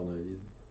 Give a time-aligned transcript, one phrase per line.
[0.00, 0.61] na vida.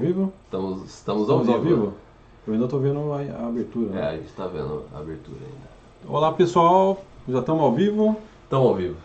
[0.00, 0.32] Já estamos ao vivo?
[0.44, 1.92] estamos, estamos ao Estamos vivo.
[2.46, 3.90] Eu ainda estou vendo a, a abertura.
[3.90, 4.08] É, né?
[4.08, 6.08] a gente tá vendo a abertura ainda.
[6.16, 8.16] Olá pessoal, já estamos ao vivo.
[8.44, 8.96] Estamos ao vivo.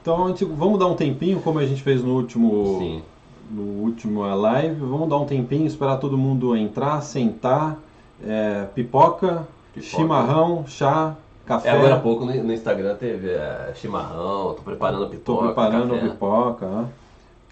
[0.00, 3.02] Então gente- vamos dar um tempinho, como a gente fez no último, Sim.
[3.50, 4.80] no último live.
[4.80, 7.76] Vamos dar um tempinho, esperar todo mundo entrar, sentar,
[8.24, 9.86] é, pipoca, Pipoca.
[9.96, 11.14] chimarrão, chá,
[11.46, 11.68] café.
[11.68, 15.44] É, agora há pouco no, Instagram teve é, chimarrão, tô preparando pipoca.
[15.46, 16.08] preparando café.
[16.08, 16.88] pipoca.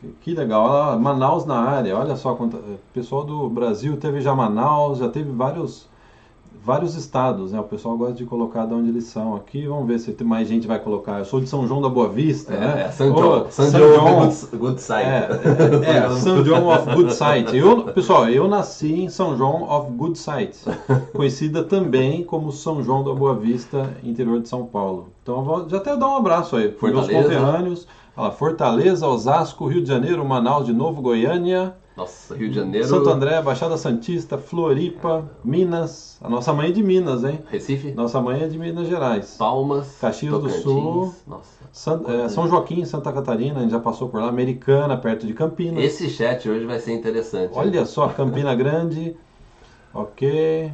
[0.02, 3.96] Que- Que legal, olha lá, Manaus na área, olha só, quanta- o pessoal do Brasil
[3.96, 5.86] teve já Manaus, já teve vários,
[6.64, 7.58] vários estados, né?
[7.60, 10.66] O pessoal gosta de colocar de onde eles são aqui, vamos ver se mais gente
[10.66, 11.18] vai colocar.
[11.20, 12.84] Eu sou de São João da Boa Vista, É, né?
[12.86, 14.20] é, São Ô, John, São São John, John.
[14.26, 15.02] Good, good Side.
[15.02, 15.28] É,
[15.86, 17.56] é, é, São John of Good Sight.
[17.56, 20.58] Eu, pessoal, eu nasci em São João of Good Sight,
[21.14, 25.08] conhecida também como São João da Boa Vista, interior de São Paulo.
[25.22, 27.28] Então, eu vou já até dar um abraço aí para meus Fortaleza.
[27.28, 27.86] conterrâneos.
[28.16, 32.86] Olha lá, Fortaleza, Osasco, Rio de Janeiro, Manaus de novo, Goiânia, Nossa, Rio de Janeiro.
[32.86, 36.18] Santo André, Baixada Santista, Floripa, Minas.
[36.20, 37.40] A nossa mãe é de Minas, hein?
[37.50, 39.36] Recife, Nossa mãe é de Minas Gerais.
[39.38, 40.50] Palmas, Caxias do.
[40.50, 41.14] Sul.
[41.26, 41.62] Nossa.
[41.72, 44.28] San- é, São Joaquim, Santa Catarina, a gente já passou por lá.
[44.28, 45.82] Americana, perto de Campinas.
[45.82, 47.52] Esse chat hoje vai ser interessante.
[47.54, 49.16] Olha só, Campina Grande,
[49.94, 50.70] ok.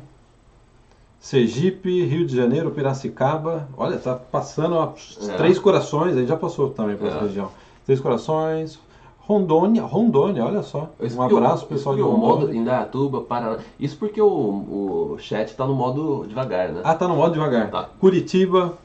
[1.21, 3.69] Sergipe, Rio de Janeiro, Piracicaba.
[3.77, 4.93] Olha, tá passando ó,
[5.29, 5.37] É.
[5.37, 7.23] Três Corações, a gente já passou também por essa É.
[7.23, 7.51] região.
[7.85, 8.79] Três Corações,
[9.19, 10.91] Rondônia, Rondônia, olha só.
[11.17, 12.61] Um abraço, o, pessoal de o modo Rondônia.
[12.61, 13.59] Indaiatuba, Paraná.
[13.79, 16.81] Isso porque o, o chat tá no modo devagar, né?
[16.85, 17.71] Ah, tá no modo devagar.
[17.71, 17.89] Tá.
[18.01, 18.79] Curitiba,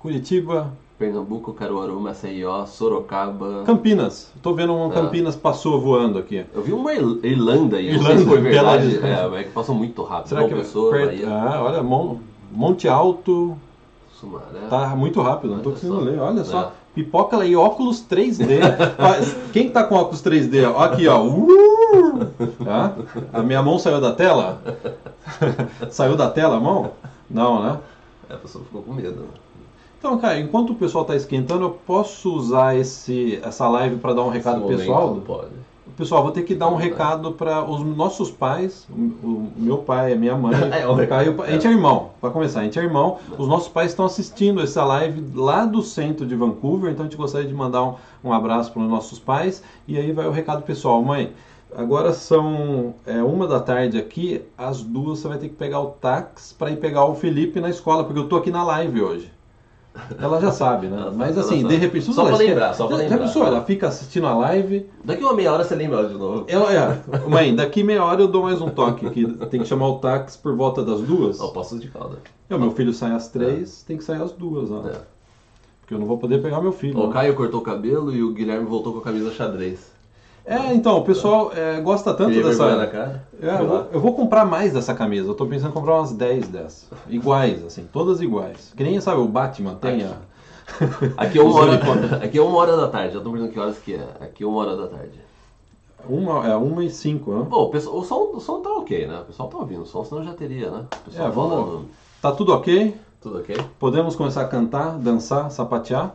[0.00, 3.62] Curitiba, Pernambuco, Caruaru, Maceió, Sorocaba.
[3.66, 4.32] Campinas.
[4.40, 4.94] Tô vendo um É.
[4.94, 6.44] Campinas passou voando aqui.
[6.54, 8.88] Eu vi uma Ir- Irlanda aí, não sei Irlanda, se foi verdade.
[8.98, 10.28] Bela É, mas é que passou muito rápido.
[10.28, 12.16] Será João que é Pessoa, perto- Bahia, Ah, olha, Mon-
[12.50, 13.58] Monte Alto,
[14.18, 14.66] Sumaré.
[14.70, 16.10] Tá muito rápido, não tô Olha conseguindo só.
[16.10, 16.18] ler.
[16.18, 16.68] Olha só, É.
[16.94, 18.58] pipoca aí, óculos 3D.
[18.96, 20.64] Faz- Quem tá com óculos 3D?
[20.64, 21.22] Ó, Aqui, ó.
[21.22, 22.26] Uh!
[23.34, 24.62] A minha mão saiu da tela?
[25.90, 26.92] saiu da tela a mão?
[27.28, 27.78] Não, né?
[28.30, 29.24] É, a pessoa ficou com medo.
[30.06, 34.22] Então, cara, enquanto o pessoal tá esquentando, eu posso usar esse, essa live para dar
[34.22, 35.14] um recado Esse momento pessoal?
[35.14, 35.50] não Pode.
[35.96, 36.84] Pessoal, vou ter que dar um É.
[36.84, 40.94] recado para os nossos pais, o, o meu pai, a minha mãe, É, o o
[40.94, 43.18] recado, Caio, a gente é irmão, para começar, a gente é irmão.
[43.36, 47.18] Os nossos pais estão assistindo essa live lá do centro de Vancouver, então a gente
[47.18, 49.60] gostaria de mandar um, um abraço para os nossos pais.
[49.88, 51.32] E aí vai o recado pessoal, mãe.
[51.74, 55.86] Agora são é, uma da tarde aqui, às duas você vai ter que pegar o
[55.86, 59.35] táxi para ir pegar o Felipe na escola, porque eu tô aqui na live hoje.
[60.20, 60.98] Ela já sabe, né?
[61.00, 62.12] Ela Mas assim, de repente.
[62.12, 63.16] Só pra lembrar, só pra lembrar.
[63.16, 63.46] Já pensou?
[63.46, 66.44] Ela fica assistindo a live, Daqui uma meia hora você lembra ela de novo.
[66.48, 69.26] ela, é, mãe, daqui meia hora eu dou mais um toque aqui.
[69.50, 71.40] Tem que chamar o táxi por volta das duas.
[71.40, 72.18] Ó, posso de calda.
[72.48, 74.86] É, o meu filho sai às três, tem que sair às duas, ó.
[74.88, 75.00] É.
[75.80, 76.98] Porque eu não vou poder pegar meu filho.
[76.98, 77.12] O né?
[77.12, 79.95] Caio cortou o cabelo e o Guilherme voltou com a camisa xadrez.
[80.46, 82.76] É, então, o pessoal é, gosta tanto dessa.
[82.76, 83.24] na cara?
[83.42, 85.28] É, eu, vou, eu vou comprar mais dessa camisa.
[85.28, 86.88] Eu tô pensando em comprar umas 10 dessas.
[87.08, 88.72] Iguais, assim, todas iguais.
[88.76, 90.12] Que nem, sabe, o Batman tem a.
[91.16, 91.74] Aqui é uma hora,
[92.24, 93.14] aqui é uma hora da tarde.
[93.14, 94.06] Já tô perguntando que horas que é.
[94.20, 95.20] Aqui é uma hora da tarde.
[96.08, 97.46] Uma, é uma e cinco, né?
[97.48, 99.20] Pô, o, pessoal, o, som, o som tá ok, né?
[99.20, 100.84] O pessoal tá ouvindo o som, senão já teria, né?
[101.00, 101.84] O pessoal É, vamos- falando.
[102.22, 102.96] Tá tudo ok?
[103.20, 103.56] Tudo ok?
[103.78, 106.14] Podemos começar a cantar, dançar, sapatear?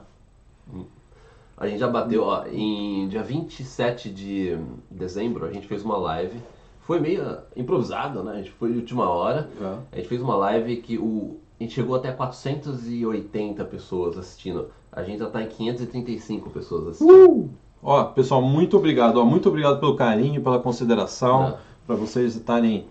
[1.61, 4.57] A gente já bateu, ó, em dia 27 de
[4.89, 6.41] dezembro, a gente fez uma live.
[6.79, 8.31] Foi meio improvisado, né?
[8.31, 9.47] A gente foi de última hora.
[9.61, 9.77] É.
[9.91, 14.69] A gente fez uma live que o, a gente chegou até 480 pessoas assistindo.
[14.91, 17.29] A gente já tá em 535 pessoas assistindo.
[17.29, 17.49] Uh!
[17.83, 19.17] Ó, pessoal, muito obrigado.
[19.17, 22.87] Ó, muito obrigado pelo carinho, pela consideração, para vocês estarem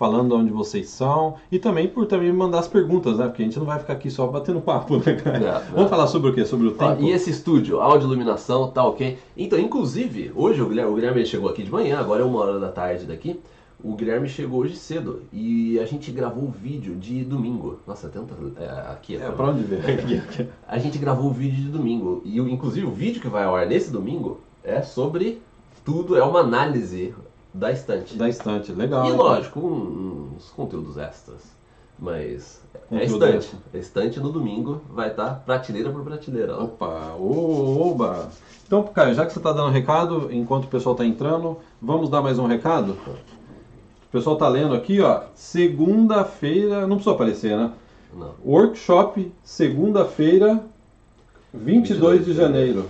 [0.00, 3.26] falando onde vocês são e também por também mandar as perguntas, né?
[3.26, 5.36] Porque a gente não vai ficar aqui só batendo papo, né, cara?
[5.36, 5.88] É, Vamos é.
[5.88, 6.42] falar sobre o quê?
[6.46, 7.02] Sobre o tempo?
[7.02, 9.18] e esse estúdio, áudio, iluminação, tá ok?
[9.36, 12.58] Então, inclusive, hoje o Guilherme, o Guilherme chegou aqui de manhã, agora é uma hora
[12.58, 13.38] da tarde daqui.
[13.84, 17.78] O Guilherme chegou hoje cedo e a gente gravou um vídeo de domingo.
[17.86, 19.16] Nossa, tenta é, aqui.
[19.16, 19.84] É, pra onde ver?
[20.00, 20.46] Aqui, aqui.
[20.66, 22.22] A gente gravou o vídeo de domingo.
[22.24, 25.42] E o- inclusive o vídeo que vai ao ar nesse domingo é sobre
[25.84, 27.14] tudo, é uma análise
[27.52, 28.16] da estante.
[28.16, 29.06] Da estante, legal.
[29.08, 31.40] E lógico, um- uns conteúdos extras.
[31.98, 33.50] Mas é estante.
[33.74, 36.56] A estante no domingo vai estar prateleira por prateleira.
[36.56, 36.64] Ó.
[36.64, 38.28] Opa, oba!
[38.66, 42.22] Então, Caio, já que você está dando recado, enquanto o pessoal está entrando, vamos dar
[42.22, 42.96] mais um recado?
[43.06, 45.24] O pessoal está lendo aqui, ó.
[45.34, 47.72] Segunda-feira, não precisa aparecer, né?
[48.14, 48.30] Não.
[48.44, 50.64] Workshop, segunda-feira,
[51.52, 52.88] 22 de janeiro.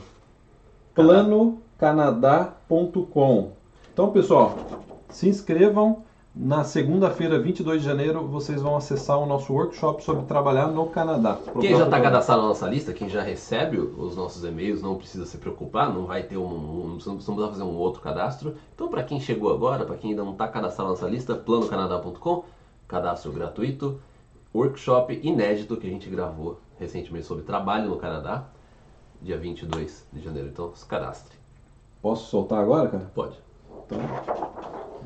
[0.94, 3.52] planocanadá.com.
[3.92, 4.56] Então, pessoal,
[5.08, 6.04] se inscrevam.
[6.32, 11.36] Na segunda-feira, 22 de janeiro, vocês vão acessar o nosso workshop sobre trabalhar no Canadá.
[11.60, 15.26] Quem já está cadastrado na nossa lista, quem já recebe os nossos e-mails, não precisa
[15.26, 18.54] se preocupar, não vai ter um, um não precisa fazer um outro cadastro.
[18.72, 22.44] Então, para quem chegou agora, para quem ainda não está cadastrado na nossa lista, planocanadá.com,
[22.86, 24.00] cadastro gratuito,
[24.54, 28.44] workshop inédito que a gente gravou recentemente sobre trabalho no Canadá,
[29.20, 30.48] dia 22 de janeiro.
[30.48, 31.36] Então, se cadastre.
[32.00, 33.10] Posso soltar agora, cara?
[33.12, 33.49] Pode.
[33.90, 33.98] Então,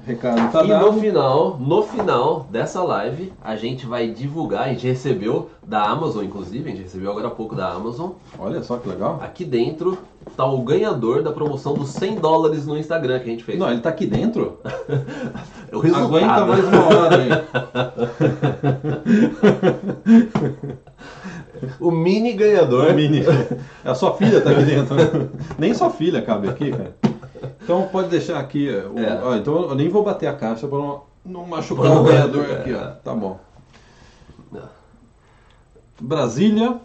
[0.07, 0.93] recado tá e dado.
[0.93, 6.23] no final, no final dessa live, a gente vai divulgar, a gente recebeu da Amazon,
[6.25, 9.19] inclusive, a gente recebeu agora há pouco da Amazon, Olha só que legal.
[9.23, 9.97] Aqui dentro
[10.37, 13.59] tá o ganhador da promoção dos 100 dólares no Instagram que a gente fez.
[13.59, 14.59] Não, ele tá aqui dentro?
[15.73, 16.07] É o resultado.
[16.15, 17.31] Aguenta mais uma hora aí.
[21.81, 22.93] O mini ganhador.
[22.95, 23.23] Mini.
[23.85, 24.95] A sua filha tá aqui dentro.
[24.95, 25.29] né?
[25.59, 26.95] Nem sua filha cabe aqui, cara.
[27.63, 28.69] Então pode deixar aqui.
[28.69, 28.99] O...
[28.99, 29.21] É.
[29.23, 32.61] ó, então eu nem vou bater a caixa pra não, não machucar o ganhador machucar,
[32.61, 32.79] aqui, ó.
[32.79, 32.87] é.
[33.03, 33.39] Tá bom.
[36.01, 36.81] Brasília.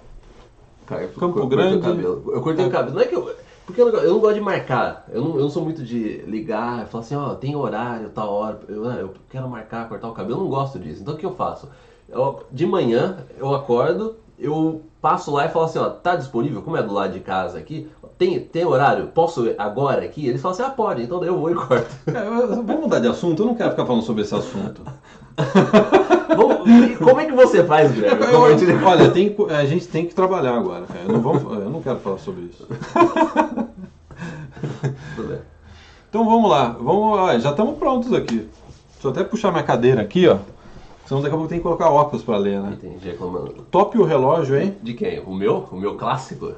[0.86, 1.78] Cara, eu Campo Grande.
[1.78, 2.32] o cabelo.
[2.34, 2.96] Eu cortei o cabelo.
[2.96, 3.36] Não é que eu.
[3.66, 5.06] Porque eu não, eu não gosto de marcar.
[5.12, 8.60] Eu não, eu não sou muito de ligar, falar assim, ó, tem horário, tal hora.
[8.68, 10.40] Eu, ah, eu quero marcar, cortar o cabelo.
[10.40, 11.02] Eu não gosto disso.
[11.02, 11.70] Então o que eu faço?
[12.08, 16.64] Eu- de manhã eu acordo, eu passo lá e falo assim, ó, tá disponível?
[16.64, 17.88] Como é do lado de casa aqui,
[18.20, 19.08] tem, tem horário?
[19.08, 20.28] Posso agora aqui?
[20.28, 21.02] Eles falam assim, ah, pode.
[21.02, 21.88] Então daí eu vou e corto.
[22.08, 22.14] É,
[22.56, 23.42] Vamos mudar de assunto?
[23.42, 24.82] Eu não quero ficar falando sobre esse assunto.
[27.00, 28.22] Como é que você faz, Guilherme?
[28.26, 28.86] Eu- Compartilha.
[28.86, 31.00] olha, tem a gente tem que trabalhar agora, cara.
[31.08, 32.68] Eu não, vamos- eu não quero falar sobre isso.
[36.10, 38.38] Então vamos lá, vamos já estamos prontos aqui.
[38.94, 40.38] Deixa eu até puxar minha cadeira aqui, ó.
[41.06, 42.74] Senão daqui a pouco tem que colocar óculos para ler, né?
[42.74, 43.66] Entendi, reclamando.
[43.72, 44.76] Top o relógio, hein?
[44.84, 45.20] De quem?
[45.22, 45.68] O meu?
[45.72, 46.52] O meu clássico?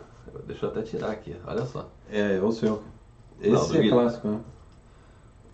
[0.45, 1.87] Deixa eu até tirar aqui, olha só.
[2.11, 2.81] É, o seu.
[3.43, 3.95] Não, Esse é duvido.
[3.95, 4.39] clássico, né?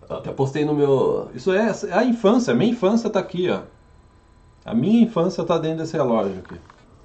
[0.09, 1.29] Eu até postei no meu.
[1.33, 3.61] Isso é a infância, a minha infância tá aqui, ó.
[4.65, 6.59] A minha infância tá dentro desse relógio aqui.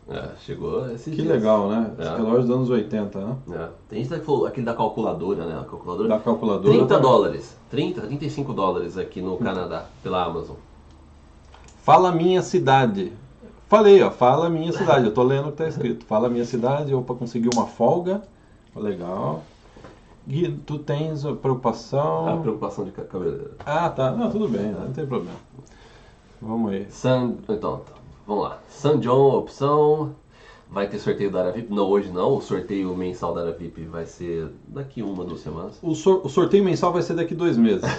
[0.09, 1.93] É, chegou esse Que legal, né?
[1.99, 2.17] Esse É.
[2.17, 3.37] relógio dos anos 80, né?
[3.53, 3.69] É.
[3.89, 5.61] Tem gente que falou aquele da calculadora, né?
[5.61, 6.09] A calculadora.
[6.09, 6.75] Da calculadora.
[6.75, 6.99] 30 tá?
[7.01, 7.57] dólares.
[7.71, 10.57] 30, 35 dólares aqui no Canadá, pela Amazon.
[11.83, 13.13] Fala minha cidade.
[13.73, 15.07] Falei, ó, fala minha cidade.
[15.07, 16.05] Eu tô lendo o que tá escrito.
[16.05, 18.21] Fala minha cidade, ou para conseguir uma folga.
[18.77, 19.43] Legal.
[20.29, 22.29] Gui, tu tens preocupação?
[22.29, 23.53] A preocupação de ca- cabeleireiro.
[23.65, 24.11] Ah, tá.
[24.11, 25.39] Não, tudo bem, não tem problema.
[26.43, 26.87] Vamos aí.
[26.91, 27.33] San...
[27.49, 27.93] Então, tá.
[28.27, 28.59] vamos lá.
[28.69, 30.11] San John, opção.
[30.71, 31.73] Vai ter sorteio da área VIP?
[31.73, 32.37] Não, hoje não.
[32.37, 35.79] O sorteio mensal da área VIP vai ser daqui uma, duas semanas.
[35.83, 37.83] O, sor- o sorteio mensal vai ser daqui dois meses.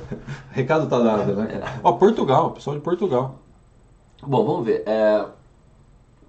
[0.50, 1.46] Recado tá dado, né?
[1.46, 1.80] cara?
[1.82, 3.36] Ó, Portugal, pessoal de Portugal.
[4.22, 4.82] Bom, vamos ver.
[4.86, 5.26] É,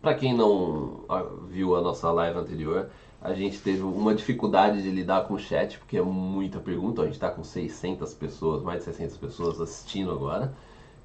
[0.02, 2.90] para quem não ah, viu a nossa live anterior,
[3.22, 7.02] a gente teve uma dificuldade de lidar com o chat, porque é muita pergunta.
[7.02, 10.54] A gente está com 600 pessoas, mais de 600 pessoas assistindo agora.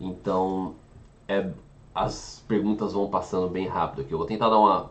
[0.00, 0.74] Então,
[1.28, 1.50] é,
[1.94, 4.12] as perguntas vão passando bem rápido aqui.
[4.12, 4.90] Eu vou tentar dar uma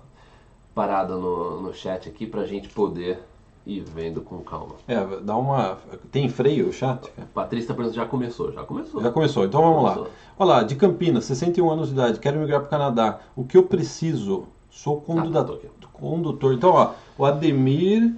[0.74, 3.20] parada no, no chat aqui para a gente poder
[3.68, 4.76] ir vendo com calma.
[4.88, 5.78] É, dá uma.
[6.12, 7.12] Tem freio o chat?
[7.34, 9.02] Patrícia tá perguntando, já começou, já começou.
[9.02, 9.94] Já começou, então vamos lá.
[9.94, 10.14] Começou.
[10.40, 13.20] Olha lá, de Campinas, 61 anos de idade, quero migrar para o Canadá.
[13.36, 14.46] O que eu preciso?
[14.70, 15.60] Sou condutor.
[15.64, 15.88] Ah, aqui.
[15.92, 16.54] condutor.
[16.54, 18.16] Então, ó, o Ademir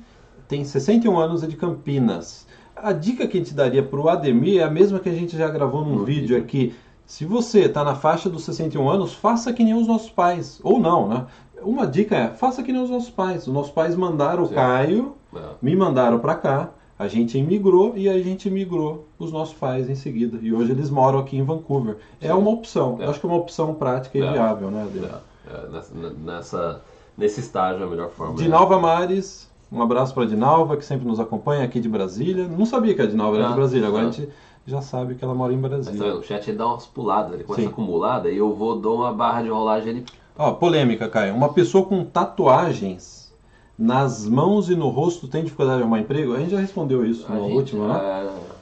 [0.48, 2.46] tem 61 anos, é de Campinas.
[2.76, 5.38] A dica que a gente daria para o Ademir é a mesma que a gente
[5.38, 6.38] já gravou num No vídeo.
[6.38, 6.76] aqui.
[7.06, 10.60] Se você está na faixa dos 61 anos, faça que nem os nossos pais.
[10.64, 11.26] Ou não, né?
[11.64, 13.48] Uma dica é, faça que nem os nossos pais.
[13.48, 14.50] Os nossos pais mandaram o.
[14.50, 15.40] Caio, É.
[15.62, 19.96] me mandaram para cá, a gente imigrou e a gente imigrou os nossos pais em
[19.96, 20.38] seguida.
[20.42, 21.98] E hoje eles moram aqui em Vancouver.
[22.22, 22.98] É uma opção.
[23.00, 23.06] É.
[23.06, 24.32] Eu acho que é uma opção prática e É.
[24.32, 25.10] viável, né, Ademir?
[25.48, 26.82] É, é, nessa,
[27.18, 28.36] nesse estágio é a melhor forma.
[28.36, 32.48] Dinalva Mares, um abraço para Dinalva, que sempre nos acompanha aqui de Brasília.
[32.48, 34.10] Não sabia que a Dinalva era Ah, de Brasília, agora ah.
[34.10, 34.30] a gente
[34.68, 36.00] já sabe que ela mora em Mas Brasília.
[36.00, 36.20] tá vendo?
[36.20, 37.68] O chat dá umas puladas, ele começa Sim.
[37.68, 40.06] a acumular, daí eu vou, dou uma barra de rolagem, ele
[40.40, 41.36] Ó, polêmica, Caio.
[41.36, 43.30] Uma pessoa com tatuagens
[43.78, 46.34] nas mãos e no rosto tem dificuldade de arrumar emprego?
[46.34, 48.00] A gente já respondeu isso A no gente, último, né?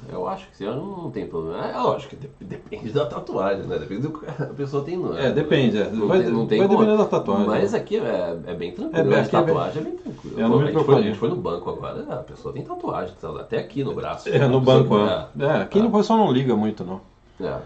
[0.09, 1.67] é, eu acho que sim, eu não, não tem problema.
[1.67, 3.77] É lógico que de- depende da tatuagem, né?
[3.77, 4.97] Depende do que a pessoa tem.
[4.97, 5.87] No, É, depende, é.
[5.91, 6.79] Não Vai- tem, não tem vai como.
[6.79, 7.77] depender da tatuagem, Mas né?
[7.79, 9.09] aqui é, é bem É, tranquilo.
[9.09, 10.39] bem- a aqui é bem- tatuagem é bem tranquilo.
[10.39, 13.59] É, a, gente foi, a gente foi no banco agora, a pessoa tem tatuagem, até
[13.59, 14.29] aqui no braço.
[14.29, 15.27] É, no banco, né?
[15.39, 17.01] É, aqui no pessoal não liga muito, não.
[17.39, 17.59] É.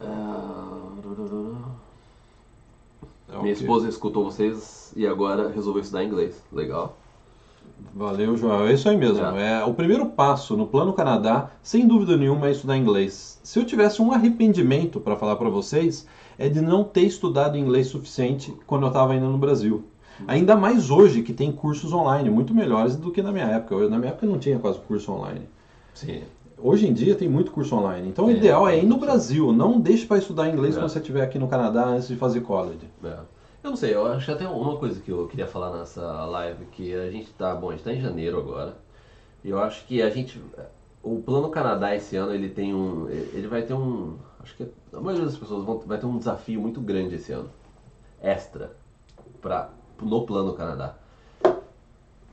[0.00, 0.04] É,
[3.38, 3.64] É Minha ok.
[3.66, 6.42] esposa escutou vocês e agora resolveu estudar inglês.
[6.52, 6.96] Legal.
[7.94, 8.66] Valeu, João.
[8.66, 9.24] É isso aí mesmo.
[9.36, 9.60] É.
[9.60, 9.64] É.
[9.64, 13.40] o primeiro passo no Plano Canadá, sem dúvida nenhuma, é estudar inglês.
[13.42, 16.06] Se eu tivesse um arrependimento para falar para vocês,
[16.38, 19.84] é de não ter estudado inglês suficiente quando eu estava ainda no Brasil.
[20.26, 23.74] Ainda mais hoje, que tem cursos online muito melhores do que na minha época.
[23.76, 25.42] Eu- Na minha época não tinha quase curso online.
[25.94, 26.22] Sim.
[26.60, 28.08] Hoje em dia tem muito curso online.
[28.08, 28.98] Então o É, ideal é ir no.
[28.98, 29.52] Brasil.
[29.52, 30.80] Não deixe para estudar inglês É.
[30.80, 32.88] quando você estiver aqui no Canadá antes de fazer college.
[33.04, 33.18] É.
[33.62, 36.64] Eu não sei, eu acho que até uma coisa que eu queria falar nessa live,
[36.66, 38.76] que a gente tá, bom, a gente tá em janeiro agora,
[39.44, 40.40] e eu acho que a gente,
[41.02, 45.00] o Plano Canadá esse ano, ele tem um, ele vai ter um, acho que a
[45.00, 47.50] maioria das pessoas vão, vai ter um desafio muito grande esse ano,
[48.22, 48.72] extra,
[49.42, 50.94] pra, no Plano Canadá,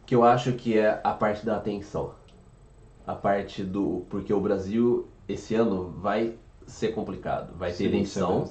[0.06, 2.12] que eu acho que é a parte da atenção,
[3.06, 6.36] a parte do, porque o Brasil esse ano vai
[6.66, 8.44] ser complicado, vai ter eleição,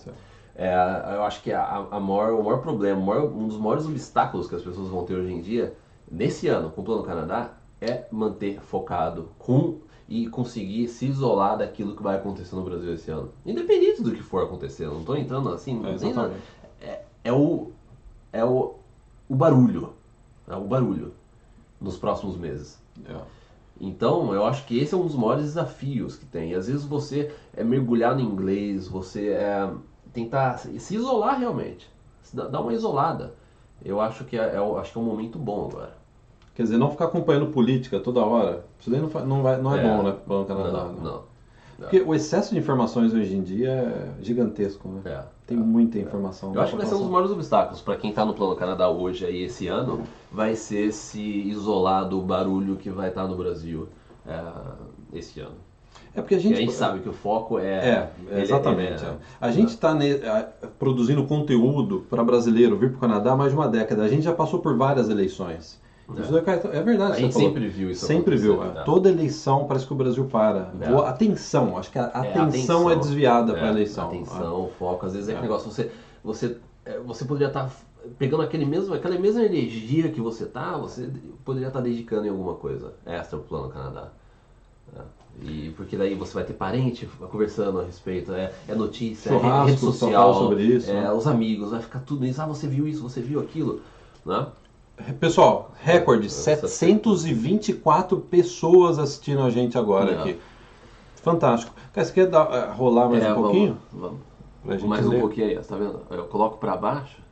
[0.57, 3.87] é, eu acho que a, a maior, o maior problema, o maior- um dos maiores
[3.87, 5.75] obstáculos que as pessoas vão ter hoje em dia,
[6.11, 11.97] nesse ano, com o Plano Canadá, é manter focado com e conseguir se isolar daquilo
[11.97, 13.31] que vai acontecer no Brasil esse ano.
[13.45, 16.41] Independente do que for acontecer, não estou entrando assim, É, na- exatamente.
[17.25, 17.73] é o,
[18.33, 18.75] é o,
[19.29, 19.95] o barulho,
[20.47, 21.15] é o barulho
[21.81, 22.79] nos próximos meses.
[23.09, 23.17] É.
[23.81, 26.53] Então, eu acho que esse é um dos maiores desafios que tem.
[26.53, 29.69] E às vezes você é mergulhar no inglês, você é
[30.13, 31.91] tentar se isolar realmente,
[32.33, 33.35] dar uma isolada.
[33.85, 35.97] Eu acho que é, é o- acho que é um momento bom agora.
[36.55, 38.65] Quer dizer, não ficar acompanhando política toda hora.
[38.79, 40.85] Isso daí não, não, vai, não é, bom, né, pro Plano Canadá.
[40.85, 41.01] Não, né?
[41.03, 41.23] não.
[41.77, 45.01] Porque o excesso de informações hoje em dia é gigantesco, né?
[45.05, 45.34] É.
[45.47, 46.55] Tem muita informação.
[46.55, 48.89] Eu acho que vai ser um dos maiores obstáculos para quem está no Plano Canadá
[48.89, 53.87] hoje aí esse ano, vai ser se isolar do barulho que vai estar no Brasil
[54.27, 54.41] é,
[55.13, 55.57] esse ano.
[56.15, 57.65] É porque a E gente, a gente sabe que o foco é.
[57.75, 59.03] É, ele- exatamente.
[59.05, 59.17] ele é.
[59.41, 59.95] A gente está
[60.79, 64.03] produzindo conteúdo para brasileiro vir para o Canadá há mais de uma década.
[64.03, 65.83] A gente já passou por várias eleições.
[66.09, 66.21] É.
[66.21, 67.13] Isso é, é verdade.
[67.13, 67.49] A gente falou.
[67.49, 68.63] sempre viu isso Sempre viu.
[68.63, 68.73] é.
[68.75, 68.83] né?
[68.85, 70.73] Toda eleição parece que o Brasil para.
[70.81, 71.09] É.
[71.09, 74.09] Atenção, acho que a É, atenção é, desviada para a é, eleição.
[74.09, 75.07] Atenção, foco.
[75.07, 75.35] Às vezes é, É.
[75.37, 75.91] aquele negócio, você,
[76.23, 77.71] você, é, você poderia estar
[78.19, 81.09] pegando aquele mesmo, aquela mesma energia que você tá, você
[81.45, 84.09] poderia estar dedicando em alguma coisa extra pro Plano Canadá.
[84.95, 85.01] É.
[85.43, 89.67] E porque daí você vai ter parente conversando a respeito, é, é notícia, é Churrasco,
[89.67, 91.13] rede só social, sobre isso, é, né?
[91.13, 93.81] os amigos, vai ficar tudo isso, ah, você viu isso, você viu aquilo,
[94.25, 94.47] né?
[95.19, 100.39] Pessoal, recorde: É, 724 pessoas assistindo a gente agora aqui.
[101.17, 101.75] Fantástico.
[101.93, 103.79] Cara, você quer dar- eh, rolar mais É, um pouquinho?
[103.93, 104.19] Vamos,
[104.85, 105.21] Mais um ler?
[105.21, 106.01] pouquinho aí, tá vendo?
[106.11, 107.23] Eu coloco pra baixo,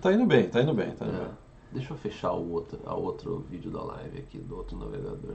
[0.00, 1.18] Tá indo bem, tá indo bem, tá indo É.
[1.20, 1.28] bem.
[1.72, 5.34] Deixa eu fechar o outro, a outro vídeo da live aqui do outro navegador.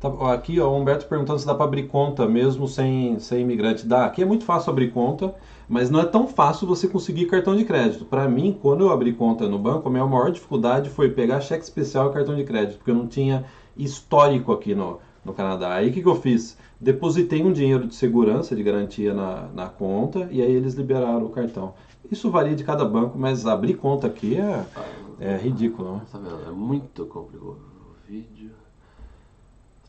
[0.00, 3.86] Tá, aqui, ó, o Humberto perguntando se dá para abrir conta mesmo sem, sem imigrante.
[3.86, 4.04] Dá.
[4.06, 5.34] Aqui é muito fácil abrir conta,
[5.68, 8.04] mas não é tão fácil você conseguir cartão de crédito.
[8.04, 11.64] Para mim, quando eu abri conta no banco, a minha maior dificuldade foi pegar cheque
[11.64, 13.44] especial e cartão de crédito, porque eu não tinha
[13.76, 15.74] histórico aqui no, no Canadá.
[15.74, 16.56] Aí o que, que eu fiz?
[16.80, 21.30] Depositei um dinheiro de segurança, de garantia na, na conta, e aí eles liberaram o
[21.30, 21.74] cartão.
[22.10, 24.64] Isso varia de cada banco, mas abrir conta aqui é,
[25.18, 26.02] é ridículo, né?
[26.12, 26.40] Tá vendo?
[26.46, 27.46] É muito complicado.
[27.48, 27.56] O
[28.08, 28.50] vídeo.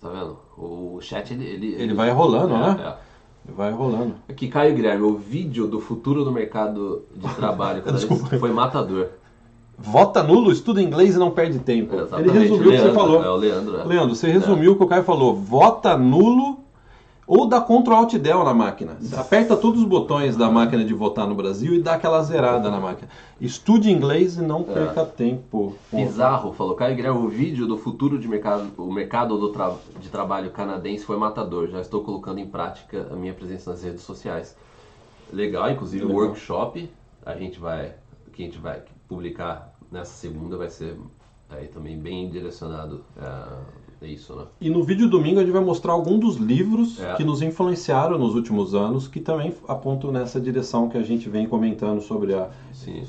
[0.01, 0.37] Tá vendo?
[0.57, 1.45] O chat ele.
[1.45, 2.97] Ele, Ele vai rolando, é, né?
[3.03, 3.06] é.
[3.55, 4.15] Vai rolando.
[4.29, 8.37] Aqui, Caio Guilherme, o vídeo do futuro do mercado de trabalho cada vez Desculpa.
[8.37, 9.07] foi matador.
[9.79, 11.93] Vota nulo, estuda inglês e não perde tempo.
[11.93, 12.31] Ele Exatamente.
[12.31, 13.23] resumiu o que você Leandro, falou.
[13.23, 13.79] É o Leandro.
[13.79, 13.83] é.
[13.83, 15.35] Leandro, você resumiu o que o Caio falou.
[15.35, 16.59] Vota nulo
[17.27, 18.97] ou dá Ctrl Alt Del na máquina.
[19.17, 22.79] Aperta todos os botões da máquina de votar no Brasil e dá aquela zerada na
[22.79, 23.09] máquina.
[23.39, 25.75] Estude inglês e não perca tempo.
[25.91, 30.07] Bizarro falou, Caio Guilherme, o vídeo do futuro de mercado, o mercado do tra- de
[30.09, 31.67] trabalho canadense foi matador.
[31.67, 34.55] Já estou colocando em prática a minha presença nas redes sociais.
[35.31, 36.89] Legal, inclusive o workshop
[37.25, 37.93] a gente vai,
[38.31, 40.97] que a gente vai publicar nessa segunda vai ser
[41.49, 44.43] aí também bem direcionado é, é isso, né?
[44.61, 47.15] E no vídeo domingo a gente vai mostrar alguns dos livros É.
[47.15, 51.47] que nos influenciaram nos últimos anos, que também apontam nessa direção que a gente vem
[51.47, 53.01] comentando sobre a Sim.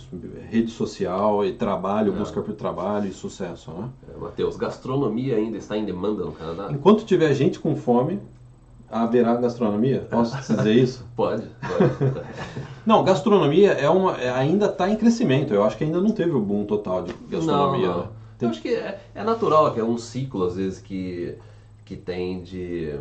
[0.50, 2.16] rede social e trabalho, É.
[2.16, 3.88] busca por trabalho e sucesso, né?
[4.14, 6.68] É, Matheus, gastronomia ainda está em demanda no Canadá?
[6.72, 8.18] Enquanto tiver gente com fome,
[8.90, 10.06] haverá gastronomia?
[10.10, 11.04] Posso dizer isso?
[11.14, 12.22] Pode, pode.
[12.86, 15.52] Não, gastronomia é uma, é- ainda está em crescimento.
[15.52, 17.86] Eu acho que ainda não teve o boom total de gastronomia.
[17.88, 18.02] Não, não.
[18.04, 18.08] né?
[18.40, 21.34] Eu acho que é, é natural, que é um ciclo, às vezes, que,
[21.84, 22.98] que tem de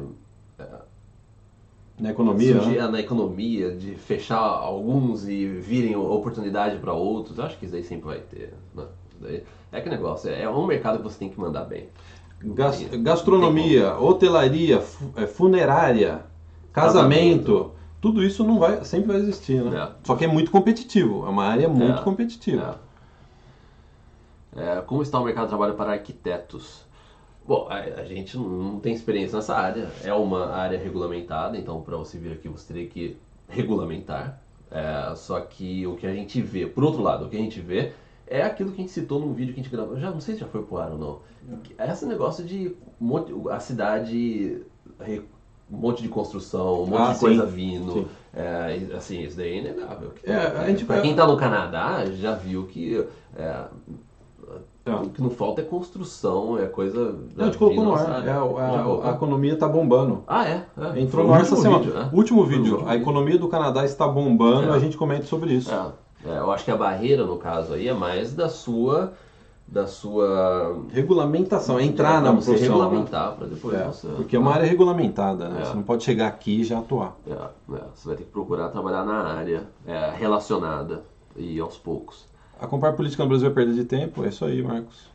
[1.99, 2.87] Na economia, surgir né?
[2.87, 7.37] na economia, de fechar alguns e virem oportunidade para outros.
[7.37, 8.53] Eu acho que isso aí sempre vai ter.
[8.75, 9.41] Né?
[9.71, 11.89] É que negócio, é um mercado que você tem que mandar bem.
[12.39, 14.81] Gas- gastronomia, hotelaria,
[15.15, 16.21] é, funerária,
[16.71, 19.75] casamento, tudo isso não vai, sempre vai existir, né?
[19.83, 19.89] É.
[20.03, 22.03] Só que é muito competitivo, é uma área muito É.
[22.03, 22.79] competitiva.
[22.79, 22.86] É,
[24.85, 26.85] como está o mercado de trabalho para arquitetos?
[27.45, 29.89] Bom, a, a gente não- tem experiência nessa área.
[30.03, 34.41] É uma área regulamentada, então para você vir aqui você teria que regulamentar.
[34.69, 37.61] É, só que o que a gente vê, por outro lado, o que a gente
[37.61, 37.93] vê
[38.25, 39.97] é aquilo que a gente citou num vídeo que a gente gravou.
[39.97, 41.19] Já não sei se já foi pro ar ou não.
[41.77, 42.75] É Esse negócio de
[43.49, 44.61] a cidade,
[45.71, 47.51] um monte de construção, um monte Ah, de coisa sim.
[47.53, 47.93] vindo.
[47.93, 48.07] Sim.
[48.33, 50.11] É, assim, isso daí é inegável.
[50.25, 53.07] É, gente pra quem tá no Canadá já viu que
[54.87, 54.95] é, É.
[54.95, 57.15] o que não falta é construção, é coisa.
[57.35, 59.09] Não, a gente colocou no ar, é, a, a colocou?
[59.11, 60.23] economia está bombando.
[60.27, 60.65] Ah, é?
[60.77, 60.99] é.
[61.01, 61.79] Entrou Foi no ar essa último semana.
[61.83, 62.09] vídeo, né?
[62.13, 64.75] Último Foi o vídeo, último a economia do Canadá está bombando, É.
[64.75, 65.71] a gente comenta sobre isso.
[65.71, 69.13] É, é, eu acho que a barreira, no caso aí, é mais da sua.
[69.69, 70.77] Da sua.
[70.93, 72.53] Regulamentação, é entrar na profissão.
[72.55, 72.61] né?
[72.61, 74.07] regulamentar para depois É, você.
[74.15, 75.61] porque é uma área regulamentada, né?
[75.61, 75.65] É.
[75.65, 77.17] Você não pode chegar aqui e já atuar.
[77.27, 81.03] É, é, você vai ter que procurar trabalhar na área é, relacionada
[81.35, 82.25] e aos poucos.
[82.59, 85.07] A comprar política no Brasil é perda de tempo, é isso aí, Marcos.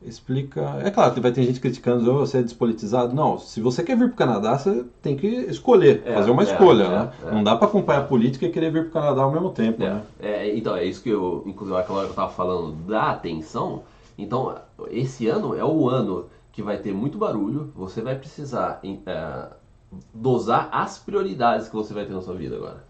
[0.00, 0.60] Explica.
[0.84, 3.14] É claro que vai ter gente criticando, "Oh, você é despolitizado.
[3.14, 6.42] Não, se você quer vir para o Canadá, você tem que escolher, É, fazer uma
[6.42, 7.12] é, escolha, é, né?
[7.26, 7.30] é.
[7.32, 9.82] Não dá para acompanhar a política e querer vir para o Canadá ao mesmo tempo,
[9.82, 10.02] É, né?
[10.20, 13.82] é, então, é isso que eu, inclusive, aquela hora que eu tava falando da atenção.
[14.16, 14.54] Então,
[14.88, 18.80] esse ano é o ano que vai ter muito barulho, você vai precisar
[20.14, 22.84] dosar as prioridades que você vai ter na sua vida agora.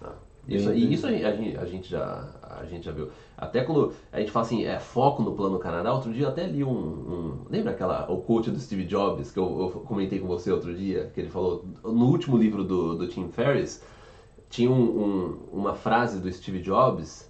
[0.00, 0.12] Tá?
[0.48, 3.08] Isso, e isso a gente- a gente já, a gente já viu.
[3.36, 6.46] Até quando a gente fala assim, é foco no plano Canadá, outro dia eu até
[6.46, 10.26] li um, um- Lembra aquela, o coach do Steve Jobs que eu, eu comentei com
[10.26, 11.10] você outro dia?
[11.14, 13.82] Que ele falou, no último livro do, do Tim Ferriss,
[14.48, 17.27] tinha um- um- uma frase do Steve Jobs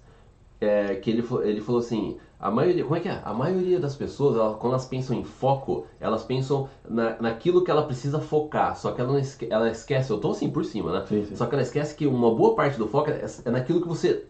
[0.61, 3.21] é, que ele, ele falou assim, a maioria, como é que é?
[3.23, 7.71] A maioria das pessoas, ela- quando elas pensam em foco, elas pensam na, naquilo que
[7.71, 10.91] ela precisa focar, só que ela, não esque, ela esquece, eu tô assim por cima,
[10.91, 11.05] né?
[11.07, 11.35] Sim, sim.
[11.35, 14.25] Só que ela esquece que uma boa parte do foco é, é naquilo que você,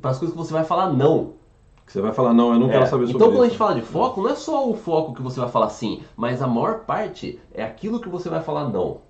[0.00, 1.34] para as coisas que você vai falar não.
[1.86, 3.48] Que Você vai falar, não, eu não quero É, saber sobre então, quando a isso.
[3.48, 6.40] gente fala de foco, não é só o foco que você vai falar sim, mas
[6.42, 9.02] a maior parte é aquilo que você vai falar não.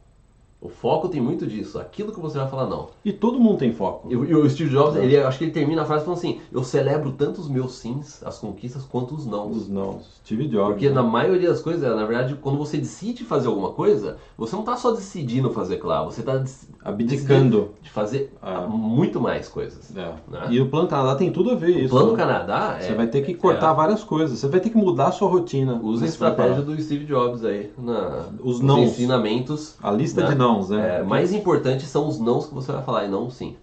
[0.63, 2.89] O foco tem muito disso, aquilo que você vai falar não.
[3.03, 4.07] E todo mundo tem foco.
[4.11, 6.39] E, o- e o Steve Jobs, ele, acho que ele termina a frase falando assim:
[6.53, 9.49] Eu celebro tanto os meus sims, as conquistas, quanto os não.
[9.51, 10.73] Os não, Steve Jobs.
[10.75, 10.95] Porque né?
[10.97, 14.77] na maioria das coisas, na verdade, quando você decide fazer alguma coisa, você não está
[14.77, 16.43] só decidindo fazer claro, você está
[16.85, 17.71] Abdicando.
[17.83, 18.67] de fazer Ah.
[18.69, 19.95] muito mais coisas.
[19.97, 20.13] É.
[20.31, 20.47] Né?
[20.51, 21.89] E o Plano Canadá tem tudo a ver O isso.
[21.91, 22.17] plano né?
[22.19, 24.39] Canadá é, Você vai ter que cortar é, várias coisas.
[24.39, 25.81] Você vai ter que mudar a sua rotina.
[25.83, 28.91] usa a estratégia do Steve Jobs aí, na, Os nos nãos.
[28.91, 29.77] ensinamentos.
[29.83, 30.29] A lista né?
[30.29, 30.99] de nãos, né?
[30.99, 33.57] É, mais importante são os nãos que você vai falar e não o sim.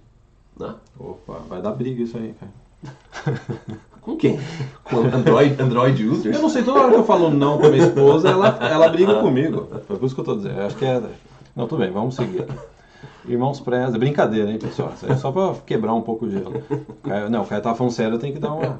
[0.59, 0.73] Né?
[0.99, 3.39] Opa, vai dar briga isso aí, cara.
[4.01, 4.39] Com quem?
[4.85, 6.33] Com Android, Android users?
[6.33, 9.15] Eu não sei, toda hora que eu falo não pra minha esposa, ela, ela briga
[9.19, 9.67] comigo.
[9.85, 10.59] Foi por isso que eu tô dizendo.
[10.59, 11.01] Eu acho que é.
[11.53, 12.45] Não, tudo bem, vamos seguir.
[13.27, 14.93] Irmãos Preza, brincadeira, hein, pessoal?
[14.95, 16.53] Isso é só pra quebrar um pouco o gelo.
[17.29, 18.79] Não, o cara tá falando sério, eu tenho que dar uma.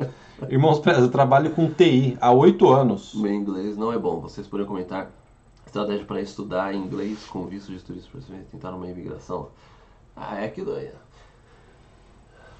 [0.49, 3.13] Irmãos Preza, eu trabalho com TI há oito anos.
[3.13, 4.21] Meu inglês não é bom.
[4.21, 5.11] Vocês poderiam comentar
[5.67, 9.49] estratégia para estudar inglês com visto de turista para tentar uma imigração?
[10.15, 10.89] Ah, é aquilo aí.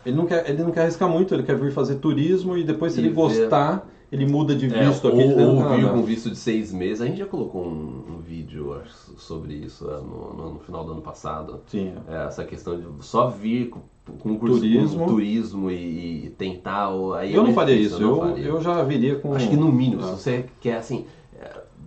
[0.05, 2.93] Ele não, quer, ele não quer arriscar muito, ele quer vir fazer turismo e depois,
[2.93, 5.75] se E ele ver- gostar, ele muda de É, visto aqui de ou, ou Canadá.
[5.75, 7.01] vir com visto de seis meses.
[7.01, 10.85] A gente já colocou um, um vídeo acho, sobre isso é, no, no- no final
[10.85, 11.59] do ano passado.
[11.67, 13.81] Sim, É, essa questão de só vir com,
[14.17, 14.99] com curso Turismo.
[14.99, 16.89] com turismo e, e tentar.
[16.89, 18.45] ou- Aí é eu não faria difícil, isso, eu, não faria.
[18.45, 19.33] eu já viria com.
[19.33, 20.15] Acho que no mínimo, Ah.
[20.15, 21.16] se você quer assim, é,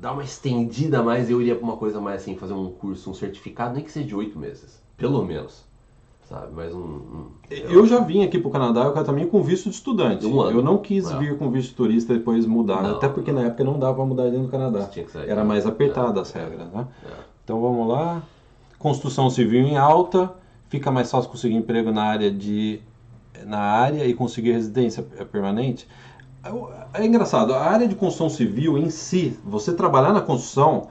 [0.00, 3.10] dar uma estendida a mais, eu iria pra uma coisa mais assim, fazer um curso,
[3.10, 4.82] um certificado, nem que seja de oito meses.
[4.96, 5.68] Pelo menos.
[6.26, 6.52] Sabe?
[6.54, 6.78] Mais um.
[6.78, 10.24] um- Eu já vim aqui pro Canadá, eu também com visto de estudante.
[10.24, 10.58] Um ano.
[10.58, 11.18] Eu não quis É.
[11.18, 13.96] vir com visto de turista e depois mudar, Não, até porque na época não dava
[13.96, 14.84] pra mudar dentro do Canadá.
[14.86, 15.28] Tinha que sair.
[15.28, 16.86] Era mais apertada as regras, né?
[17.04, 17.08] É.
[17.44, 18.22] Então vamos lá.
[18.78, 20.32] Construção civil em alta,
[20.68, 22.80] fica mais fácil conseguir emprego na área de
[23.44, 25.88] na área e conseguir residência permanente.
[26.94, 30.88] É engraçado, a área de construção civil em si, você trabalhar na construção,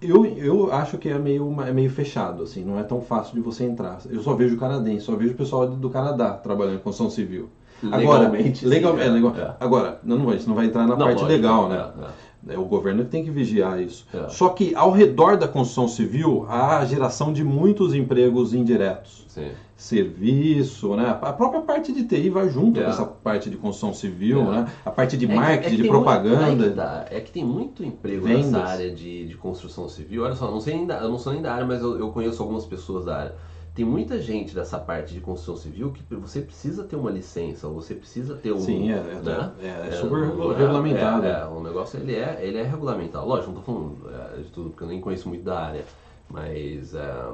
[0.00, 3.40] eu, eu acho que é meio, é meio fechado, assim, não é tão fácil de
[3.40, 3.98] você entrar.
[4.08, 7.48] Eu só vejo canadense, só vejo o pessoal do Canadá trabalhando em construção civil.
[7.82, 9.10] Legalmente, Agora, legal, sim, é, é.
[9.10, 9.36] legal.
[9.36, 9.54] É.
[9.60, 11.90] Agora, não, não, vai, isso não vai entrar na Não, parte lógico, legal, é, né?
[12.02, 12.06] é.
[12.48, 14.06] É o governo que tem que vigiar isso.
[14.12, 14.28] É.
[14.28, 19.24] Só que ao redor da construção civil há a geração de muitos empregos indiretos.
[19.28, 19.50] Sim.
[19.76, 21.18] Serviço, né?
[21.22, 22.84] A própria parte de TI vai junto É.
[22.84, 24.44] com essa parte de construção civil, É.
[24.50, 24.66] né?
[24.84, 26.64] A parte de É marketing, é de tem muito- propaganda.
[26.64, 28.50] é, que dá, é que tem muito emprego Vendas.
[28.52, 30.22] nessa área de, de construção civil.
[30.24, 32.10] Olha só, não sei nem da- eu não sou nem da área, mas eu, eu
[32.10, 33.34] conheço algumas pessoas da área.
[33.74, 37.74] Tem muita gente dessa parte de construção civil que você precisa ter uma licença, ou
[37.74, 38.60] você precisa ter um.
[38.60, 39.50] Sim, é, é, né?
[39.60, 41.26] é, é super não é- regulamentado.
[41.26, 43.26] É, é, o negócio ele é, ele é regulamentado.
[43.26, 45.84] Lógico, não tô falando é, de tudo, porque eu nem conheço muito da área.
[46.30, 46.94] Mas.
[46.94, 47.24] é,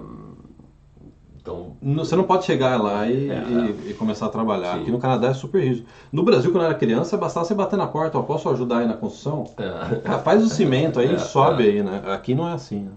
[1.38, 1.76] então.
[1.82, 3.42] Você não pode chegar lá e, É.
[3.86, 4.74] e- e começar a trabalhar.
[4.76, 4.82] Sim.
[4.82, 5.86] Aqui no Canadá é super rígido.
[6.10, 8.86] No Brasil, quando eu era criança, bastava você bater na porta, ó, posso ajudar aí
[8.86, 9.44] na construção?
[9.58, 10.00] é.
[10.06, 11.70] Ah, faz o cimento aí, É, sobe é.
[11.70, 12.02] aí, né?
[12.06, 12.80] Aqui não é assim.
[12.84, 12.90] Né?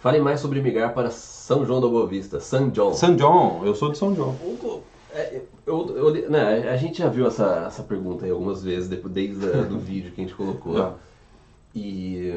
[0.00, 2.94] Fale mais sobre migrar para São João da Boa Vista, São John.
[2.94, 4.30] São John, eu sou de São João.
[4.42, 4.80] O-
[5.12, 9.46] é, Eu, eu né, a gente já viu essa, essa pergunta aí algumas vezes, desde
[9.50, 10.78] a- do vídeo que a gente colocou.
[10.80, 10.92] É.
[11.74, 12.32] E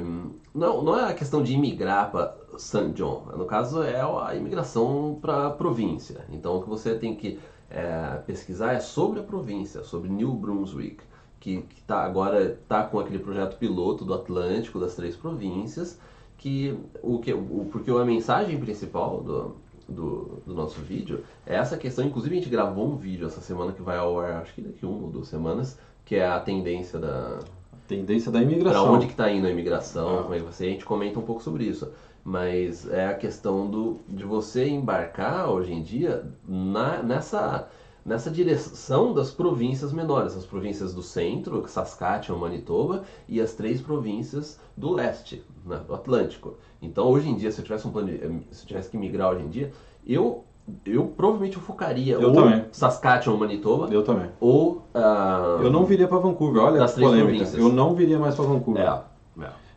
[0.53, 2.89] não, não é a questão de imigrar para St.
[2.93, 3.23] John.
[3.37, 6.25] No caso, é a imigração para a província.
[6.31, 10.97] Então, o que você tem que é, pesquisar é sobre a província, sobre New Brunswick,
[11.39, 15.97] que, que tá, agora está com aquele projeto piloto do Atlântico, das três províncias,
[16.41, 19.55] que o que o, porque a mensagem principal do,
[19.87, 22.03] do, do nosso vídeo é essa questão.
[22.03, 24.85] Inclusive, a gente gravou um vídeo essa semana que vai ao ar, acho que daqui
[24.85, 27.39] uma ou duas semanas, que é a tendência da,
[27.87, 28.93] Tendência da para imigração.
[28.93, 30.23] onde que está indo a imigração, Ah.
[30.23, 31.89] como é que você, a gente comenta um pouco sobre isso.
[32.23, 37.67] Mas é a questão do, de você embarcar hoje em dia na, nessa,
[38.05, 44.59] nessa direção das províncias menores, as províncias do centro, Saskatchewan, Manitoba, e as três províncias
[44.77, 46.55] do leste, né, do Atlântico.
[46.81, 48.17] Então hoje em dia, se eu tivesse um plano de,
[48.51, 49.71] se eu tivesse que migrar hoje em dia,
[50.05, 50.43] eu,
[50.85, 52.65] eu provavelmente eu focaria Eu ou também.
[52.71, 54.29] Saskatchewan, Manitoba, Eu também.
[54.39, 57.45] ou ah, Eu não viria para Vancouver, olha Das que polêmica.
[57.57, 58.83] Eu não viria mais para Vancouver.
[58.83, 59.01] É,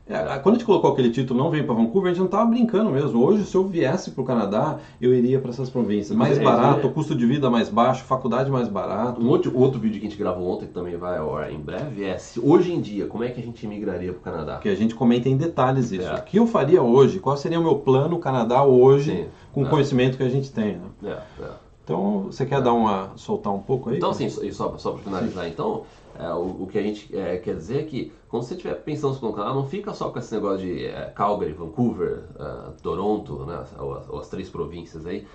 [0.07, 0.39] é.
[0.39, 2.91] Quando a gente colocou aquele título Não Vem para Vancouver, a gente não estava brincando
[2.91, 3.25] mesmo.
[3.25, 6.17] Hoje, se eu viesse para o Canadá, eu iria para essas províncias.
[6.17, 6.91] Mais É, barato, é.
[6.91, 9.21] custo de vida mais baixo, faculdade mais barato.
[9.21, 12.05] Um outro, outro vídeo que a gente gravou ontem, que também vai ao em breve,
[12.05, 14.59] é se hoje em dia, como é que a gente migraria para o Canadá?
[14.59, 16.07] Que a gente comenta em detalhes isso.
[16.07, 16.15] É.
[16.17, 17.19] O que eu faria hoje?
[17.19, 19.27] Qual seria o meu plano Canadá hoje, Sim.
[19.53, 19.69] com o É.
[19.71, 20.79] conhecimento que a gente tem?
[21.03, 21.19] né?
[21.41, 21.45] É.
[21.83, 23.97] Então, você quer dar uma soltar um pouco aí?
[23.99, 25.83] Então, assim, só, só para finalizar, então,
[26.19, 29.15] é, o, o que a gente é, quer dizer é que quando você estiver pensando
[29.15, 33.45] se colocar lá, não fica só com esse negócio de é, Calgary, Vancouver, é, Toronto,
[33.47, 35.27] né, ou, as- ou as três províncias aí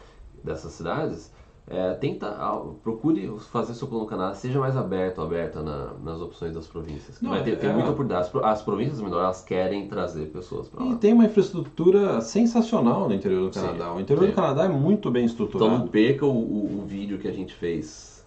[0.44, 1.32] dessas cidades.
[1.72, 6.52] É, tenta, ah, procure fazer seu plano Canadá, seja mais aberto, aberta na- nas opções
[6.52, 7.22] das províncias.
[7.22, 8.22] Não, vai ter, tem é- muita oportunidade.
[8.26, 10.92] As, pro- as províncias menores, elas querem trazer pessoas para lá.
[10.92, 13.94] E tem uma infraestrutura sensacional no interior do Sim, Canadá.
[13.94, 14.30] O interior sim.
[14.32, 15.72] do Canadá é muito bem estruturado.
[15.72, 18.19] Então não perca o, o- o vídeo que a gente fez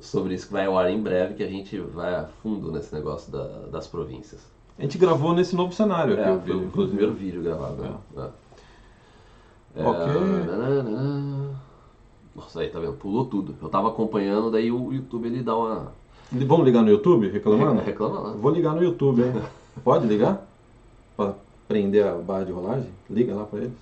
[0.00, 2.94] sobre isso, que vai ao ar em breve, que a gente vai a fundo nesse
[2.94, 4.40] negócio da- das províncias.
[4.78, 7.76] A gente gravou nesse novo cenário aqui, É, o foi, o primeiro vídeo gravado.
[7.82, 8.28] né?
[9.76, 9.86] É.
[9.86, 10.06] Ok.
[10.46, 11.50] nananana.
[12.34, 12.94] Nossa, aí tá vendo?
[12.94, 13.54] Pulou tudo.
[13.62, 15.92] Eu tava acompanhando, daí o YouTube ele dá uma.
[16.32, 17.80] Vamos ligar no YouTube reclamando?
[17.86, 18.30] Reclama lá.
[18.32, 19.32] Vou ligar no YouTube, hein?
[19.84, 20.44] Pode ligar?
[21.16, 21.34] Pra
[21.68, 22.90] prender a barra de rolagem?
[23.08, 23.72] Liga lá pra eles.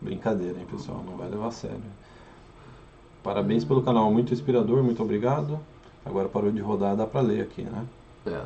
[0.00, 1.04] Brincadeira, hein, pessoal?
[1.06, 1.80] Não vai levar a sério.
[3.22, 5.58] Parabéns pelo canal, muito inspirador, muito obrigado.
[6.04, 7.84] Agora parou de rodar, dá pra ler aqui, né?
[8.26, 8.40] É.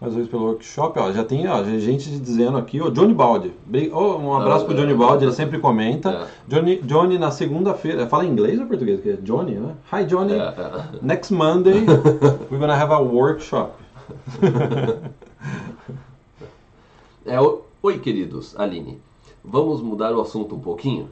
[0.00, 3.52] Mais dois pelo workshop, ó, já tem ó, gente dizendo aqui, ó, Johnny Baldi.
[3.92, 4.96] Ó, um abraço Ah, pro Johnny é.
[4.96, 6.10] Baldi, ele sempre comenta.
[6.10, 6.26] É.
[6.48, 9.00] Johnny, Johnny na segunda-feira, fala em inglês ou português?
[9.00, 9.74] Que é Johnny, né?
[9.92, 10.32] Hi Johnny.
[10.34, 10.84] É, é.
[11.00, 11.84] Next Monday,
[12.50, 13.72] we're gonna have a workshop.
[17.24, 18.98] É, o- Oi, queridos, Aline.
[19.44, 21.08] Vamos mudar o assunto um pouquinho?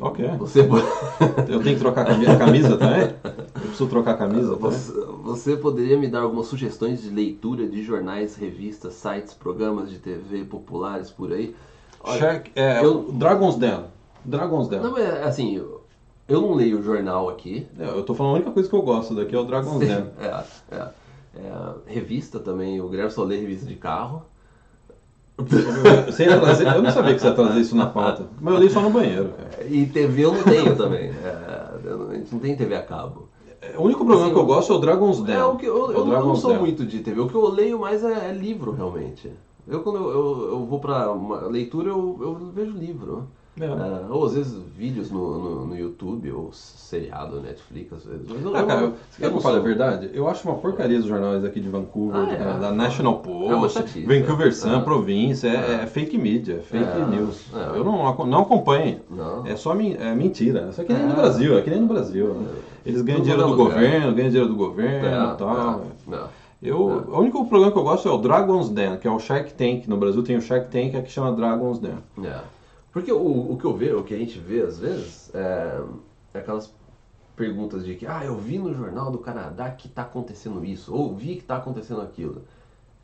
[0.00, 0.24] Ok.
[0.38, 0.60] Você,
[1.48, 3.02] Eu tenho que trocar a cami- a camisa também?
[3.24, 7.82] Eu preciso trocar a camisa você, você poderia me dar algumas sugestões de leitura de
[7.82, 11.54] jornais, revistas, sites, programas de TV populares por aí?
[12.02, 13.84] Olha, Shark, é, eu- Dragon's Den.
[14.24, 14.80] Dragon's Den.
[14.80, 15.82] Não, mas assim, eu,
[16.28, 17.66] eu não leio jornal aqui.
[17.78, 20.04] É, eu tô falando a única coisa que eu gosto daqui é o Dragon's Den.
[20.20, 20.44] É,
[20.76, 20.88] é,
[21.36, 24.22] é, revista também, o Guilherme só lê revista de carro.
[26.06, 28.26] Você ia trazer, eu não sabia que você ia trazer isso na pauta.
[28.40, 29.64] Mas eu li só no banheiro, cara.
[29.68, 31.10] E TV eu não tenho também.
[31.10, 33.28] É, não- a gente não tem TV a cabo.
[33.76, 35.34] O único programa Assim, que eu gosto é o Dragon's Den.
[35.34, 36.60] É, o que eu, É eu, não sou Den.
[36.60, 37.20] muito de TV.
[37.20, 39.30] O que eu leio mais é, é livro, realmente.
[39.66, 43.28] Eu, quando eu, eu, eu vou pra uma leitura, eu, eu vejo livro.
[43.60, 43.64] É.
[43.64, 48.26] É, ou às vezes vídeos no, no, no YouTube, ou seriado, Netflix, às vezes.
[48.28, 50.10] Mas eu, Ah, cara, eu, eu eu falo a verdade?
[50.12, 52.36] Eu acho uma porcaria os jornais aqui de Vancouver, Ah, do é.
[52.36, 54.80] Canadá, National É uma Post, chatice, Vancouver Sun, é.
[54.80, 55.82] Província, é, É.
[55.82, 57.46] é fake media, é fake É, news.
[57.54, 57.76] é.
[57.78, 59.00] Eu não, não acompanho.
[59.10, 59.46] Não.
[59.46, 60.68] É só é mentira.
[60.70, 61.06] Isso aqui nem É.
[61.06, 62.34] no Brasil, é que nem no Brasil.
[62.34, 62.48] né?
[62.86, 65.82] Eles ganham dinheiro do governo, ganham dinheiro do governo É, e tal.
[66.10, 66.20] é, é.
[66.60, 69.52] Eu, O único programa que eu gosto é o Dragon's Den, que é o Shark
[69.54, 69.86] Tank.
[69.86, 71.92] No Brasil tem o Shark Tank, aqui chama Dragon's Den.
[72.24, 72.38] É.
[72.92, 75.80] Porque o, o que eu vejo, o que a gente vê às vezes, é,
[76.34, 76.72] é aquelas
[77.36, 81.14] perguntas de que, ah, eu vi no jornal do Canadá que tá acontecendo isso, ou
[81.14, 82.42] vi que tá acontecendo aquilo.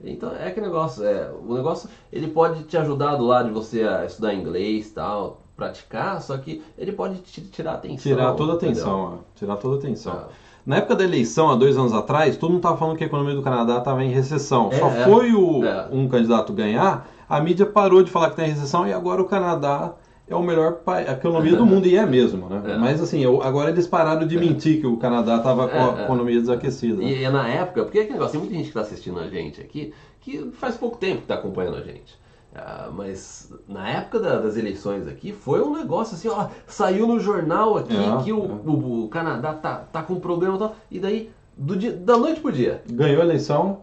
[0.02, 3.84] Então é aquele negócio, é, o negócio ele pode te ajudar do lado de você
[3.84, 8.12] a estudar inglês tal, praticar, só que ele pode te tirar a atenção.
[8.12, 9.18] Tirar toda a atenção, ó.
[9.36, 10.12] Tirar toda a atenção.
[10.12, 10.28] Ah.
[10.66, 13.34] Na época da eleição, há dois anos atrás, todo mundo estava falando que a economia
[13.34, 14.70] do Canadá estava em recessão.
[14.72, 15.04] É, Só é.
[15.04, 15.88] foi o, É.
[15.92, 19.24] um candidato ganhar, a mídia parou de falar que está em recessão e agora o
[19.26, 19.94] Canadá
[20.26, 22.62] é o melhor país, a economia do mundo, e é mesmo, né?
[22.64, 22.78] É.
[22.78, 26.00] Mas assim, eu- agora eles pararam de mentir que o Canadá estava com a É,
[26.00, 26.04] é.
[26.04, 27.02] economia desaquecida.
[27.02, 29.28] E é na época, porque é aquele negócio, tem muita gente que está assistindo a
[29.28, 32.18] gente aqui que faz pouco tempo que está acompanhando a gente.
[32.56, 37.18] Ah, mas na época da- das eleições aqui foi um negócio assim, ó, saiu no
[37.20, 38.48] jornal aqui É, que o, é.
[38.70, 42.40] o- o Canadá tá, tá com problema e tal, e daí do dia, da noite
[42.40, 42.80] pro dia.
[42.90, 43.80] Ganhou a eleição,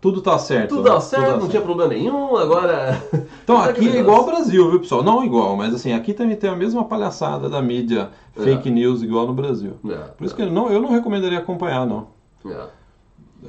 [0.00, 0.68] tudo tá certo.
[0.76, 0.90] Tudo né?
[0.90, 3.02] dá certo, dá não tinha problema nenhum, agora.
[3.42, 4.26] Então Sabe aqui é igual ao?
[4.26, 5.02] Brasil, viu, pessoal?
[5.02, 8.40] Não igual, mas assim, aqui também tem a mesma palhaçada da mídia É.
[8.42, 9.72] fake news igual no Brasil.
[9.88, 12.08] É, Por isso que eu não, eu não recomendaria acompanhar, não.
[12.46, 12.66] é.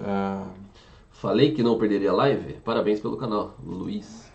[0.04, 0.38] É,
[1.12, 2.54] Falei que não perderia a live?
[2.64, 4.26] Parabéns pelo canal, Luiz.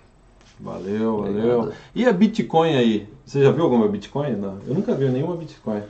[0.61, 1.47] valeu, Obrigado.
[1.59, 1.73] valeu.
[1.95, 3.09] E a Bitcoin aí?
[3.25, 4.33] Você já viu alguma Bitcoin?
[4.37, 5.83] Não, eu nunca vi nenhuma Bitcoin.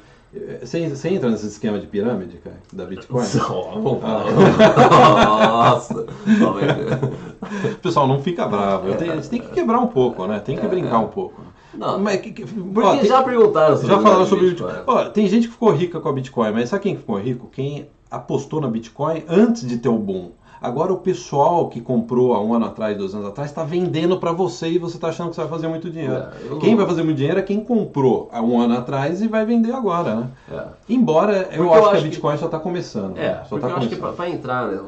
[0.61, 3.25] Você, você entra nesse esquema de pirâmide, cara, da Bitcoin?
[3.25, 3.81] Falar.
[5.37, 6.07] Nossa!
[7.83, 8.95] Pessoal, não fica bravo.
[8.95, 10.41] Tenho- gente tem que quebrar um pouco, né?
[10.41, 11.41] Tem que brincar um pouco.
[11.73, 11.99] Não.
[11.99, 14.75] Mas que- que- Porque ó, tem- já perguntaram sobre Já falaram sobre de Bitcoin.
[14.87, 17.49] Ó, tem gente que ficou rica com a Bitcoin, mas sabe quem ficou rico?
[17.53, 20.31] Quem apostou na Bitcoin antes de ter o boom.
[20.65, 24.33] Agora o pessoal que comprou há um ano atrás, dois anos atrás, está vendendo para
[24.33, 26.15] você e você está achando que você vai fazer muito dinheiro.
[26.15, 29.29] É, eu Quem vai fazer muito dinheiro é quem comprou há um ano atrás e
[29.29, 30.29] vai vender agora, né?
[30.51, 30.65] É.
[30.89, 33.19] Embora eu Porque eu acho que a acho que- Bitcoin só está começando.
[33.19, 34.17] É, só tá eu acho que começando.
[34.17, 34.81] para entrar, né,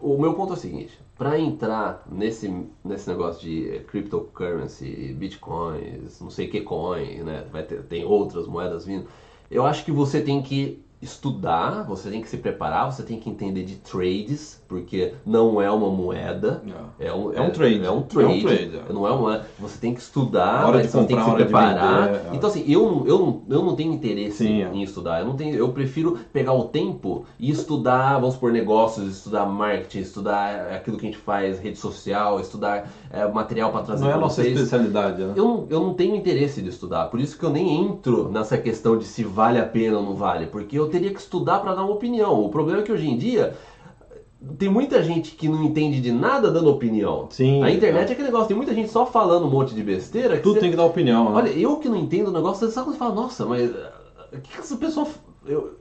[0.00, 2.50] o meu ponto é o seguinte, para entrar nesse,
[2.82, 8.86] nesse negócio de cryptocurrency, bitcoins, não sei que coin, né, vai ter, tem outras moedas
[8.86, 9.04] vindo,
[9.50, 13.28] eu acho que você tem que estudar, você tem que se preparar, você tem que
[13.30, 16.62] entender de trades, porque não é uma moeda,
[16.98, 17.06] É.
[17.08, 17.84] é um, É um trade.
[17.84, 18.92] é um trade, É um trade, é.
[18.92, 21.44] não é uma, você tem que estudar, Hora mas de você tem que comprar, se
[21.44, 22.06] preparar.
[22.06, 22.36] vender, é.
[22.36, 24.70] Então assim, eu, não- eu, eu não tenho interesse Sim, é.
[24.72, 25.20] em estudar.
[25.20, 30.00] Eu não tenho, eu prefiro pegar o tempo e estudar, vamos por negócios, estudar marketing,
[30.00, 34.14] estudar aquilo que a gente faz, rede social, estudar é, material para trazer Não é
[34.14, 34.54] a nossa vocês.
[34.54, 35.32] especialidade, né?
[35.34, 38.56] Eu não, eu não tenho interesse de estudar, por isso que eu nem entro nessa
[38.58, 41.74] questão de se vale a pena ou não vale, porque eu teria que estudar para
[41.74, 42.44] dar uma opinião.
[42.44, 43.54] O problema é que hoje em dia
[44.58, 47.26] tem muita gente que não entende de nada dando opinião.
[47.30, 48.10] Sim, A internet é.
[48.10, 50.36] é aquele negócio, tem muita gente só falando um monte de besteira.
[50.36, 51.36] que Tudo você- tem que dar opinião, né?
[51.36, 54.50] Olha, eu que não entendo o negócio, sabe quando você fala, nossa, mas o que,
[54.52, 55.06] que essa pessoa.
[55.46, 55.76] Eu,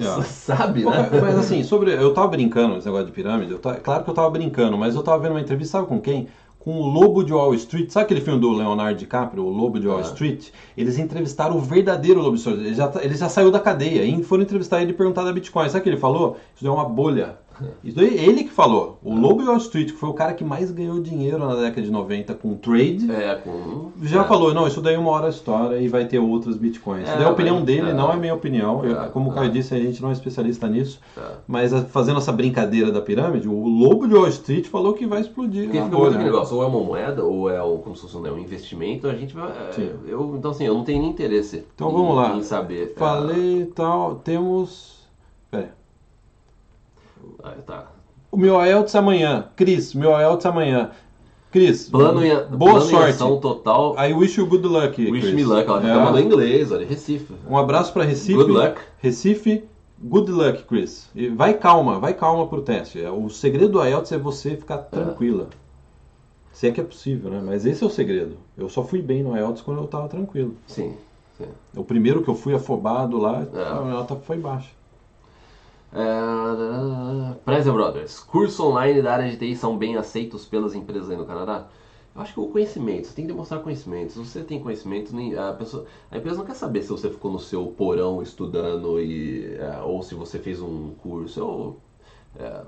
[0.00, 0.22] É.
[0.24, 1.10] Sabe, né?
[1.20, 1.92] Mas assim, sobre.
[1.92, 4.94] Eu tava brincando nesse negócio de pirâmide, eu ta- claro que eu tava brincando, mas
[4.94, 6.28] eu tava vendo uma entrevista, sabe com quem?
[6.64, 7.90] Com o Lobo de Wall Street.
[7.90, 10.02] Sabe aquele filme do Leonardo DiCaprio, O Lobo de Wall Ah.
[10.02, 10.50] Street?
[10.76, 12.66] Eles entrevistaram o verdadeiro Lobo de Wall Street.
[12.68, 15.68] Ele já, ele já saiu da cadeia e foram entrevistar ele e perguntar da Bitcoin.
[15.68, 16.36] Sabe o que ele falou?
[16.54, 17.36] Isso daí é uma bolha.
[17.84, 18.98] Isso daí ele que falou.
[19.02, 21.82] O Lobo de Wall Street, que foi o cara que mais ganhou dinheiro na década
[21.82, 23.10] de 90 com trade.
[23.10, 23.90] É, com.
[24.02, 24.24] Já é.
[24.24, 27.02] falou, não, isso daí uma hora história e vai ter outros bitcoins.
[27.04, 27.94] Isso É, daí é a opinião dele, é.
[27.94, 28.84] não é minha opinião.
[28.84, 29.36] Eu- É, como o é.
[29.36, 31.00] Caio disse, a gente não é especialista nisso.
[31.16, 31.20] É.
[31.46, 35.64] Mas fazendo essa brincadeira da pirâmide, o lobo de Wall Street falou que vai explodir
[35.64, 38.16] Porque fica muito aquele negócio, ou é uma moeda, ou é um, como se fosse
[38.16, 39.50] um, né, um investimento, a gente vai.
[39.50, 39.92] é.
[40.06, 42.36] Eu, então, assim, eu não tenho nem interesse Então em, vamos lá.
[42.36, 42.94] em saber.
[42.96, 44.92] Falei e tal, temos...
[45.50, 45.74] Pera.
[47.42, 47.86] Ah, tá.
[48.30, 49.46] O meu IELTS amanhã.
[49.56, 50.90] Cris, meu IELTS amanhã.
[51.50, 53.10] Cris, Plano em, boa plano em sorte.
[53.10, 53.94] ação total.
[53.98, 55.34] I wish you good luck, Wish Chris.
[55.34, 55.68] me luck.
[55.68, 55.92] Ela É.
[55.92, 57.34] tá mandando em inglês, olha, Recife.
[57.46, 58.32] Um abraço para Recife.
[58.34, 58.80] Good luck.
[58.98, 59.64] Recife,
[60.02, 61.10] good luck, Chris.
[61.14, 63.02] E vai calma, vai calma pro teste.
[63.02, 65.48] É, O segredo do IELTS é você ficar tranquila.
[66.52, 67.42] Se é que é possível, né?
[67.44, 68.36] Mas esse é o segredo.
[68.56, 70.54] Eu só fui bem no IELTS quando eu tava tranquilo.
[70.66, 70.94] Sim,
[71.36, 71.46] sim.
[71.76, 73.62] O primeiro que eu fui afobado lá, É.
[73.62, 74.70] a nota foi baixa.
[75.94, 81.16] É, Preza Brothers, curso online da área de TI são bem aceitos pelas empresas aí
[81.16, 81.66] no Canadá?
[82.14, 84.12] Eu acho que o conhecimento, você tem que demonstrar conhecimento.
[84.12, 87.38] Se você tem conhecimento, a, pessoa, a empresa não quer saber se você ficou no
[87.38, 91.40] seu porão estudando e, é, ou se você fez um curso.
[91.40, 91.76] Eu,
[92.38, 92.60] é,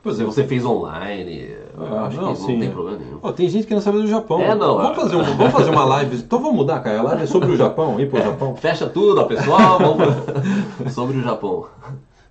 [0.00, 0.24] Pois Se é.
[0.24, 2.60] você fez online, eu Ah, acho não, que não sim.
[2.60, 3.18] tem problema nenhum.
[3.20, 4.40] Ó, tem gente que não sabe do Japão.
[4.40, 5.00] É, não, Vamos é.
[5.02, 6.16] fazer, um- vamos fazer uma live.
[6.22, 7.00] Então vamos mudar, cara.
[7.00, 8.54] A live é sobre o Japão, ir pro Japão.
[8.56, 9.78] Fecha tudo, ó, pessoal.
[9.78, 10.14] Vamos
[10.94, 11.66] sobre o Japão.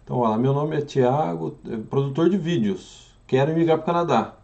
[0.08, 3.08] Então, olha lá, meu nome é Thiago, eh, produtor de vídeos.
[3.28, 4.36] Quero emigrar para o Canadá.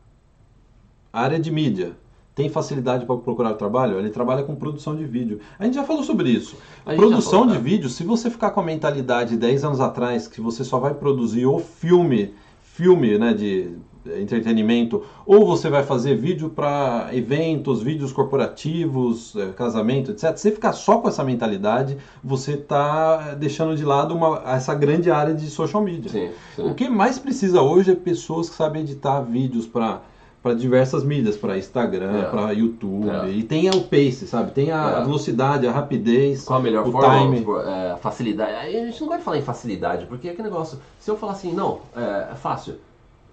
[1.14, 1.94] Área de mídia.
[2.36, 3.98] Tem facilidade para procurar trabalho?
[3.98, 5.40] Ele trabalha com produção de vídeo.
[5.58, 6.58] A gente já falou sobre isso.
[6.84, 7.60] Produção falou, de né?
[7.62, 11.46] vídeo, se você ficar com a mentalidade 10 anos atrás que você só vai produzir
[11.46, 12.34] o filme,
[12.74, 13.70] filme né, de
[14.06, 20.36] eh, entretenimento, ou você vai fazer vídeo para eventos, vídeos corporativos, eh, casamento, etc.
[20.36, 25.12] Se você ficar só com essa mentalidade, você está deixando de lado uma- essa grande
[25.12, 26.10] área de social media.
[26.12, 26.64] Sim, sim.
[26.68, 30.02] O que mais precisa hoje é pessoas que sabem editar vídeos para
[30.44, 32.30] para diversas mídias, para Instagram, É.
[32.30, 33.10] para YouTube.
[33.10, 33.30] É.
[33.30, 34.52] E tem o pace, sabe?
[34.52, 35.04] Tem a É.
[35.06, 37.18] velocidade, a rapidez, Qual a melhor o forma?
[37.22, 37.38] time.
[37.38, 38.52] tipo, é, facilidade.
[38.76, 40.78] A gente não vai falar em facilidade, porque é aquele negócio.
[41.00, 42.76] Se eu falar assim, não, é, é fácil.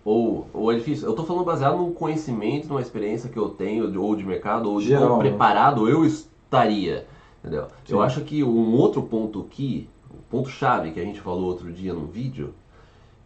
[0.05, 1.07] Ou, ou é difícil.
[1.09, 4.71] Eu tô falando baseado num conhecimento, numa experiência que eu tenho, de- ou de mercado,
[4.71, 5.29] ou de Geral, quão né?
[5.29, 7.07] preparado eu estaria.
[7.43, 7.65] Entendeu?
[7.85, 7.93] Sim.
[7.95, 11.93] Eu acho que um outro ponto aqui, um ponto-chave que a gente falou outro dia
[11.93, 12.55] num vídeo,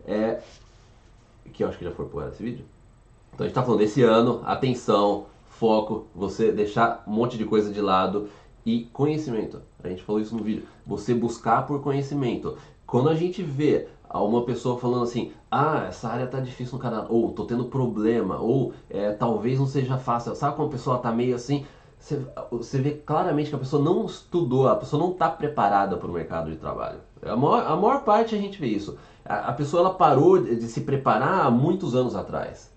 [0.06, 0.38] é.
[1.52, 2.64] Que eu acho que já foi pro ar esse vídeo.
[3.34, 7.72] Então a gente tá falando desse ano, atenção, foco, você deixar um monte de coisa
[7.72, 8.28] de lado
[8.64, 9.60] e conhecimento.
[9.82, 10.62] A gente falou isso no vídeo.
[10.86, 12.56] Você buscar por conhecimento.
[12.86, 17.06] Quando a gente vê uma pessoa falando assim, ah, essa área tá difícil no Canadá,
[17.08, 20.36] ou tô tendo problema, ou é, talvez não seja fácil.
[20.36, 21.66] Sabe quando a pessoa tá meio assim?
[22.50, 26.12] Você, vê claramente que a pessoa não estudou, a pessoa não está preparada para o
[26.12, 27.00] mercado de trabalho.
[27.22, 28.96] A maior, a maior parte a gente vê isso.
[29.24, 32.73] A, a pessoa ela parou de se preparar há muitos anos atrás.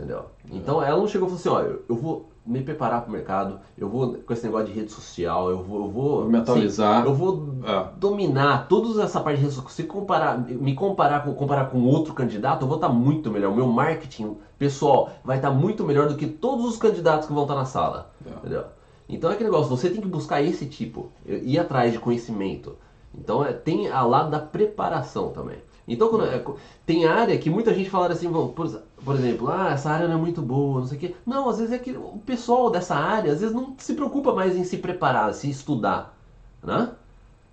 [0.00, 0.24] Entendeu?
[0.50, 3.60] Então ela não chegou e falou assim, ó, eu, vou me preparar para o mercado,
[3.76, 7.04] eu vou com esse negócio de rede social, eu vou, eu vou me atualizar.
[7.04, 7.88] eu vou É.
[7.98, 9.70] dominar toda essa parte de rede social.
[9.70, 13.52] Se comparar, me comparar com, comparar com outro candidato, eu vou estar muito melhor.
[13.52, 17.42] O meu marketing pessoal vai estar muito melhor do que todos os candidatos que vão
[17.42, 18.10] estar na sala.
[18.24, 18.30] É.
[18.30, 18.64] Entendeu?
[19.06, 22.76] Então é aquele negócio, você tem que buscar esse tipo, ir atrás de conhecimento.
[23.14, 25.58] Então é, tem a lado da preparação também.
[25.88, 26.42] Então quando, é,
[26.86, 28.68] tem área que muita gente fala assim, vão, por,
[29.04, 31.14] por exemplo, ah, essa área não é muito boa, não sei o quê.
[31.26, 34.56] Não, às vezes é que o pessoal dessa área, às vezes não se preocupa mais
[34.56, 36.14] em se preparar, se estudar,
[36.62, 36.90] né?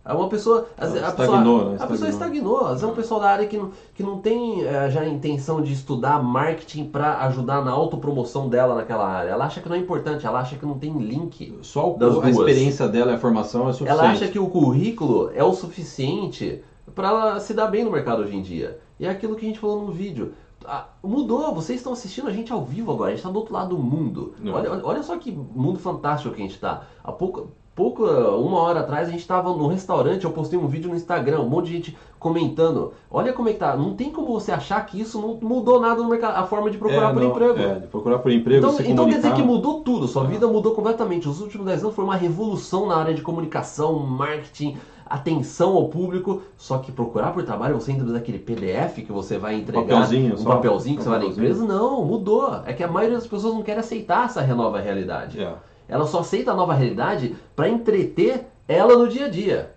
[0.05, 1.77] É uma pessoa, a Estagnou, pessoa, né?
[1.81, 2.59] a pessoa Estagnou.
[2.61, 5.07] Às vezes é um pessoal da área que não, que não tem eh, já a
[5.07, 9.31] intenção de estudar marketing para ajudar na autopromoção dela naquela área.
[9.31, 11.59] Ela acha que não é importante, ela acha que não tem link.
[11.61, 12.29] Só o- Das a duas.
[12.37, 13.99] experiência dela e a formação é suficiente.
[13.99, 16.63] Ela acha que o currículo é o suficiente
[16.95, 18.79] para ela se dar bem no mercado hoje em dia.
[18.97, 20.31] E é aquilo que a gente falou no vídeo.
[20.65, 23.53] Ah, mudou, vocês estão assistindo a gente ao vivo agora, a gente está do outro
[23.53, 24.33] lado do mundo.
[24.39, 24.53] Não.
[24.53, 26.83] Olha, olha, só que mundo fantástico que a gente está.
[27.03, 30.89] Há pouco, pouco, uma hora atrás, a gente estava no restaurante, eu postei um vídeo
[30.89, 32.91] no Instagram, um monte de gente comentando.
[33.09, 33.77] Olha como é que tá.
[33.77, 36.77] Não tem como você achar que isso não mudou nada no mercado, a forma de
[36.79, 37.59] procurar É, por não, emprego.
[37.59, 40.73] É, de procurar por emprego, Então, então quer dizer que mudou tudo, sua vida mudou
[40.73, 41.29] completamente.
[41.29, 44.75] Os últimos 10 anos foi uma revolução na área de comunicação, marketing,
[45.09, 46.41] atenção ao público.
[46.57, 50.43] Só que procurar por trabalho, você entra daquele PDF que você vai entregar, Papelzinho um
[50.43, 51.47] papelzinho que você vai na Papelzinho.
[51.51, 52.61] empresa, não, mudou.
[52.65, 55.41] É que a maioria das pessoas não quer aceitar essa nova realidade.
[55.41, 55.53] É.
[55.89, 59.71] Ela só aceita a nova realidade para entreter ela no dia a dia.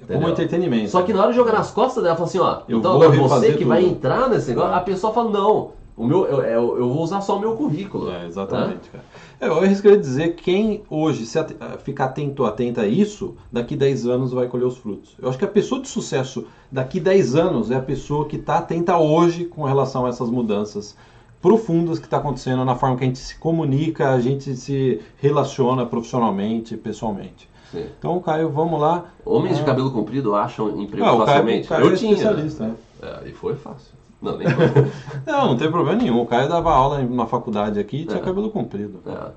[0.00, 0.30] É como Entendeu?
[0.30, 0.90] entretenimento.
[0.90, 3.10] Só que na hora de jogar nas costas dela, fala assim, ó, Eu então agora
[3.10, 3.92] você que vai tudo.
[3.92, 4.76] entrar nesse negócio, É.
[4.76, 8.08] a pessoa fala, não, o meu, eu, eu, eu vou usar só o meu currículo.
[8.10, 8.26] É, né?
[8.26, 9.04] exatamente, cara.
[9.40, 14.06] É, eu arriscaria dizer quem hoje se ate- ficar atento, atenta a isso, daqui 10
[14.06, 15.14] anos vai colher os frutos.
[15.20, 18.58] Eu acho que a pessoa de sucesso daqui 10 anos é a pessoa que está
[18.58, 20.96] atenta hoje com relação a essas mudanças
[21.40, 25.84] profundas que está acontecendo na forma que a gente se comunica, a gente se relaciona
[25.84, 27.50] profissionalmente, pessoalmente.
[27.72, 27.86] Sim.
[27.98, 29.06] Então, Caio, vamos lá.
[29.26, 29.66] Homens de É.
[29.66, 31.68] cabelo comprido acham emprego Ah, Caio, facilmente?
[31.68, 32.32] Caio eu é tinha.
[32.32, 32.74] né?
[33.02, 33.92] É, e foi fácil.
[34.22, 34.46] Não, nem.
[35.26, 36.20] Não, não tem problema nenhum.
[36.22, 38.22] O Caio dava aula na faculdade aqui e tinha É.
[38.24, 39.00] cabelo comprido.
[39.06, 39.30] É.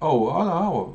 [0.00, 0.86] Oh, olha lá.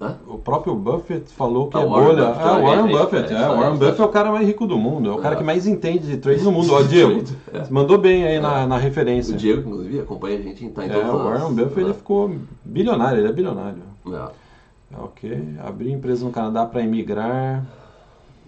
[0.00, 0.16] Hã?
[0.26, 2.26] O próprio Buffett falou que Ah, é o Warren bolha.
[2.26, 3.32] Buffett É, o também, Warren é, Buffett.
[3.32, 5.08] é, É, o aí, Warren Buffett é o cara mais rico do mundo.
[5.10, 5.38] É o cara É.
[5.38, 6.72] que mais entende de trade no mundo.
[6.74, 7.62] Ó, Diego, É.
[7.70, 9.36] mandou bem aí na, na O referência.
[9.36, 13.18] Diego, inclusive, acompanha a gente tá em É, o as- Warren Buffett ele ficou bilionário,
[13.20, 13.82] ele é bilionário.
[14.08, 14.94] É.
[14.94, 15.48] É, ok.
[15.64, 17.64] Abrir empresa no Canadá para emigrar.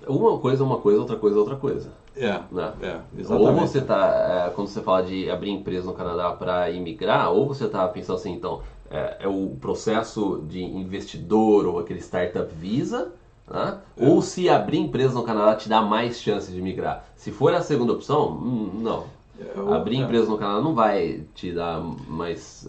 [0.08, 1.90] Uma coisa é uma coisa, outra coisa é outra coisa.
[2.16, 2.72] É, Né?
[2.82, 3.60] é, Ou exatamente.
[3.68, 7.68] você tá, é, quando você fala de abrir empresa no Canadá para imigrar, ou você
[7.68, 13.12] tá pensando assim, então, é, é o processo de investidor ou aquele startup visa,
[13.48, 13.78] né?
[13.98, 14.08] É.
[14.08, 17.04] ou se abrir empresa no Canadá te dá mais chances de migrar.
[17.14, 19.04] Se for a segunda opção, hum, não.
[19.38, 20.00] Eu- Abrir é.
[20.00, 22.66] empresa no Canadá não vai te dar mais.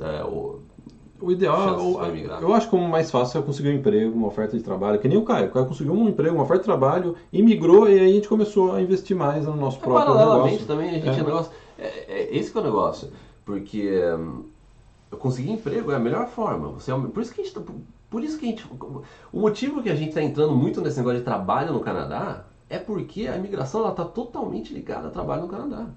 [1.21, 4.27] É, o- ideal, chances eu, acho que o mais fácil é conseguir um emprego, uma
[4.27, 5.47] oferta de trabalho, que nem o Caio.
[5.47, 8.73] O Caio conseguiu um emprego, uma oferta de trabalho, imigrou e aí a gente começou
[8.73, 10.67] a investir mais no nosso É, próprio paralelamente negócio.
[10.67, 11.11] também a gente É.
[11.19, 11.23] é.
[11.23, 11.51] negócio.
[11.79, 13.09] É, é esse que é o negócio.
[13.45, 14.43] Porque hum,
[15.11, 16.69] eu conseguir emprego é a melhor forma.
[16.69, 17.61] Você, é por isso que a gente tá,
[18.09, 18.65] por isso que a gente.
[19.31, 22.77] O motivo que a gente está entrando muito nesse negócio de trabalho no Canadá é
[22.77, 25.87] porque a imigração está totalmente ligada a trabalho no Canadá.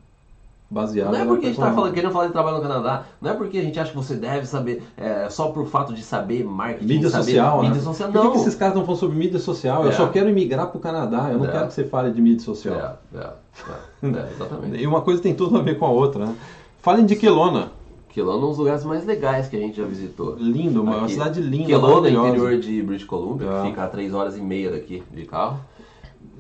[0.71, 3.35] Baseado não é porque a gente está querendo falar de trabalho no Canadá, não é
[3.35, 6.87] porque a gente acha que você deve saber é, só por fato de saber marketing,
[6.87, 7.83] mídia saber, social, mídia né?
[7.83, 8.13] social.
[8.13, 8.27] Por não.
[8.27, 9.83] que, que esses caras estão falando sobre mídia social?
[9.83, 9.89] É.
[9.89, 11.51] Eu só quero imigrar para o Canadá, eu não é.
[11.51, 12.99] quero que você fale de mídia social.
[13.13, 13.31] É, é,
[14.07, 14.79] é, exatamente.
[14.81, 16.25] e uma coisa tem tudo a ver com a outra.
[16.25, 16.37] Né?
[16.79, 17.73] Falem de Kelowna.
[18.11, 20.37] Kelowna é um dos lugares mais legais que a gente já visitou.
[20.37, 21.15] Lindo, uma Aqui.
[21.15, 21.67] cidade linda.
[21.67, 25.59] Kelowna, interior de British Columbia, que fica a 3 horas e meia daqui de carro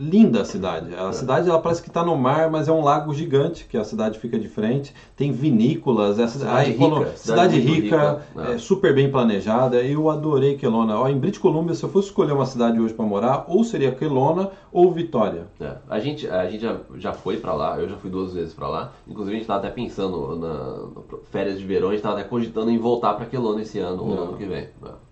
[0.01, 0.94] linda a cidade.
[0.94, 1.12] A é.
[1.12, 4.18] cidade ela parece que está no mar, mas é um lago gigante que a cidade
[4.18, 4.94] fica de frente.
[5.14, 9.82] Tem vinícolas, é cidade, rica, cidade, cidade rica, rica é, super bem planejada.
[9.82, 10.98] Eu adorei Kelowna.
[10.98, 13.92] Ó, em British Columbia, se eu fosse escolher uma cidade hoje para morar, ou seria
[13.92, 15.46] Kelowna ou Vitória.
[15.61, 15.76] É.
[15.88, 17.78] A gente, a gente já, já foi para lá.
[17.78, 18.92] Eu já fui duas vezes para lá.
[19.07, 22.28] Inclusive a gente estava até pensando na, na férias de verão, a gente estava até
[22.28, 24.68] cogitando em voltar para Kelowna esse ano ou no ano que vem.
[24.82, 25.09] É.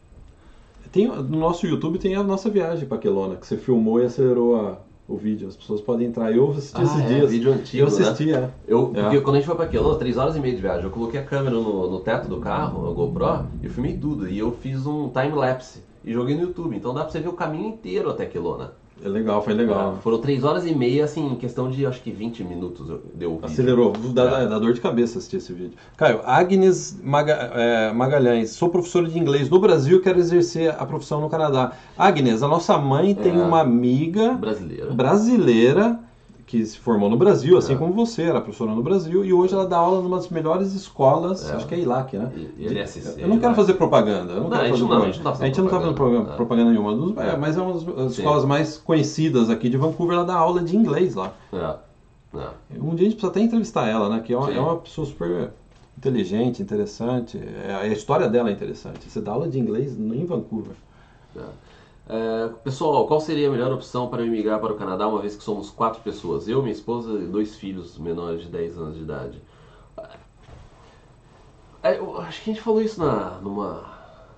[0.92, 4.56] Tem, no nosso YouTube tem a nossa viagem para Quelona, que você filmou e acelerou
[4.56, 5.48] a, o vídeo.
[5.48, 6.34] As pessoas podem entrar.
[6.34, 7.30] Eu assisti ah, esses é, dias.
[7.30, 8.38] vídeo antigo, eu assisti, né?
[8.38, 8.50] é.
[8.72, 9.02] Eu, é.
[9.02, 11.20] Porque quando a gente foi para Quelona, 3 horas e meia de viagem, eu coloquei
[11.20, 14.28] a câmera no, no teto do carro, a GoPro, e filmei tudo.
[14.28, 16.76] E eu fiz um time-lapse e joguei no YouTube.
[16.76, 18.72] Então dá para você ver o caminho inteiro até Quelona.
[19.02, 19.96] É legal, foi legal.
[19.98, 23.38] É, foram 3 horas e meia, assim, em questão de acho que 20 minutos deu.
[23.42, 24.46] Acelerou, dá, é.
[24.46, 25.74] dá dor de cabeça assistir esse vídeo.
[25.96, 30.84] Caio, Agnes Maga, é, Magalhães, sou professora de inglês no Brasil e quero exercer a
[30.84, 31.72] profissão no Canadá.
[31.96, 33.42] Agnes, a nossa mãe tem é.
[33.42, 34.92] uma amiga brasileira.
[34.92, 36.00] brasileira
[36.48, 37.76] que se formou no Brasil, assim é.
[37.76, 41.48] como você, era professora no Brasil, e hoje ela dá aula numa das melhores escolas,
[41.48, 41.54] é.
[41.54, 42.32] acho que é ILAC, né?
[42.56, 44.32] ILSC, eu não quero fazer propaganda.
[44.32, 46.70] Eu não, não, a, gente não, a gente não está fazendo, tá fazendo propaganda, propaganda
[46.70, 47.36] nenhuma, dos, é.
[47.36, 51.14] mas é uma das escolas mais conhecidas aqui de Vancouver, ela dá aula de inglês
[51.14, 51.34] lá.
[51.52, 51.76] É.
[52.34, 52.48] É.
[52.80, 54.20] Um dia a gente precisa até entrevistar ela, né?
[54.20, 55.50] Que é uma, é uma pessoa super
[55.98, 57.38] inteligente, interessante.
[57.78, 59.10] a história dela é interessante.
[59.10, 60.74] Você dá aula de inglês em Vancouver.
[61.36, 61.40] É.
[62.08, 65.36] É, pessoal, qual seria a melhor opção para eu emigrar para o Canadá, uma vez
[65.36, 66.48] que somos quatro pessoas?
[66.48, 69.42] Eu, minha esposa e dois filhos menores de 10 anos de idade.
[71.82, 73.84] É, acho que a gente falou isso na, numa,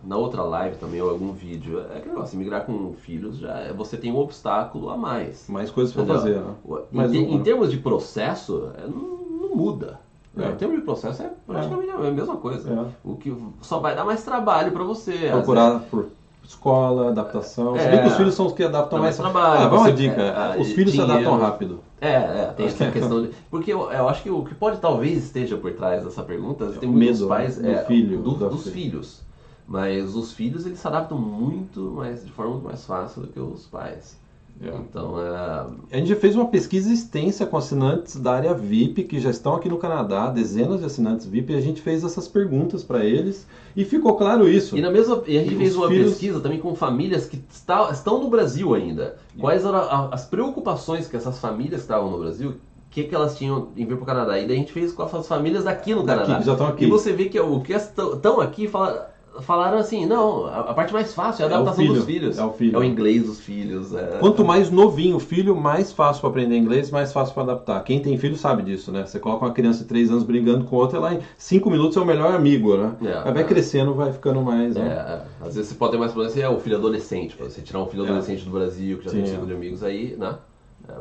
[0.03, 1.81] na outra live também, ou algum vídeo.
[1.95, 5.49] É que negócio, emigrar com filhos, já é, você tem um obstáculo a mais.
[5.49, 6.55] Mais coisas para fazer, né?
[6.93, 10.01] Em, em, em, termos de processo, é, não, não, muda.
[10.37, 10.49] É.
[10.49, 12.89] Em termos de processo, é praticamente a mesma coisa.
[13.05, 15.29] O que só vai dar mais trabalho para você.
[15.31, 16.07] Procurar por
[16.51, 17.76] escola, adaptação.
[17.76, 19.16] É, Se bem que os filhos são os que adaptam mais.
[19.16, 21.12] Trabalho, ah, vamos uma dica: é, os filhos dinheiro.
[21.12, 21.80] se adaptam rápido.
[22.01, 23.30] É, é tem essa questão de.
[23.51, 26.88] Porque eu, eu, acho que o que pode talvez esteja por trás dessa pergunta tem
[26.88, 27.57] muitos medo, pais.
[27.59, 27.72] Né?
[27.72, 28.74] Do é, filho, do, dos filho.
[28.74, 29.22] filhos.
[29.66, 33.38] Mas os filhos eles se adaptam muito mais, de forma muito mais fácil do que
[33.38, 34.20] os pais.
[34.62, 34.68] É.
[34.68, 35.96] Então, é...
[35.96, 39.68] A gente fez uma pesquisa extensa com assinantes da área VIP que já estão aqui
[39.68, 43.84] no Canadá, dezenas de assinantes VIP, e a gente fez essas perguntas para eles e
[43.84, 44.76] ficou claro isso.
[44.76, 46.11] E, na mesma, e a gente e fez uma filhos...
[46.11, 49.16] pesquisa também com famílias que está, estão no Brasil ainda.
[49.38, 53.38] Quais eram as preocupações que essas famílias que estavam no Brasil o que, que elas
[53.38, 54.36] tinham em vir para o Canadá.
[54.36, 56.26] E daí a gente fez com as famílias daqui no Canadá.
[56.26, 56.84] Daqui, já estão aqui.
[56.86, 59.09] E você vê que o que estão aqui fala,
[59.41, 62.39] falaram assim, não, a, parte mais fácil é a adaptação é filho, dos filhos.
[62.39, 62.76] É o filho.
[62.76, 63.95] É o inglês dos filhos.
[63.95, 64.18] É...
[64.18, 67.83] Quanto mais novinho o filho, mais fácil para aprender inglês, mais fácil para adaptar.
[67.85, 69.07] Quem tem filho sabe disso, né?
[69.07, 72.01] Você coloca uma criança de 3 anos brigando com outra, lá em 5 minutos é
[72.01, 72.95] o melhor amigo, né?
[73.03, 73.47] É, vai é.
[73.47, 74.74] crescendo, vai ficando mais.
[74.74, 74.89] Né?
[74.89, 77.37] É, às vezes você pode ter mais problema se é o filho adolescente.
[77.39, 78.09] Você tirar um filho é.
[78.09, 80.37] adolescente do Brasil, que já Sim, tem um ciclo de amigos aí, né?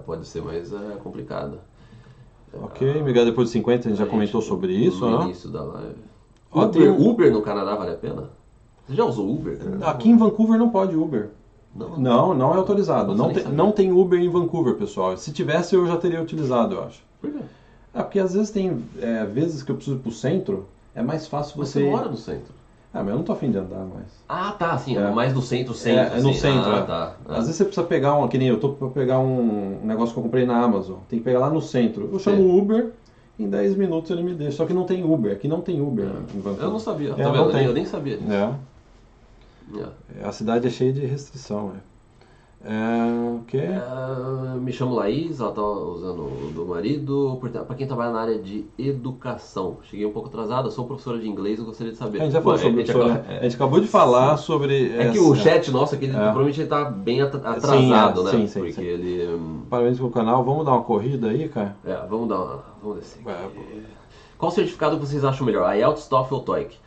[0.05, 0.71] pode ser mais
[1.01, 1.57] complicado.
[2.53, 5.25] Ok, Miguel, depois de 50 a gente já comentou sobre isso, no né?
[5.25, 6.08] início da live.
[6.53, 8.29] Uber, Uber no Canadá vale a pena?
[8.87, 9.59] Você já usou Uber?
[9.83, 11.29] Aqui em Vancouver não pode Uber.
[11.75, 13.15] Não, não, não é autorizado.
[13.15, 15.15] Não tem, não tem Uber em Vancouver, pessoal.
[15.15, 17.03] Se tivesse, eu já teria utilizado, eu acho.
[17.21, 17.39] Por quê?
[17.93, 21.27] É porque às vezes tem é, vezes que eu preciso ir pro centro, é mais
[21.27, 21.83] fácil você.
[21.83, 22.59] Você mora no centro.
[22.91, 24.07] Ah, mas eu não tô afim de andar mais.
[24.27, 25.11] Ah, tá, sim, é.
[25.11, 26.15] mais no centro, centro.
[26.15, 26.39] É, é no assim.
[26.39, 26.81] centro, ah, é.
[26.81, 30.13] Tá, Às vezes você precisa pegar um, que nem eu tô pra pegar um negócio
[30.13, 30.97] que eu comprei na Amazon.
[31.07, 32.09] Tem que pegar lá no centro.
[32.11, 32.91] Eu chamo o Uber,
[33.39, 34.57] em 10 minutos ele me deixa.
[34.57, 36.09] Só que não tem Uber, aqui não tem Uber é.
[36.09, 36.65] em Vancouver.
[36.65, 37.57] Eu não sabia, é, tá vendo?
[37.57, 38.31] Eu nem sabia disso.
[38.31, 38.53] É.
[40.21, 40.27] É.
[40.27, 41.73] A cidade é cheia de restrição.
[41.75, 41.89] É.
[42.61, 43.57] É?
[43.57, 47.39] É, me chamo Laís, ela tá usando o do marido.
[47.39, 49.77] Para quem trabalha na área de educação.
[49.83, 52.19] Cheguei um pouco atrasada, sou professora de inglês e gostaria de saber.
[52.19, 53.01] A gente já falou sobre isso.
[53.01, 54.43] A, a gente acabou de falar sim.
[54.43, 54.91] sobre.
[54.91, 55.11] É essa...
[55.13, 56.11] que o chat nosso aqui, é.
[56.11, 58.31] provavelmente ele tá bem atrasado, sim, né?
[58.31, 58.83] Sim, sim, Porque sim.
[58.83, 59.27] ele.
[59.27, 60.43] Hum, Parabéns pelo canal.
[60.43, 61.77] Vamos dar uma corrida aí, cara?
[61.85, 62.63] É, vamos dar uma.
[62.83, 63.21] Vamos descer.
[63.25, 63.47] É.
[64.37, 65.73] Qual certificado vocês acham melhor?
[65.75, 66.77] IELTS, TOEFL ou TOEIC?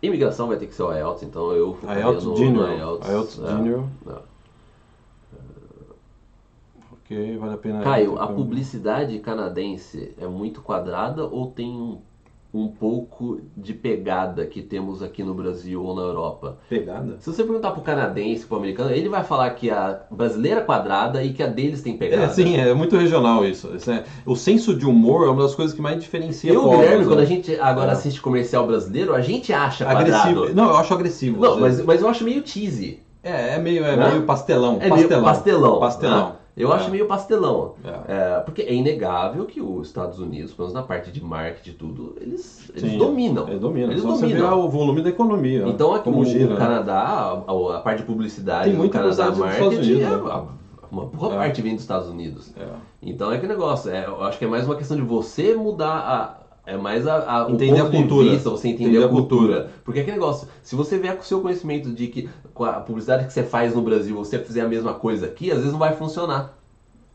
[0.00, 2.70] Imigração vai ter que ser o IELTS, então eu IELTS no, Junior.
[2.70, 3.84] IELTS, IELTS é, Junior.
[4.08, 4.27] É.
[7.08, 7.80] porque vale a pena.
[7.80, 11.98] Caio, a publicidade canadense é muito quadrada ou tem um,
[12.52, 16.58] um pouco de pegada que temos aqui no Brasil ou na Europa?
[16.68, 17.16] Pegada?
[17.18, 21.24] Se você perguntar pro canadense, pro americano, ele vai falar que a brasileira é quadrada
[21.24, 22.24] e que a deles tem pegada.
[22.24, 23.68] É, sim, é muito regional isso.
[23.90, 27.02] É- o senso de humor é uma das coisas que mais diferencia Eu, povos, Guilherme,
[27.04, 27.08] né?
[27.08, 27.94] quando a gente agora É.
[27.94, 30.10] assiste comercial brasileiro, a gente acha quadrado.
[30.14, 30.54] Agressivo.
[30.54, 31.40] Não, eu acho agressivo.
[31.40, 33.00] Não, mas, mas eu acho meio cheesy.
[33.22, 34.10] É, é meio, é Né?
[34.10, 34.76] meio pastelão.
[34.80, 35.08] É pastelão.
[35.08, 35.80] meio pastelão.
[35.80, 36.26] Pastelão.
[36.28, 36.32] né?
[36.58, 36.90] Eu acho É.
[36.90, 37.74] meio pastelão.
[37.84, 38.12] É.
[38.36, 41.72] É, porque é inegável que os Estados Unidos, pelo menos na parte de marketing e
[41.74, 43.48] tudo, eles, eles Sim, dominam.
[43.48, 43.92] É, domina.
[43.92, 44.64] Eles Só você vê dominam.
[44.64, 45.64] o volume da economia.
[45.68, 46.56] Então aqui como o, o né?
[46.56, 50.42] Canadá, a, a parte de publicidade Tem muita Canadá Marketing, Unidos, é, né?
[50.90, 51.36] uma boa É.
[51.36, 52.52] parte vem dos Estados Unidos.
[52.56, 52.66] É.
[53.02, 55.92] Então é que negócio, é, eu acho que é mais uma questão de você mudar
[55.96, 56.38] a.
[56.70, 58.24] É mais a, a, Entender a cultura.
[58.24, 59.40] de vista, você entender Entender a a cultura.
[59.54, 59.70] cultura.
[59.82, 62.28] Porque é que negócio, se você vier com o seu conhecimento de que
[62.64, 65.72] a publicidade que você faz no Brasil, você fizer a mesma coisa aqui, às vezes
[65.72, 66.56] não vai funcionar.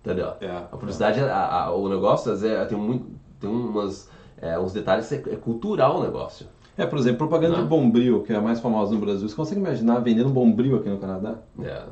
[0.03, 0.31] Entendeu?
[0.41, 0.49] É.
[0.49, 3.05] A publicidade, a- a- o negócio, às vezes, tem, muito,
[3.39, 4.09] tem umas,
[4.41, 6.45] é, uns detalhes, é, é cultural o negócio.
[6.75, 7.61] É, por exemplo, propaganda Né?
[7.61, 9.29] de Bombril, que é a mais famosa no Brasil.
[9.29, 11.35] Você consegue imaginar vendendo Bombril aqui no Canadá?
[11.61, 11.83] É,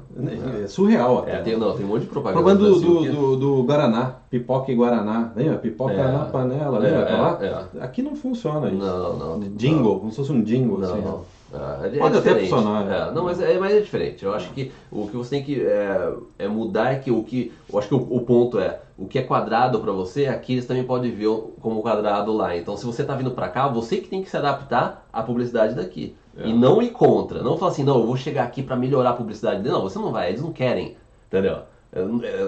[0.64, 1.34] É, surreal até.
[1.36, 2.42] é, tem, não, tem um monte de propaganda.
[2.44, 5.32] Propaganda do, do, do, do Guaraná, pipoca e Guaraná.
[5.36, 5.60] Lembra?
[5.60, 6.12] Pipoca É.
[6.12, 7.38] na panela, É, lembra?
[7.76, 7.84] é, é.
[7.84, 8.78] Aqui não funciona isso.
[8.84, 9.40] Não, não.
[9.56, 10.80] Jingle, como se fosse um jingle.
[10.80, 11.22] Não, assim, não.
[11.54, 12.50] É, é Pode até diferente.
[12.50, 12.98] funcionar, né?
[13.10, 14.24] É, não, mas é, mas é diferente.
[14.24, 17.52] Eu acho que o que você tem que é, é mudar é que o que.
[17.72, 20.66] Eu acho que o, o ponto é o que é quadrado pra você, aqui eles
[20.66, 21.28] também podem ver
[21.60, 22.56] como quadrado lá.
[22.56, 25.76] Então, se você tá vindo pra cá, você que tem que se adaptar à publicidade
[25.76, 26.16] daqui.
[26.38, 26.48] É.
[26.48, 27.42] E não ir contra.
[27.44, 29.68] Não falar assim, não, eu vou chegar aqui pra melhorar a publicidade.
[29.68, 30.96] Não, você não vai, eles não querem.
[31.28, 31.60] Entendeu?
[31.94, 32.00] É,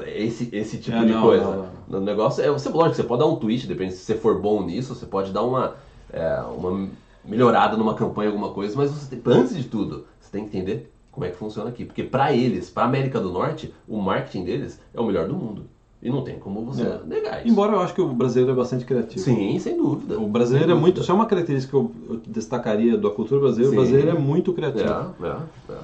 [0.09, 1.69] é Esse, esse tipo É, de não, coisa.
[1.89, 2.49] não, O negócio é.
[2.49, 5.33] Você, lógico, você pode dar um tweet, depende se você for bom nisso, você pode
[5.33, 5.73] dar uma,
[6.13, 6.87] é, uma
[7.25, 10.91] melhorada numa campanha, alguma coisa, mas você tem, antes de tudo, você tem que entender
[11.11, 11.85] como é que funciona aqui.
[11.85, 15.65] Porque pra eles, pra América do Norte, o marketing deles é o melhor do mundo.
[16.01, 16.99] E não tem como você É.
[17.05, 17.47] negar isso.
[17.47, 19.23] Embora eu acho que o brasileiro é bastante criativo.
[19.23, 20.19] Sim, sem dúvida.
[20.19, 20.99] O brasileiro é muito.
[20.99, 23.69] Isso é uma característica que eu, eu destacaria da cultura brasileira.
[23.71, 23.77] Sim.
[23.77, 24.83] O brasileiro é muito criativo.
[24.89, 25.77] É, é, é.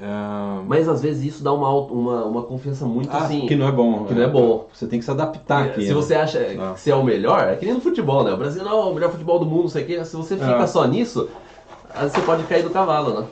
[0.00, 3.46] É, Mas às vezes isso dá uma, uma, uma confiança muito ah, assim.
[3.46, 4.04] que não é bom.
[4.04, 4.68] que não é bom.
[4.72, 5.82] Você tem que se adaptar aqui.
[5.82, 5.94] Se né?
[5.94, 6.74] você acha Não.
[6.74, 8.32] que você é o melhor, é que nem no futebol, né?
[8.32, 10.04] O Brasil não é o melhor futebol do mundo, não sei o quê.
[10.04, 10.66] Se você fica É.
[10.68, 11.28] só nisso,
[11.92, 13.26] às vezes você pode cair do cavalo, né?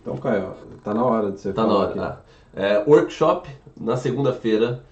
[0.00, 1.88] Então, Caio, tá na hora de você Tá na hora.
[1.90, 1.98] aqui.
[1.98, 2.18] tá.
[2.56, 3.48] É, workshop
[3.80, 4.82] na segunda-feira,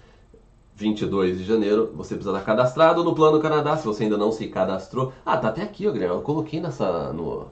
[0.75, 1.91] 22 de janeiro.
[1.95, 5.11] Você precisa estar cadastrado no Plano Canadá, se você ainda não se cadastrou.
[5.25, 6.15] Ah, tá até aqui, ó, Guilherme.
[6.15, 7.11] Eu coloquei nessa.
[7.11, 7.47] No...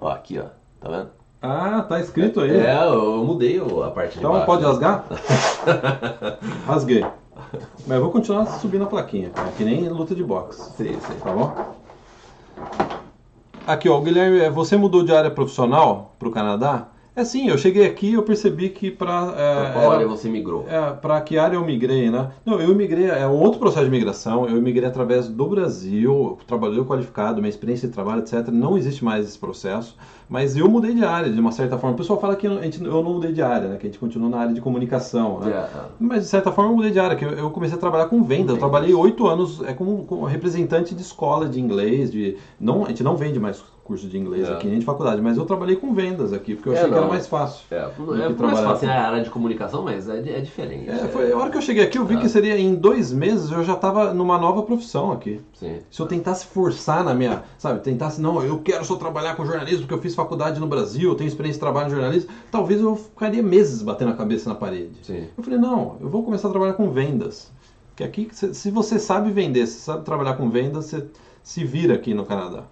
[0.00, 0.44] Ó, aqui, ó.
[0.80, 1.17] Tá vendo?
[1.40, 2.50] Ah, tá escrito aí.
[2.56, 5.04] É, eu mudei o- a parte Então pode rasgar?
[6.66, 7.06] Rasguei.
[7.86, 10.72] Mas eu vou continuar subindo a plaquinha, cara, que nem luta de boxe.
[10.76, 11.14] Sim, sim.
[11.22, 11.54] Tá bom?
[13.66, 16.88] Aqui, ó, o Guilherme, é, você mudou de área profissional pro Canadá?
[17.18, 18.92] É sim, eu cheguei aqui e eu percebi que.
[18.92, 20.64] Pra É, qual área você migrou?
[20.68, 22.30] É, para que área eu migrei, né?
[22.46, 24.48] Não, eu migrei, é um outro processo de migração.
[24.48, 28.46] Eu migrei através do Brasil, trabalhador qualificado, minha experiência de trabalho, etc.
[28.52, 29.96] Não existe mais esse processo,
[30.28, 31.96] mas eu mudei de área de uma certa forma.
[31.96, 33.76] O pessoal fala que a gente, eu não mudei de área, né?
[33.78, 35.50] Que a gente continua na área de comunicação, né?
[35.50, 38.06] É, Mas de certa forma eu mudei de área, que eu, eu comecei a trabalhar
[38.06, 38.52] com venda.
[38.52, 42.12] Eu trabalhei oito anos é, como, como representante de escola de inglês.
[42.12, 44.52] De, não, a gente não vende mais curso de inglês É.
[44.52, 46.94] aqui, nem de faculdade, mas eu trabalhei com vendas aqui, porque eu É, achei que
[46.96, 47.64] era mais fácil.
[47.70, 50.88] é, é, é mais fácil, é a área de comunicação, mas é, é diferente.
[50.90, 52.20] É, foi a hora que eu cheguei aqui, eu vi É.
[52.20, 55.40] que seria em dois meses eu já estava numa nova profissão aqui.
[55.54, 55.78] Sim.
[55.90, 59.80] Se eu tentasse forçar na minha, sabe, tentasse, não, eu quero só trabalhar com jornalismo
[59.80, 62.94] porque eu fiz faculdade no Brasil, eu tenho experiência de trabalho em jornalismo, talvez eu
[62.94, 64.92] ficaria meses batendo a cabeça na parede.
[65.02, 65.24] Sim.
[65.36, 67.50] Eu falei, não, eu vou começar a trabalhar com vendas.
[67.96, 71.04] Que aqui, se se você sabe vender, se sabe trabalhar com vendas, você
[71.42, 72.64] se vira aqui no Canadá.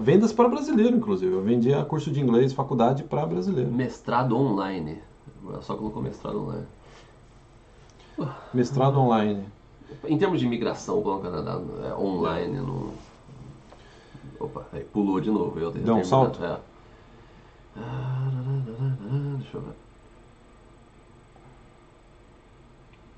[0.00, 1.32] Vendas para brasileiro, inclusive.
[1.32, 3.70] Eu vendia curso de inglês, faculdade para brasileiro.
[3.70, 5.02] Mestrado online.
[5.60, 6.66] Só colocou mestrado online.
[8.54, 9.44] Mestrado online.
[10.04, 12.92] Em termos de imigração, o Plano Canadá é online, não.
[14.38, 15.58] Opa, aí pulou de novo.
[15.58, 16.42] Eu Deu um salto?
[16.44, 16.58] É.
[19.38, 19.74] Deixa eu ver.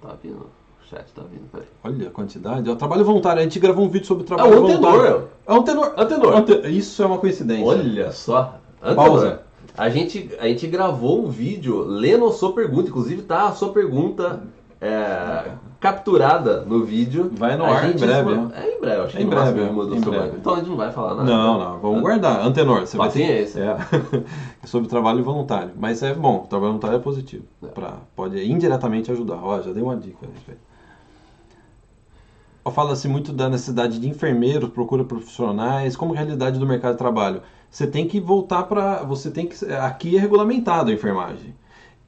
[0.01, 0.64] Tá vindo.
[0.85, 1.67] O chat tá vindo, peraí.
[1.83, 2.69] Olha a quantidade.
[2.69, 3.41] É o trabalho voluntário.
[3.41, 4.99] A gente gravou um vídeo sobre o É trabalho o voluntário.
[4.99, 5.25] Antenor!
[5.47, 5.95] É um tenor.
[5.97, 6.37] Antenor!
[6.37, 7.65] Ante- Isso é uma coincidência.
[7.65, 8.59] Olha só.
[8.95, 9.27] Pausa.
[9.27, 9.39] Antenor,
[9.79, 12.89] A gente, a gente gravou um vídeo lendo a sua pergunta.
[12.91, 14.43] Inclusive tá a sua pergunta
[14.81, 17.31] é, capturada no vídeo.
[17.37, 18.51] Vai no A ar em breve, né?
[18.55, 19.55] É em breve, acho É que em no máximo
[19.85, 20.37] breve, em breve.
[20.37, 21.25] Então a gente não vai falar nada.
[21.25, 22.47] Não, não, vamos guardar.
[22.47, 23.21] Antenor, você vai ter...
[23.21, 23.61] Paciência.
[23.61, 23.97] É.
[24.63, 25.71] É sobre trabalho voluntário.
[25.79, 27.45] Mas é bom, trabalho voluntário é positivo.
[27.63, 27.67] É.
[27.69, 29.39] Pra, pode indiretamente ajudar.
[29.43, 30.61] Ó, já dei uma dica a respeito.
[32.73, 37.43] Fala-se muito da necessidade de enfermeiros, procura profissionais, como realidade do mercado de trabalho.
[37.71, 39.03] Você tem que voltar para.
[39.03, 39.65] Você tem que.
[39.73, 41.55] Aqui é regulamentado a enfermagem.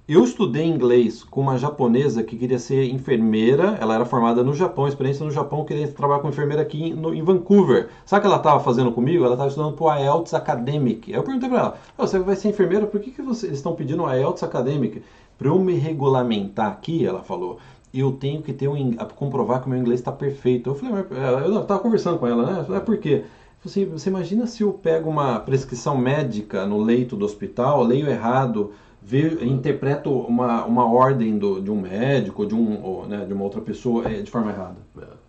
[0.09, 3.77] Eu estudei inglês com uma japonesa que queria ser enfermeira.
[3.81, 7.23] Ela era formada no Japão, experiência no Japão, queria trabalhar como enfermeira aqui no, em
[7.23, 7.89] Vancouver.
[8.05, 9.25] Sabe o que ela estava fazendo comigo?
[9.25, 11.13] Ela estava estudando para o IELTS Academic.
[11.13, 13.75] Aí eu perguntei para ela: Você vai ser enfermeira, por que, que você, eles estão
[13.75, 15.03] pedindo o IELTS Academic?
[15.37, 17.59] Para eu me regulamentar aqui, ela falou,
[18.01, 20.70] eu tenho que ter um, comprovar que o meu inglês está perfeito.
[20.70, 22.76] Eu falei, mas, é, eu estava conversando com ela, né?
[22.76, 23.24] É por quê?
[23.64, 28.72] Você, você imagina se eu pego uma prescrição médica no leito do hospital, leio errado
[29.07, 33.44] ver, interpreto uma, uma ordem do, de um médico de, um, ou, né, de uma
[33.44, 34.76] outra pessoa é, de forma errada.
[34.99, 35.26] É.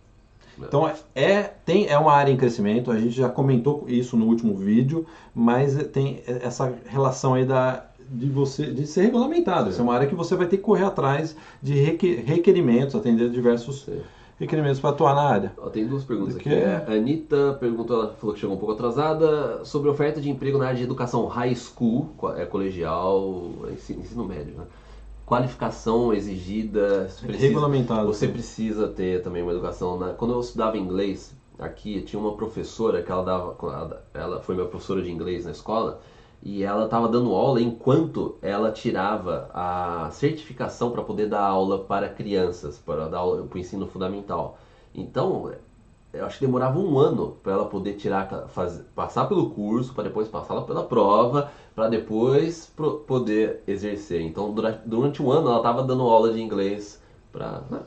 [0.60, 4.56] Então é, tem, é uma área em crescimento, a gente já comentou isso no último
[4.56, 9.70] vídeo, mas tem essa relação aí da, de você de ser regulamentado.
[9.70, 13.84] Essa é uma área que você vai ter que correr atrás de requerimentos, atender diversos
[13.84, 14.02] Sim
[14.40, 15.54] requerimentos para atuar na área.
[15.72, 16.50] tem duas perguntas aqui.
[16.50, 20.58] É, a Anitta perguntou, ela falou que chegou um pouco atrasada, sobre oferta de emprego
[20.58, 24.66] na área de educação high school, é, colegial, ensino, ensino médio, né?
[25.26, 27.10] Qualificação exigida.
[27.20, 28.08] Precisa, Regulamentado.
[28.08, 29.98] Você precisa ter também uma educação.
[29.98, 34.02] Na, quando eu estudava inglês, aqui tinha uma professora que ela dava.
[34.14, 36.00] Ela foi minha professora de inglês na escola
[36.42, 42.10] e ela estava dando aula enquanto ela tirava a certificação para poder dar aula para
[42.10, 44.58] crianças, para dar aula para o ensino fundamental.
[44.94, 45.52] Então,
[46.14, 48.48] eu acho que demorava um ano para ela poder tirar,
[48.96, 54.22] passar pelo curso, para depois passar pela prova, para depois pro, poder exercer.
[54.22, 57.62] Então, durante, durante um ano ela estava dando aula de inglês para.
[57.70, 57.80] Né,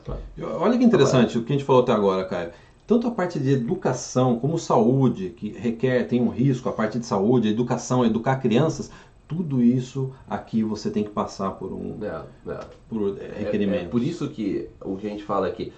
[0.59, 2.51] Olha que interessante o que a gente falou até agora, Caio
[2.85, 7.05] tanto a parte de educação como saúde, que requer, tem um risco, a parte de
[7.05, 8.91] saúde, educação, educar crianças,
[9.27, 12.59] tudo isso aqui você tem que passar por um é, é.
[12.89, 13.83] por requerimento.
[13.83, 15.71] É, é, por isso que o que a gente fala aqui,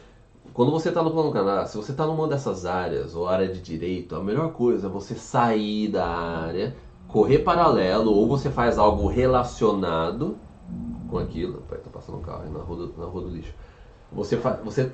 [0.53, 3.61] quando você está no plano Canadá, se você está numa dessas áreas, ou área de
[3.61, 6.75] direito, a melhor coisa é você sair da área,
[7.07, 10.35] correr paralelo, ou você faz algo relacionado
[11.07, 11.61] com aquilo.
[11.69, 13.53] Pai, tá passando um carro aí na rua do, na rua do lixo.
[14.11, 14.91] Você, fa, você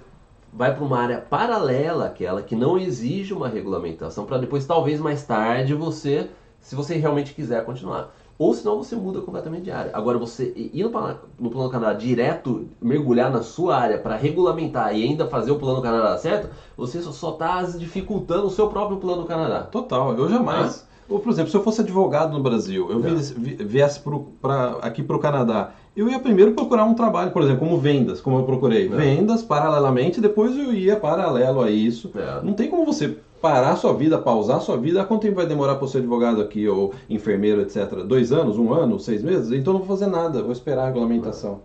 [0.52, 5.24] vai para uma área paralela àquela que não exige uma regulamentação para depois talvez mais
[5.24, 6.30] tarde você,
[6.60, 8.14] se você realmente quiser continuar.
[8.38, 9.91] Ou senão você muda completamente de área.
[9.93, 10.89] Agora você ir no,
[11.38, 15.82] no plano Canadá direto, mergulhar na sua área para regulamentar e ainda fazer o plano
[15.82, 19.64] Canadá certo, você só está dificultando o seu próprio plano Canadá.
[19.64, 20.88] Total, eu jamais.
[21.10, 25.18] Ou, por exemplo, se eu fosse advogado no Brasil, eu viesse pro, pra, aqui para
[25.18, 28.86] o Canadá eu ia primeiro procurar um trabalho, por exemplo, como vendas, como eu procurei.
[28.86, 28.90] É.
[28.90, 32.12] Vendas paralelamente, depois eu ia paralelo a isso.
[32.16, 32.44] É.
[32.44, 35.04] Não tem como você parar sua vida, pausar sua vida.
[35.04, 38.04] Quanto tempo vai demorar para ser advogado aqui, ou enfermeiro, etc?
[38.06, 39.52] Dois anos, um ano, seis meses?
[39.52, 41.62] Então não vou fazer nada, vou esperar a regulamentação.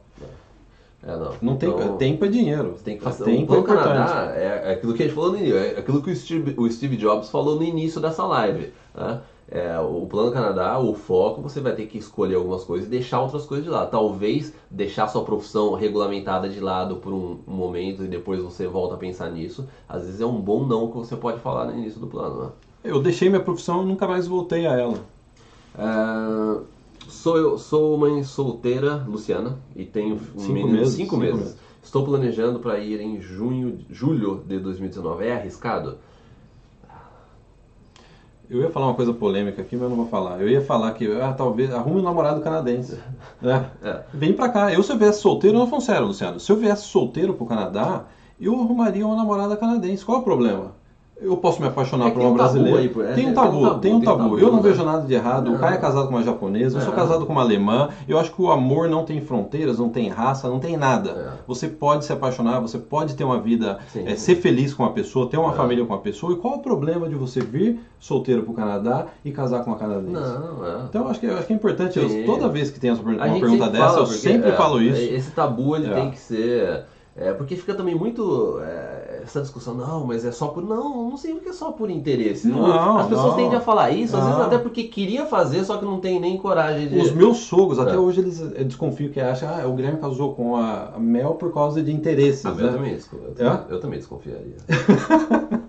[1.07, 1.33] É, não.
[1.43, 2.77] não então, tem, tempo é dinheiro.
[2.83, 3.25] Tem que fazer.
[3.25, 6.03] Tempo o é Canadá é, é, aquilo que a gente falou no início, é aquilo
[6.03, 8.73] que o Steve, o Steve Jobs falou no início dessa live.
[8.95, 9.21] Né?
[9.55, 13.21] É, o Plano Canadá, o foco, você vai ter que escolher algumas coisas e deixar
[13.21, 13.89] outras coisas de lado.
[13.89, 18.99] Talvez deixar sua profissão regulamentada de lado por um, momento e depois você volta a
[18.99, 19.65] pensar nisso.
[19.89, 22.43] Às vezes é um bom não que você pode falar no início do plano.
[22.43, 22.49] Né?
[22.83, 24.99] Eu deixei minha profissão e nunca mais voltei a ela.
[25.79, 26.61] É,
[27.07, 31.39] sou eu sou mãe solteira, Luciana, e tenho um cinco menino meses, cinco, cinco meses.
[31.39, 31.57] meses.
[31.81, 35.25] Estou planejando para ir em junho, julho de 2019.
[35.25, 35.99] É arriscado?
[38.49, 40.41] Eu ia falar uma coisa polêmica aqui, mas não vou falar.
[40.41, 42.99] Eu ia falar que ah, talvez arrume um namorado canadense.
[43.41, 43.69] Né?
[43.83, 44.03] É.
[44.15, 44.73] Vem pra cá.
[44.73, 46.41] Eu se eu viesse solteiro, não sério, Luciano.
[46.41, 48.05] Se eu viesse solteiro pro Canadá,
[48.41, 50.05] eu arrumaria uma namorada canadense.
[50.05, 50.73] Qual é o problema?
[51.25, 52.79] Eu posso me apaixonar é por uma um brasileira.
[52.79, 54.23] Aí, é, tem, um tabu, tem um tabu, tem um tabu.
[54.23, 54.69] Tabu eu não né?
[54.69, 55.53] vejo nada de errado.
[55.53, 56.97] O Caio é casado com uma japonesa, eu sou é.
[56.97, 57.89] casado com uma alemã.
[58.07, 61.11] Eu acho que o amor não tem fronteiras, não tem raça, não tem nada.
[61.11, 61.45] É.
[61.47, 65.29] Você pode se apaixonar, você pode ter uma vida, é, ser feliz com uma pessoa,
[65.29, 65.57] ter uma é.
[65.57, 66.33] família com uma pessoa.
[66.33, 69.71] E qual é o problema de você vir solteiro para o Canadá e casar com
[69.71, 70.13] uma canadense?
[70.13, 71.99] Não, Então eu acho que, eu acho que é importante.
[71.99, 75.01] Eu, toda vez que tem uma pergunta dessa, eu sempre falo isso.
[75.01, 76.85] Esse tabu ele tem que ser
[77.17, 80.65] é, porque fica também muito é, essa discussão, não, mas é só por.
[80.65, 82.49] Não, não sei porque é só por interesse.
[82.49, 85.77] Não, As pessoas não, tendem a falar isso, às vezes até porque queria fazer, só
[85.77, 86.99] que não tem nem coragem de.
[86.99, 87.99] Os meus sogros, até é.
[87.99, 91.83] hoje, eles eh, desconfiam que acham, ah, o Guilherme casou com a Mel por causa
[91.83, 92.45] de interesses.
[92.45, 92.65] Ah, né?
[92.65, 92.99] eu, também,
[93.39, 94.57] eu, eu também desconfiaria.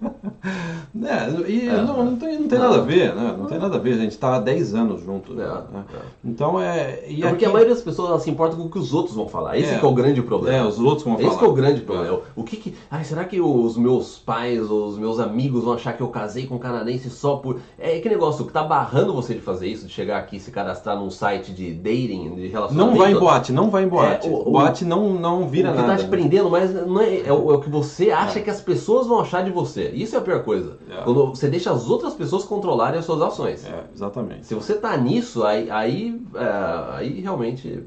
[1.05, 2.69] É, e é, não, não, tem, não tem não.
[2.69, 3.35] nada a ver, né?
[3.37, 5.37] Não tem nada a ver, a gente está há 10 anos juntos.
[5.37, 5.83] É, né?
[5.93, 5.97] é.
[6.23, 7.03] Então é.
[7.07, 7.45] E é porque aqui...
[7.45, 9.57] a maioria das pessoas se importa com o que os outros vão falar.
[9.57, 10.57] Esse é, é o grande problema.
[10.57, 11.33] É, os outros vão falar.
[11.33, 12.21] Esse é o grande problema.
[12.35, 12.75] O que que.
[12.89, 16.47] Ai, será que os meus pais ou os meus amigos vão achar que eu casei
[16.47, 17.59] com um canadense só por.
[17.77, 20.49] É que negócio que tá barrando você de fazer isso, de chegar aqui e se
[20.49, 22.75] cadastrar num site de dating, de relacionamento.
[22.75, 24.29] Não vai em boate, não vai em boate.
[24.29, 25.79] o, boate não, não vira nada.
[25.79, 25.99] O que nada.
[25.99, 29.19] tá te prendendo, mas não é, é, o, que você acha que as pessoas vão
[29.19, 29.89] achar de você.
[29.93, 30.77] Isso é a pior coisa.
[31.03, 33.65] Quando você deixa as outras pessoas controlarem as suas ações.
[33.65, 34.45] É, exatamente.
[34.45, 37.83] Se você tá nisso, aí, aí, é, aí realmente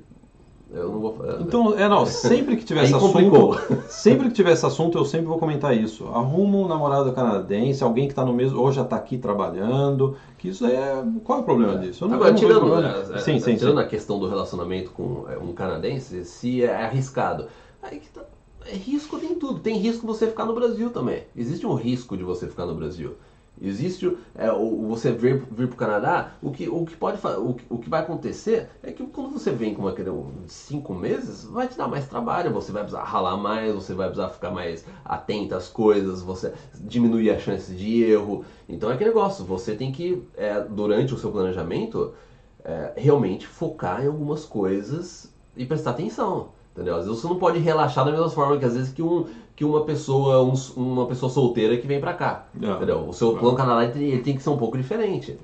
[0.70, 1.40] Eu não vou falar.
[1.40, 3.54] Então, é não, sempre que tiver esse complicou.
[3.54, 6.06] assunto, sempre que tiver esse assunto, eu sempre vou comentar isso.
[6.08, 10.48] Arruma um namorado canadense, alguém que está no mesmo, ou já está aqui trabalhando, que
[10.50, 12.04] isso é, qual é o problema disso?
[12.04, 12.88] Eu não- Agora, eu não tirando, problema.
[13.12, 13.82] é, é, sim, sim, tirando sim.
[13.82, 17.46] a questão do relacionamento com é, um canadense, se é arriscado,
[17.82, 18.24] aí que tá, é
[18.76, 19.60] risco tem tudo.
[19.60, 21.24] Tem risco você ficar no Brasil também.
[21.36, 23.16] Existe um risco de você ficar no Brasil.
[23.60, 27.54] Existe é, o, você vir, vir para o Canadá, o que, o que pode o,
[27.54, 29.92] que- o que vai acontecer é que quando você vem com uma
[30.46, 34.28] cinco meses, vai te dar mais trabalho, você vai precisar ralar mais, você vai precisar
[34.28, 36.52] ficar mais atento às coisas, você
[36.84, 38.44] diminuir as chances de erro.
[38.68, 42.12] Então é aquele negócio, você tem que, é, durante o seu planejamento,
[42.64, 46.50] é, realmente focar em algumas coisas e prestar atenção.
[46.78, 46.94] Entendeu?
[46.94, 49.26] Às vezes você não pode relaxar da mesma forma que às vezes que, um,
[49.56, 52.46] que uma pessoa um- uma pessoa solteira que vem pra cá.
[52.62, 52.70] É.
[52.70, 53.04] Entendeu?
[53.08, 53.40] O seu É.
[53.40, 55.36] plano Canadá ele tem, ele tem que ser um pouco diferente.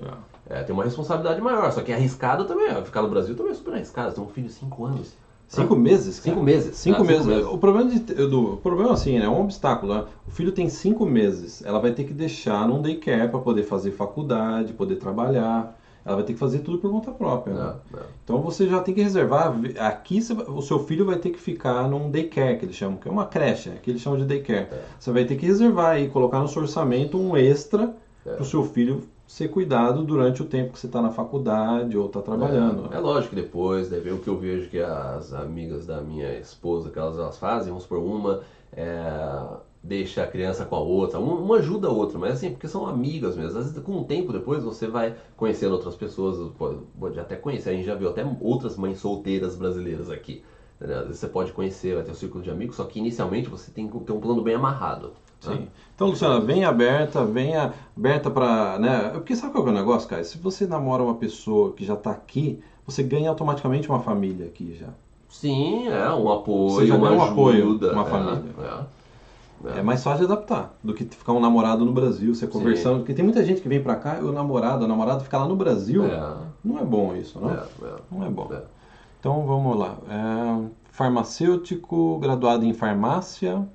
[0.49, 2.69] É, tem uma responsabilidade maior, só que é arriscado também.
[2.85, 4.11] Ficar no Brasil também é super arriscado.
[4.11, 5.13] Você tem um filho de 5 anos.
[5.49, 6.15] Cinco meses?
[6.17, 6.77] Cinco meses.
[6.77, 7.45] Cinco, Ah, meses.
[7.47, 9.93] O problema de, do, o problema assim, né, é um obstáculo.
[9.93, 10.05] Né?
[10.27, 13.91] O filho tem cinco meses, ela vai ter que deixar num daycare para poder fazer
[13.91, 15.77] faculdade, poder trabalhar.
[16.05, 17.55] Ela vai ter que fazer tudo por conta própria.
[17.55, 17.75] né?
[17.95, 18.03] É, é.
[18.23, 19.55] Então você já tem que reservar.
[19.79, 23.09] Aqui você o seu filho vai ter que ficar num daycare, que eles chamam, que
[23.09, 24.69] é uma creche, que eles chamam de daycare.
[24.71, 24.83] É.
[24.99, 27.95] Você vai ter que reservar e colocar no seu orçamento um extra
[28.27, 28.33] É.
[28.35, 32.07] para o seu filho ser cuidado durante o tempo que você está na faculdade ou
[32.07, 32.91] está trabalhando.
[32.93, 36.39] É, é lógico que depois, deve o que eu vejo que as amigas da minha
[36.39, 38.41] esposa, que elas, elas fazem, vamos por uma,
[38.77, 39.43] é,
[39.85, 43.37] deixa a criança com a outra, uma, ajuda a outra, mas assim, porque são amigas
[43.37, 43.59] mesmo.
[43.59, 46.51] Às vezes, com o tempo depois, você vai conhecendo outras pessoas,
[46.99, 50.43] pode, até conhecer, a gente já viu até outras mães solteiras brasileiras aqui.
[50.77, 51.01] entendeu?
[51.01, 53.71] Às vezes você pode conhecer, vai ter um círculo de amigos, só que inicialmente você
[53.71, 55.13] tem que ter um plano bem amarrado.
[55.45, 55.57] né?
[55.57, 55.69] Sim.
[55.95, 59.11] Então, Luciana, venha aberta, venha aberta para, né?
[59.11, 60.25] Porque sabe qual é o negócio, cara?
[60.25, 64.75] Se você namora uma pessoa que já está aqui, você ganha automaticamente uma família aqui
[64.81, 64.89] já.
[65.29, 68.45] Sim, é um apoio, uma um ajuda, apoio, uma é, família.
[68.63, 69.04] é.
[69.77, 72.99] É mais fácil de adaptar do que ficar um namorado no Brasil, você conversando.
[72.99, 75.49] Porque tem muita gente que vem pra cá e o namorado, a namorada fica lá
[75.49, 76.05] no Brasil.
[76.05, 76.35] É.
[76.63, 77.51] Não é bom isso, não?
[77.51, 77.95] É, é.
[78.11, 78.49] Não é bom.
[78.53, 78.63] É.
[79.21, 79.97] Então vamos lá.
[80.09, 83.67] É, farmacêutico, graduado em farmácia.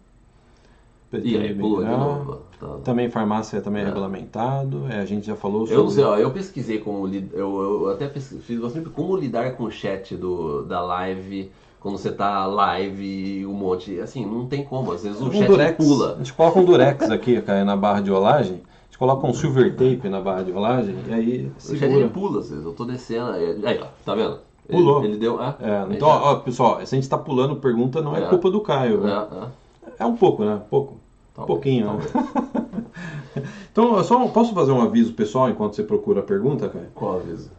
[1.11, 2.41] E aí, pula de novo.
[2.59, 2.67] Tá.
[2.83, 3.87] Também farmácia também é É.
[3.87, 4.85] regulamentado.
[4.89, 5.75] É, a gente já falou sobre.
[5.75, 9.55] Eu não sei, ó, eu pesquisei como eu, eu até pesquisei, fiz bastante como lidar
[9.55, 14.63] com o chat do, da live quando você tá live um monte, assim, não tem
[14.63, 15.77] como, às vezes o um chat durex.
[15.77, 16.13] pula.
[16.13, 18.61] A gente coloca um durex aqui cara, na barra de rolagem.
[18.63, 22.09] A gente coloca um silver tape na barra de rolagem e aí O chat ele
[22.09, 24.39] pula às vezes, eu tô descendo, aí, aí, ó, tá vendo?
[24.67, 25.03] Ele- Pulou.
[25.03, 28.19] Ele, deu, ah, É, então, ó, pessoal, se a gente está pulando pergunta, não é,
[28.23, 28.25] É.
[28.27, 28.99] culpa do Caio.
[29.01, 29.27] é, né?
[29.97, 30.61] é, É um pouco, né?
[30.69, 30.97] Pouco.
[31.33, 31.99] talvez, pouquinho, né?
[33.71, 36.87] Então, eu só posso fazer um aviso pessoal enquanto você procura a pergunta, Caio?
[36.93, 37.49] Qual aviso?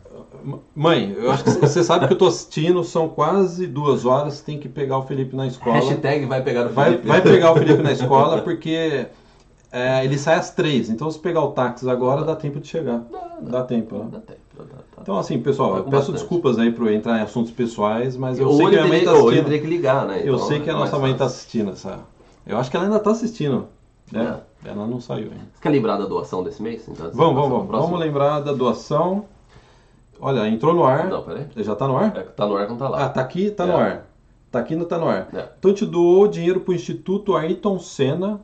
[0.75, 4.59] Mãe, eu acho que você sabe que eu tô assistindo, são quase duas horas, tem
[4.59, 5.77] que pegar o Felipe na escola.
[5.77, 7.09] Hashtag vai pegar o Vai, Felipe.
[7.09, 9.07] vai pegar o Felipe na escola porque
[9.73, 10.89] é, ele sai às três.
[10.89, 13.03] Então, se pegar o táxi agora, dá tempo de chegar.
[13.43, 14.07] Dá tempo, né?
[14.13, 15.03] Dá tempo, dá, dá, dá.
[15.03, 16.17] Então, assim, pessoal, Vai eu peço bastante.
[16.19, 19.13] desculpas aí por eu entrar em assuntos pessoais, mas eu sei que minha mãe tá
[19.13, 19.45] assistindo.
[19.45, 20.21] teria que ligar, né?
[20.25, 21.39] Eu Então, sei que a é nossa mãe está fácil.
[21.39, 22.01] assistindo essa.
[22.47, 23.67] Eu acho que ela ainda está assistindo.
[24.11, 24.41] Né?
[24.65, 25.45] Ela não saiu ainda.
[25.55, 26.83] Você quer lembrar da doação desse mês?
[26.89, 27.71] Então, Vamos, da vamos, vamos.
[27.87, 29.25] Vamos lembrar da doação.
[30.21, 31.09] Olha, entrou no ar.
[31.09, 31.47] Não, peraí.
[31.57, 32.17] Já está no ar?
[32.17, 33.05] É, tá no ar não tá lá.
[33.05, 33.77] Ah, tá aqui, tá no É.
[33.77, 34.07] ar.
[34.51, 35.29] Tá aqui, não tá no ar.
[35.33, 35.49] É.
[35.59, 38.41] Então a gente doou dinheiro pro Instituto Ayrton Senna.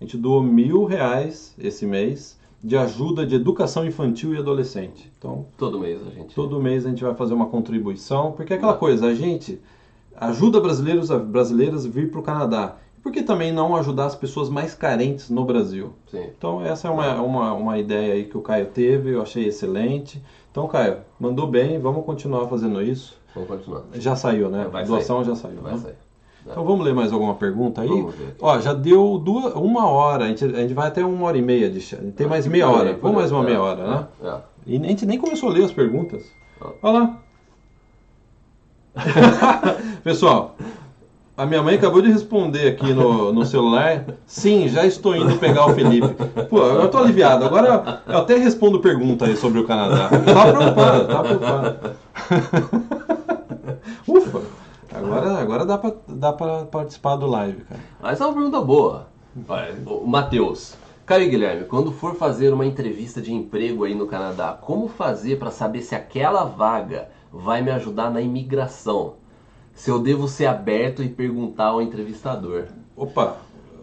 [0.00, 5.10] A gente doou mil reais esse mês de ajuda de educação infantil e adolescente.
[5.18, 6.34] Então, Todo mês a gente.
[6.34, 9.60] todo mês a gente vai fazer uma contribuição, porque é aquela coisa, a gente
[10.16, 12.76] ajuda brasileiros a brasileiras a vir para o Canadá.
[13.02, 15.92] Por que também não ajudar as pessoas mais carentes no Brasil?
[16.08, 16.24] Sim.
[16.38, 20.22] Então essa é uma, uma, uma ideia aí que o Caio teve, eu achei excelente.
[20.52, 23.18] Então, Caio, mandou bem, vamos continuar fazendo isso.
[23.34, 23.84] Vamos continuar.
[23.94, 24.68] Já saiu, né?
[24.70, 25.34] Vai A doação sair.
[25.34, 25.62] já saiu.
[25.62, 25.78] Vai né?
[25.78, 25.94] sair.
[26.44, 27.88] Então vamos ler mais alguma pergunta aí?
[27.88, 28.36] Vamos ver aqui.
[28.40, 31.42] Ó, já deu duas, uma hora, a gente, a gente vai até uma hora e
[31.42, 31.80] meia de.
[32.12, 32.98] Tem mais meia hora.
[33.00, 34.06] Vamos mais uma É, meia hora, né?
[34.22, 34.40] É, é.
[34.66, 36.30] E a gente nem começou a ler as perguntas.
[36.82, 37.22] Olha lá.
[40.04, 40.56] Pessoal,
[41.36, 44.04] a minha mãe acabou de responder aqui no, no celular.
[44.26, 46.14] Sim, já estou indo pegar o Felipe.
[46.48, 47.44] Pô, eu tô aliviado.
[47.44, 50.08] Agora eu até respondo pergunta aí sobre o Canadá.
[50.08, 51.96] Tava preocupado, tava preocupado.
[54.06, 54.42] Ufa!
[54.94, 57.80] Agora, agora dá, pra, dá pra participar do live, cara.
[58.00, 59.06] Mas é uma pergunta boa.
[59.86, 60.74] O Matheus.
[61.06, 65.50] Caio Guilherme, quando for fazer uma entrevista de emprego aí no Canadá, como fazer para
[65.50, 69.14] saber se aquela vaga vai me ajudar na imigração?
[69.82, 72.66] Se eu devo ser aberto e perguntar ao entrevistador.
[72.96, 73.38] Opa,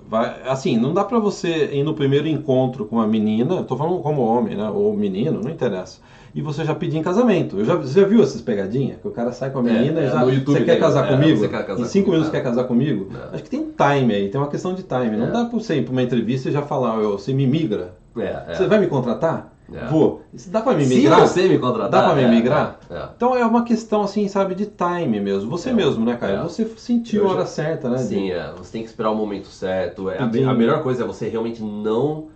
[0.08, 4.00] vai, assim, não dá pra você ir no primeiro encontro com uma menina, tô falando
[4.02, 4.70] como homem, né?
[4.70, 6.00] Ou menino, não interessa.
[6.34, 7.60] E você já pedir em casamento.
[7.60, 9.02] Eu já, você já viu essas pegadinhas?
[9.02, 10.24] Que o cara sai com a menina É, e é, já.
[10.24, 11.42] no YouTube você quer casar é, comigo?
[11.50, 12.32] quer casar em cinco comigo, minutos é.
[12.32, 13.10] quer casar comigo?
[13.14, 13.36] É.
[13.36, 15.18] Acho que tem time aí, tem uma questão de time.
[15.18, 15.32] Não É.
[15.32, 17.94] dá pra você ir pra uma entrevista e já falar, "Ô, você me migra?
[18.16, 18.56] É, é.
[18.56, 19.54] Você vai me contratar?
[19.74, 19.86] É.
[19.88, 20.22] Vou.
[20.34, 21.22] Isso Dá pra me Se migrar?
[21.22, 21.90] você me contratar...
[21.90, 22.80] Dá pra me é, migrar?
[22.90, 23.10] É, é.
[23.16, 25.50] Então é uma questão, assim, sabe, de time mesmo.
[25.50, 25.74] Você É.
[25.74, 26.38] mesmo, né, Caio?
[26.40, 26.44] É.
[26.44, 27.98] Você sentiu Eu a hora já- certa, né?
[28.00, 28.52] Sim, de- é.
[28.58, 30.10] Você tem que esperar o momento certo.
[30.10, 32.28] É, a, a melhor coisa é você realmente não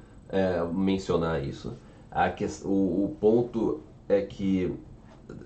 [0.73, 1.73] mencionar isso.
[2.11, 2.67] A que, o,
[3.05, 4.73] o ponto é que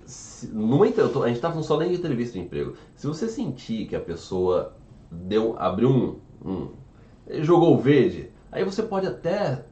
[0.05, 2.73] se- numa, tô- a gente tá falando só nem de entrevista de emprego.
[2.95, 4.73] Se você sentir que a pessoa
[5.11, 6.15] deu, abriu um,
[6.45, 6.67] um
[7.41, 9.63] jogou o verde, aí você pode até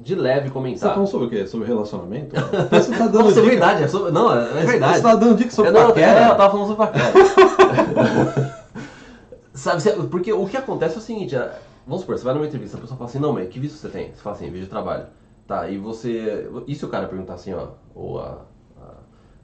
[0.00, 0.90] de leve Você tá comentar.
[0.94, 1.46] falando sobre o quê?
[1.46, 2.34] Sobre relacionamento?
[2.70, 3.42] Você tá dando é dica.
[3.46, 4.96] verdade, é sobre- não, é verdade.
[4.96, 6.20] Você tá dando dica sobre não, paquera?
[6.20, 8.58] é, eu tava falando sobre paquera.
[9.54, 12.76] Sabe, porque o que acontece é o seguinte, é, vamos supor, você vai numa entrevista,
[12.76, 14.10] a pessoa fala assim, não, mas que visto você tem?
[14.12, 15.06] Você fala assim, visto de trabalho.
[15.48, 16.48] Tá, e você.
[16.66, 18.42] E se o cara perguntar assim, ó, ou a,
[18.80, 18.90] a,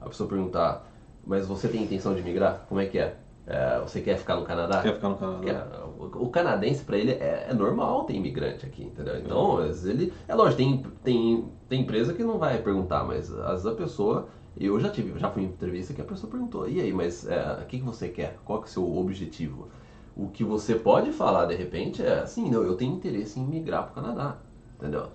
[0.01, 0.87] a pessoa perguntar,
[1.25, 2.61] mas você tem intenção de migrar?
[2.69, 3.15] Como é que é?
[3.47, 4.81] É, você quer ficar no Canadá?
[4.81, 5.51] Quer ficar no Canadá?
[5.51, 9.17] É, o, o canadense, pra ele, é, é normal ter imigrante aqui, entendeu?
[9.19, 10.13] Então, às vezes ele.
[10.27, 14.27] É lógico, tem, tem, tem empresa que não vai perguntar, mas às vezes a pessoa.
[14.57, 17.59] Eu já tive, já fui em entrevista que a pessoa perguntou, e aí, mas é,
[17.61, 18.37] o que, que você quer?
[18.45, 19.67] Qual que é o seu objetivo?
[20.15, 23.83] O que você pode falar de repente é assim, não, eu tenho interesse em migrar
[23.83, 24.37] pro Canadá,
[24.79, 25.07] entendeu?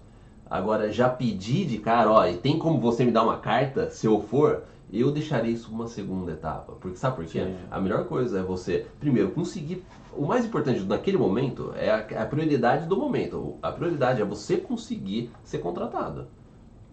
[0.44, 4.06] Agora, já pedir de cara, ó, e tem como você me dar uma carta, se
[4.06, 6.72] eu for, eu deixaria isso uma segunda etapa.
[6.80, 7.44] Porque sabe por quê?
[7.44, 7.56] Sim.
[7.70, 9.84] A melhor coisa é você, primeiro, conseguir.
[10.12, 13.56] O mais importante naquele momento é a, é a prioridade do momento.
[13.62, 16.26] A prioridade é você conseguir ser contratado.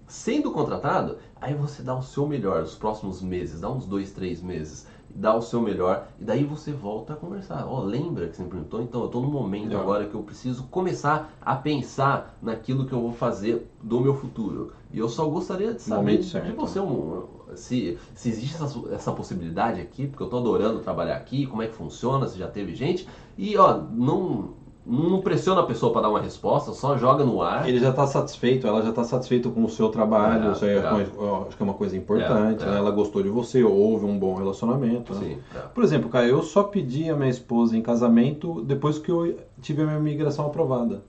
[0.08, 4.42] Sendo contratado, aí você dá o seu melhor os próximos meses, dá uns dois, três
[4.42, 4.88] meses,
[5.18, 7.66] dá o seu melhor e daí você volta a conversar.
[7.68, 8.82] Ó, lembra que você me perguntou?
[8.82, 13.02] Então, eu tô no momento agora que eu preciso começar a pensar naquilo que eu
[13.02, 14.74] vou fazer do meu futuro.
[14.94, 17.24] E eu só gostaria de saber de você um,
[17.56, 21.68] se, se existe essa, essa possibilidade aqui, porque eu tô adorando trabalhar aqui, como é
[21.68, 23.08] que funciona, se já teve gente.
[23.38, 24.54] E ó, não,
[24.88, 27.68] não pressiona a pessoa para dar uma resposta, só joga no ar.
[27.68, 30.72] Ele já está satisfeito, ela já está satisfeita com o seu trabalho, É, isso aí
[30.72, 30.88] é é.
[30.88, 32.78] acho que é uma coisa importante, É, né?
[32.78, 35.14] ela gostou de você, houve um bom relacionamento.
[35.14, 35.20] né?
[35.20, 35.60] Sim, é.
[35.74, 39.84] Por exemplo, Caio, eu só pedi a minha esposa em casamento depois que eu tive
[39.84, 41.02] a minha migração aprovada.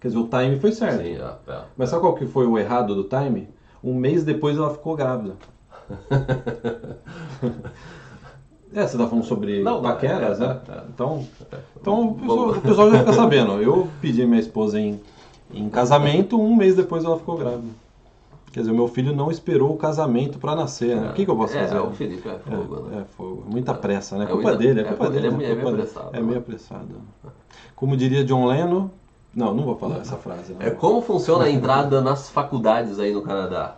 [0.00, 1.02] Quer dizer, o time foi certo.
[1.02, 1.60] Sim, é.
[1.76, 3.48] Mas sabe qual que foi o errado do time?
[3.82, 5.36] Um mês depois ela ficou grávida.
[8.74, 10.60] é, você tá falando sobre Não, não, paqueras, é, né?
[10.68, 10.82] é, é.
[10.92, 11.24] Então,
[11.80, 13.52] então o, pessoal, o pessoal já fica sabendo.
[13.62, 15.00] Eu pedi minha esposa em,
[15.52, 17.84] em casamento, um mês depois ela ficou grávida.
[18.52, 21.10] Quer dizer, o meu filho não esperou o casamento para nascer, né?
[21.10, 21.80] O que, que eu posso é, fazer?
[21.80, 22.98] o Felipe é fogo, né?
[22.98, 23.44] É, é fogo.
[23.48, 24.24] Muita pressa, né?
[24.24, 25.26] É culpa dele, é é, culpa ele dele.
[25.26, 25.82] é meio- é meio dele.
[25.82, 26.22] apressado, É né?
[26.26, 26.88] meio apressado.
[27.74, 28.88] Como diria John Lennon.
[29.34, 30.52] Não, não vou falar essa frase.
[30.54, 30.64] Não.
[30.64, 33.74] É como funciona a entrada nas faculdades aí no Canadá?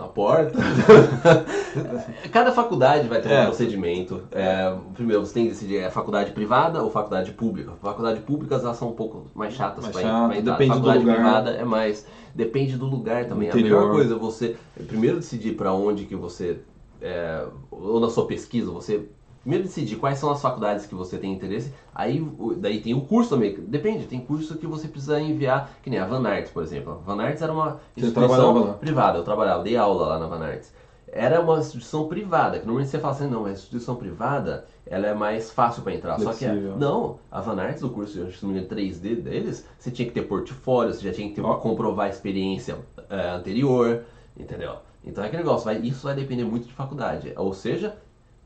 [0.00, 0.58] Na porta.
[2.32, 3.42] Cada faculdade vai ter É.
[3.42, 4.22] um procedimento.
[4.32, 7.72] É, primeiro, você tem que decidir é faculdade privada ou faculdade pública.
[7.82, 10.52] Faculdade públicas elas são um pouco mais chatas para chata, entrar.
[10.52, 11.14] depende do faculdade lugar.
[11.16, 12.06] privada é mais.
[12.34, 13.48] Depende do lugar também.
[13.48, 13.76] Interior.
[13.76, 14.56] A melhor coisa é você
[14.88, 16.60] primeiro decidir para onde que você.
[17.02, 19.02] é, ou na sua pesquisa, você
[19.40, 22.22] primeiro decidir quais são as faculdades que você tem interesse, aí
[22.58, 26.06] daí tem o curso também, depende, tem curso que você precisa enviar, que nem a
[26.06, 26.92] Van Arts, por exemplo.
[26.92, 30.72] A Van Arts era uma instituição privada, eu trabalhava, dei aula lá na Van Arts.
[31.12, 35.08] Era uma instituição privada, que normalmente você fala assim, não, mas a instituição privada, ela
[35.08, 36.16] é mais fácil para entrar.
[36.20, 36.76] Só que, é- Flexível.
[36.76, 41.02] não, a Van Arts, o curso, engano, 3D deles, você tinha que ter portfólio, você
[41.08, 42.78] já tinha que ter, comprovar a experiência
[43.08, 44.04] eh, anterior,
[44.38, 44.76] entendeu?
[45.04, 47.32] Então é aquele negócio, vai, isso vai depender muito de faculdade.
[47.36, 47.96] Ou seja,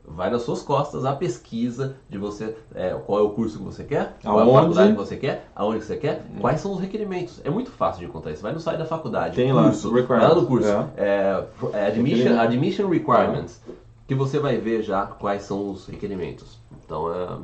[0.07, 3.83] vai nas suas costas a pesquisa de você, é, qual é o curso que você
[3.83, 6.79] quer, qual é a faculdade que você quer, aonde que você quer, quais são os
[6.79, 7.41] requerimentos.
[7.43, 8.41] É muito fácil de encontrar isso.
[8.41, 10.89] Vai no site da faculdade, Tem lá, curso, vai requirements, lá no curso, é.
[10.97, 13.61] é, é, admission, admission requirements,
[14.07, 16.59] que você vai ver já quais são os requerimentos.
[16.85, 17.37] Então, é,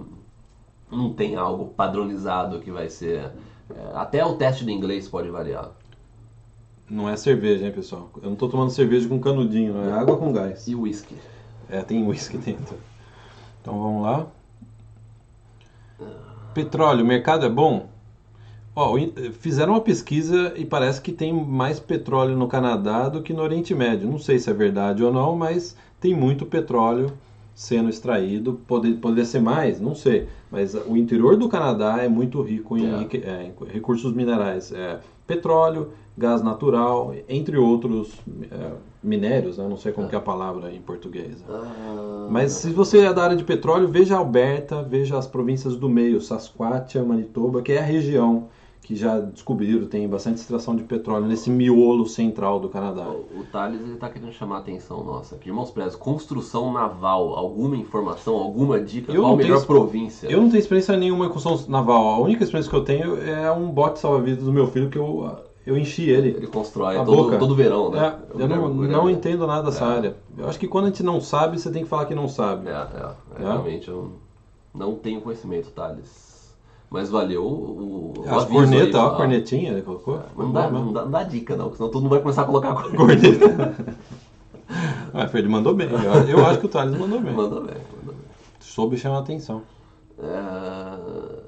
[0.92, 3.32] não tem algo padronizado que vai ser...
[3.70, 5.72] é, até o teste de inglês pode variar.
[6.90, 8.10] Não é cerveja, hein, pessoal?
[8.22, 10.68] Eu não tô tomando cerveja com canudinho, é água com gás.
[10.68, 11.16] E whisky?
[11.72, 12.76] É, tem whisky dentro.
[13.62, 14.28] Então vamos lá.
[16.54, 17.88] Petróleo, o mercado é bom?
[18.76, 18.96] Ó,
[19.40, 23.74] fizeram uma pesquisa e parece que tem mais petróleo no Canadá do que no Oriente
[23.74, 24.10] Médio.
[24.10, 27.12] Não sei se é verdade ou não, mas tem muito petróleo
[27.54, 28.60] sendo extraído.
[28.68, 30.28] Poder, poderia ser mais, não sei.
[30.50, 33.18] Mas o interior do Canadá é muito rico em, É.
[33.18, 34.72] é, em recursos minerais.
[34.72, 38.14] É, petróleo, gás natural, entre outros
[38.50, 38.72] é,
[39.04, 39.68] minérios, né?
[39.68, 41.42] não sei como que é a palavra em português.
[41.42, 41.46] né?
[41.50, 45.90] Ah, Mas se você é da área de petróleo, veja Alberta, veja as províncias do
[45.90, 48.48] meio, Saskatchewan, Manitoba, que é a região
[48.84, 53.08] que já descobriram, tem bastante extração de petróleo nesse miolo central do Canadá.
[53.08, 55.50] O Thales ele tá querendo chamar a atenção nossa aqui.
[55.50, 59.12] Irmãos Prezos, construção naval, alguma informação, alguma dica?
[59.12, 60.28] Eu Qual a tenho melhor província?
[60.28, 62.08] Eu não tenho experiência nenhuma em construção naval.
[62.08, 65.38] A única experiência que eu tenho é um bote salva-vidas do meu filho que eu,
[65.66, 66.30] eu enchi ele.
[66.30, 67.38] Ele constrói A todo, boca.
[67.38, 68.16] todo verão, né?
[68.38, 69.88] É, eu não, não entendo nada dessa É.
[69.88, 70.16] área.
[70.38, 72.68] Eu acho que quando a gente não sabe, você tem que falar que não sabe.
[72.68, 73.48] É, é, é, É?
[73.48, 74.14] realmente eu
[74.74, 76.56] não tenho conhecimento, Thales.
[76.90, 80.20] Mas valeu o, o As cornetas, ó, a cornetinha ele colocou.
[80.38, 82.46] Não dá, não, dá, não dá dica não, porque senão todo mundo vai começar a
[82.46, 82.96] colocar corneta.
[83.50, 83.96] Corneta.
[85.14, 85.88] ah, Fred mandou bem.
[85.90, 87.34] Eu, eu acho que o Thales mandou bem.
[87.34, 88.16] Manda bem, manda bem.
[88.60, 89.62] Soube chamar a atenção.
[90.20, 91.41] É...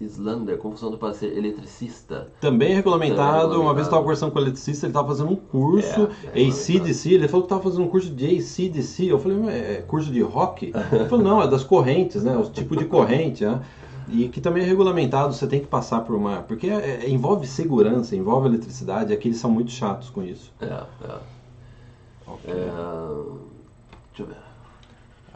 [0.00, 2.28] Islander, confusão para ser eletricista.
[2.40, 3.48] Também é regulamentado.
[3.48, 6.08] Também é Uma vez eu estava conversando com o eletricista, ele estava fazendo um curso
[6.32, 7.12] É, é ACDC.
[7.12, 9.06] Ele falou que estava fazendo um curso de ACDC.
[9.06, 10.72] Eu falei, "Mas é curso de rock?
[10.92, 12.36] Ele falou, não, é das correntes, né?
[12.36, 13.60] O tipo de corrente, né?
[14.10, 16.36] E que também é regulamentado, você tem que passar por uma.
[16.42, 20.50] Porque é- é- envolve segurança, envolve eletricidade, aqui eles são muito chatos com isso.
[20.60, 21.18] É, é.
[22.46, 22.70] É,
[24.10, 24.36] Deixa eu ver.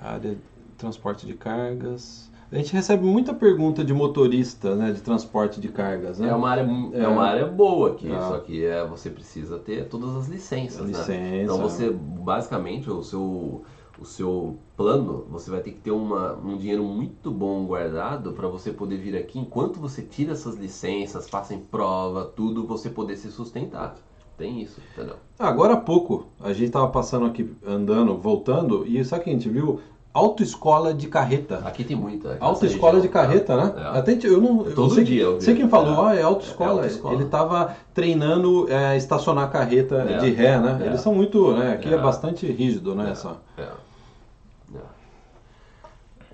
[0.01, 0.39] área de
[0.79, 2.31] transporte de cargas.
[2.53, 6.29] A gente recebe muita pergunta de motorista, né, de transporte de cargas, né?
[6.29, 7.01] É uma área, é.
[7.01, 7.09] É.
[7.09, 8.29] uma área boa aqui, Tá.
[8.29, 11.13] só que é, você precisa ter todas as licenças, Licença.
[11.13, 11.45] né?
[11.45, 13.63] Então você, basicamente, o seu,
[13.99, 18.49] o seu plano, você vai ter que ter uma, um dinheiro muito bom guardado para
[18.49, 23.17] você poder vir aqui, enquanto você tira essas licenças, passa em prova, tudo, você poder
[23.17, 23.97] se sustentar.
[24.37, 25.17] Tem isso, entendeu?
[25.39, 29.33] Agora há pouco, a gente estava passando aqui, andando, voltando, e sabe o que a
[29.35, 29.79] gente viu?
[30.15, 31.59] Autoescola de carreta.
[31.65, 32.37] Aqui tem muita.
[32.39, 33.75] Autoescola de carreta, é, né?
[33.79, 33.99] é.
[33.99, 34.67] Até eu não.
[34.67, 35.45] eu Todo sei, dia eu vi.
[35.45, 35.99] Sei quem falou, É.
[35.99, 36.71] ó, é autoescola.
[36.71, 37.15] É autoescola.
[37.15, 40.19] Ele estava treinando é, estacionar carreta É.
[40.19, 40.81] de ré, né?
[40.83, 40.87] É.
[40.89, 41.73] Eles são muito, né?
[41.73, 41.99] Aqui é, É.
[41.99, 43.09] bastante rígido, né?
[43.09, 43.37] É, Essa.
[43.57, 43.69] é, é.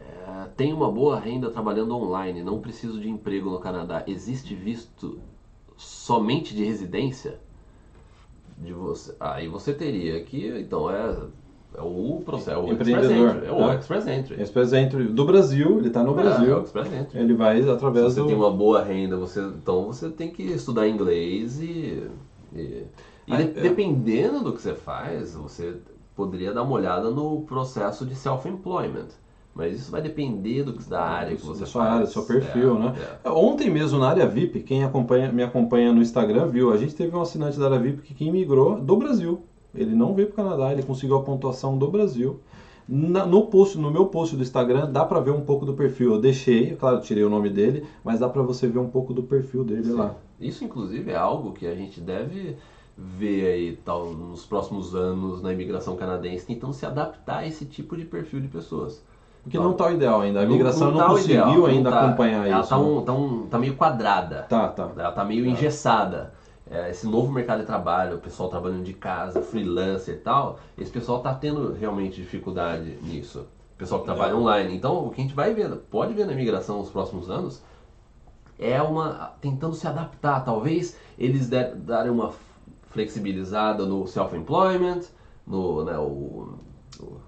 [0.01, 4.03] É, Tenho uma boa renda trabalhando online, não preciso de emprego no Canadá.
[4.07, 5.20] Existe visto
[5.76, 7.39] somente de residência?
[8.57, 9.14] De você.
[9.20, 11.14] Aí você teria que, então, é,
[11.76, 13.46] é o processo, é o Express Entry.
[13.46, 13.74] É o tá?
[13.76, 14.42] Express Entry.
[14.42, 16.62] Esse presente do Brasil, ele está no É, é o Brasil.
[16.62, 17.18] Express Entry.
[17.20, 18.26] Ele vai Se através você do.
[18.26, 22.02] tem uma boa renda, você, então você tem que estudar inglês e.
[22.54, 22.58] E,
[23.26, 23.46] e Ah, de- é.
[23.62, 25.76] dependendo do que você faz, você
[26.16, 29.08] poderia dar uma olhada no processo de self-employment.
[29.54, 31.94] Mas isso vai depender do da área que você da sua faz.
[31.94, 32.94] área, do seu perfil, É, né?
[33.24, 33.28] é.
[33.30, 37.14] Ontem mesmo na área VIP, quem acompanha, me acompanha no Instagram viu, a gente teve
[37.16, 39.42] um assinante da área VIP que, que imigrou do Brasil.
[39.74, 42.40] Ele não veio para o Canadá, ele conseguiu a pontuação do Brasil.
[42.88, 46.14] Na- no post, no meu post do Instagram, dá para ver um pouco do perfil.
[46.14, 49.12] Eu deixei, claro, eu tirei o nome dele, mas dá para você ver um pouco
[49.12, 49.92] do perfil dele Sim.
[49.92, 50.14] lá.
[50.40, 52.56] Isso, inclusive, é algo que a gente deve
[52.96, 57.94] ver aí tal, nos próximos anos na imigração canadense, tentando se adaptar a esse tipo
[57.96, 59.04] de perfil de pessoas.
[59.42, 60.40] Porque não tá o ideal ainda.
[60.40, 62.68] A Não- migração não, tá conseguiu ideal, não ainda tá- acompanhar ela isso.
[62.70, 62.82] Tá, né?
[62.84, 64.46] um, tá, um- tá meio quadrada.
[64.48, 64.90] Tá, tá.
[64.96, 66.32] Ela tá meio engessada.
[66.70, 70.90] É, esse novo mercado de trabalho, o pessoal trabalhando de casa, freelancer e tal, esse
[70.90, 73.46] pessoal tá tendo realmente dificuldade nisso.
[73.74, 74.34] O pessoal que trabalha É.
[74.34, 74.76] online.
[74.76, 77.62] Então, o que a gente vai ver, pode ver na imigração nos próximos anos,
[78.58, 80.44] é uma tentando se adaptar.
[80.44, 82.32] Talvez eles der- darem uma
[82.90, 85.02] flexibilizada no self-employment,
[85.46, 86.54] no né, o,
[87.00, 87.20] o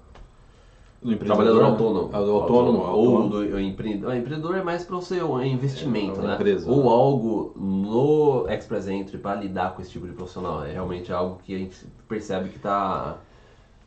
[1.02, 2.78] Do trabalhador autônomo, Ah, do autônomo.
[2.80, 3.28] ou autônomo.
[3.30, 4.10] do empreendedor.
[4.12, 6.34] O empreendedor é mais para o seu investimento, É, né?
[6.34, 6.88] empresa, ou né?
[6.90, 10.62] algo no Express Entry para lidar com esse tipo de profissional.
[10.62, 11.76] É realmente algo que a gente
[12.06, 13.16] percebe que tá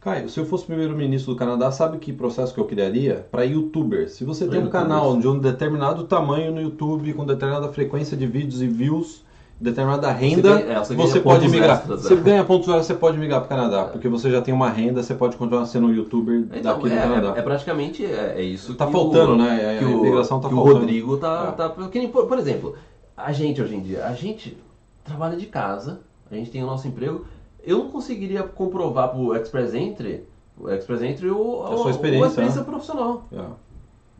[0.01, 3.25] Caio, se eu fosse primeiro-ministro do Canadá, sabe que processo que eu criaria?
[3.31, 4.11] Para youtubers.
[4.13, 4.83] Se você Pra tem um youtubers.
[4.89, 9.23] canal de um determinado tamanho no YouTube, com determinada frequência de vídeos e views,
[9.59, 11.77] determinada renda, ganha- é, você você, pode migrar.
[11.77, 12.21] extras, Você né?
[12.21, 15.01] ganha pontos extras, você pode migrar para o Canadá, porque você já tem uma renda,
[15.01, 17.33] você pode continuar sendo um youtuber Então, daqui do é, Canadá.
[17.35, 19.77] é- é praticamente é, é isso Tá que faltando, o, né?
[19.79, 20.79] Que A o, imigração tá que o faltando.
[20.79, 21.51] Rodrigo tá, É.
[21.51, 22.75] tá que nem, por, por exemplo,
[23.15, 24.57] a gente hoje em dia, a gente
[25.03, 27.25] trabalha de casa, a gente tem o nosso emprego.
[27.63, 30.23] Eu não conseguiria comprovar pro Express Entry,
[30.59, 32.65] o Express Entry o, A sua o- experiência, a experiência né?
[32.65, 33.41] profissional, É.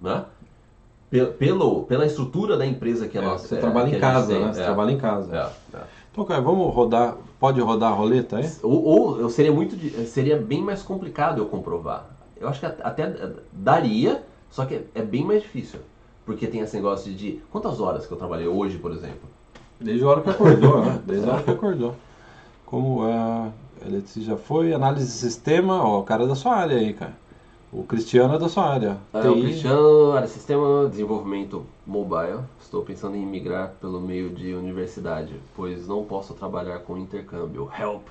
[0.01, 0.23] né?
[1.13, 4.33] Pe- Pelo, pela estrutura da empresa que a É, nossa você é, trabalha em casa,
[4.33, 4.43] tem.
[4.43, 4.51] né?
[4.51, 5.53] Você É, trabalha em casa.
[5.71, 5.81] é, é.
[6.11, 7.17] Então, Caio, vamos rodar.
[7.39, 8.49] Pode rodar a roleta aí?
[8.63, 9.75] Ou, ou eu seria muito
[10.07, 12.09] seria bem mais complicado eu comprovar.
[12.35, 13.13] Eu acho que at- até
[13.51, 15.81] daria, só que é- é bem mais difícil.
[16.25, 19.29] Porque tem esse negócio de, de quantas horas que eu trabalhei hoje, por exemplo.
[19.79, 20.99] Desde a hora que acordou, né?
[21.05, 21.93] Desde a hora que acordou.
[22.65, 23.51] Como a
[23.85, 27.13] Letícia já foi, análise de sistema, ó, o cara da sua área aí, cara.
[27.73, 28.97] O Cristiano é da sua área.
[29.13, 29.27] É, TI.
[29.29, 32.41] o Cristiano, área de sistema, desenvolvimento mobile.
[32.61, 37.69] Estou pensando em migrar pelo meio de universidade, pois não posso trabalhar com intercâmbio.
[37.77, 38.07] Help!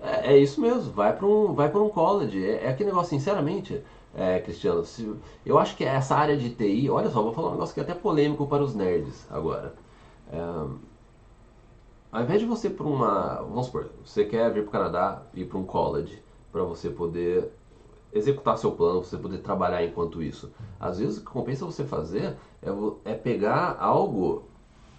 [0.00, 2.42] É, é isso mesmo, vai para um, vai um college.
[2.42, 3.82] É, é aquele negócio, sinceramente,
[4.14, 7.52] é, Cristiano, se- eu acho que essa área de TI, olha só, vou falar um
[7.52, 9.74] negócio que é até polêmico para os nerds agora.
[10.32, 10.38] É,
[12.12, 13.42] ao invés de você ir para uma.
[13.42, 17.50] Vamos supor, você quer vir para o Canadá ir para um college para você poder
[18.14, 20.50] executar seu plano, você poder trabalhar enquanto isso.
[20.78, 22.70] Às vezes o que compensa você fazer é,
[23.04, 24.44] é pegar algo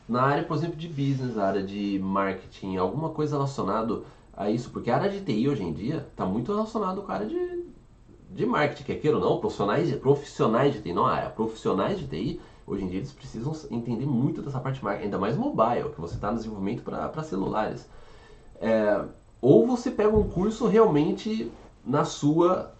[0.08, 4.06] na área, por exemplo, de business, área de marketing, alguma coisa relacionado
[4.36, 7.16] a isso, porque a área de TI hoje em dia está muito relacionado com a
[7.16, 7.64] área de,
[8.30, 12.08] de marketing, quer queira ou não, profissionais, profissionais de TI, não a área, profissionais de
[12.08, 15.90] TI, hoje em dia eles precisam entender muito dessa parte de marketing, ainda mais mobile,
[15.90, 17.88] que você está no desenvolvimento para celulares.
[18.60, 19.06] É,
[19.42, 21.52] ou você pega um curso realmente
[21.86, 22.75] na sua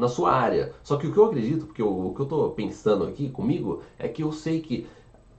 [0.00, 0.72] na sua área.
[0.82, 3.82] Só que o que eu acredito, porque o, o que eu estou pensando aqui comigo,
[3.98, 4.86] é que eu sei que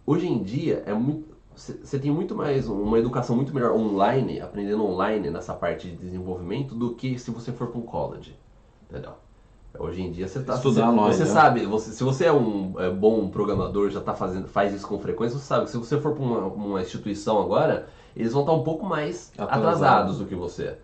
[0.06, 4.86] hoje em dia é muito você tem muito mais uma educação muito melhor online, aprendendo
[4.86, 8.36] online nessa parte de desenvolvimento do que se você for para um college.
[8.90, 9.12] Entendeu?
[9.78, 11.30] Hoje em dia você tá você, online, você né?
[11.30, 14.98] sabe, você, se você é um é, bom programador, já tá fazendo faz isso com
[15.00, 18.54] frequência, você sabe que se você for para uma, uma instituição agora, eles vão estar
[18.54, 20.78] um pouco mais atrasados do que você.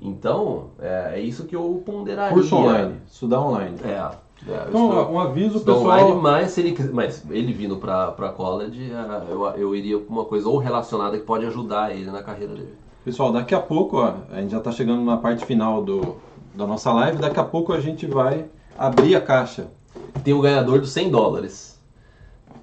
[0.00, 2.32] Então, é, é isso que eu ponderaria.
[2.32, 3.76] Curso online, estudar online.
[3.84, 3.88] É.
[3.90, 4.10] é
[4.68, 5.80] Então, estudar- um aviso, pessoal.
[5.80, 10.12] online, mas se ele, mas ele vindo para para college, é, eu, eu iria com
[10.12, 12.74] uma coisa ou relacionada que pode ajudar ele na carreira dele.
[13.04, 16.16] Pessoal, daqui a pouco, ó, a gente já está chegando na parte final do,
[16.54, 17.18] da nossa live.
[17.18, 18.46] Daqui a pouco a gente vai
[18.76, 19.68] abrir a caixa.
[20.22, 21.80] Tem o ganhador dos 100 dólares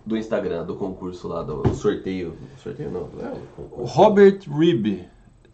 [0.05, 2.35] do Instagram, do concurso lá, do, sorteio.
[2.61, 3.93] Sorteio não, é o O concurso.
[3.93, 5.05] Robert Ribb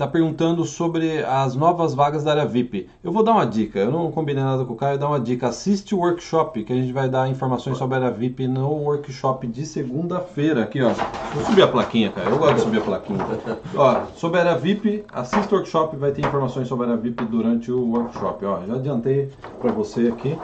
[0.02, 2.90] está perguntando sobre as novas vagas da área VIP.
[3.04, 5.14] Eu vou dar uma dica, eu não combinei nada com o Caio, eu vou dar
[5.14, 5.48] uma dica.
[5.48, 9.46] Assiste o workshop, que a gente vai dar informações sobre a área VIP no workshop
[9.46, 10.64] de segunda-feira.
[10.64, 10.90] Aqui, ó.
[11.36, 12.32] Vou subir a plaquinha, cara.
[12.32, 13.28] Eu gosto de subir a plaquinha.
[13.76, 17.24] ó, sobre a área VIP, assista o workshop, vai ter informações sobre a área VIP
[17.26, 18.44] durante o workshop.
[18.44, 19.30] Ó, já adiantei
[19.60, 20.36] para você aqui.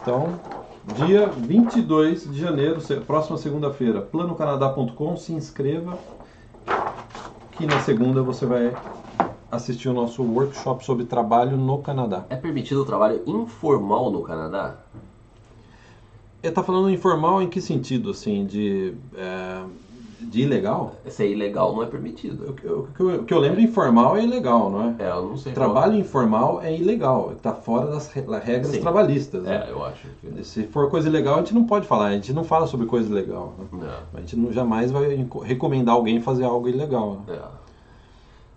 [0.00, 0.40] Então,
[0.96, 5.98] dia 22 de janeiro, próxima segunda-feira, planocanadá.com, se inscreva
[7.62, 8.74] que na segunda você vai
[9.48, 12.24] assistir o nosso workshop sobre trabalho no Canadá.
[12.28, 14.78] É permitido o trabalho informal no Canadá?
[16.42, 19.62] Ele tá falando informal em que sentido, assim, de, é,
[20.26, 20.94] de ilegal?
[21.06, 22.50] Se é ilegal, não é permitido.
[22.50, 24.94] O que eu- eu- lembro informal é ilegal, não é?
[24.98, 25.52] É, eu não sei.
[25.52, 28.80] qual- Trabalho informal é ilegal, está fora das re- regras Sim.
[28.80, 29.42] trabalhistas.
[29.42, 29.64] né?
[29.66, 30.06] É, eu acho.
[30.20, 32.86] que- Se for coisa ilegal, a gente não pode falar, a gente não fala sobre
[32.86, 33.54] coisa ilegal.
[33.58, 33.66] né?
[33.72, 34.18] Não.
[34.18, 37.22] A gente não, jamais vai recomendar alguém fazer algo ilegal.
[37.26, 37.34] né?
[37.36, 37.62] É.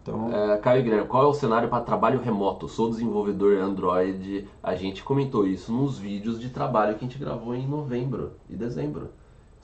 [0.04, 2.68] Então, É, Caio Guilherme, qual é o cenário para trabalho remoto?
[2.68, 4.48] Sou desenvolvedor Android.
[4.62, 8.56] A gente comentou isso nos vídeos de trabalho que a gente gravou em novembro e
[8.56, 9.10] dezembro.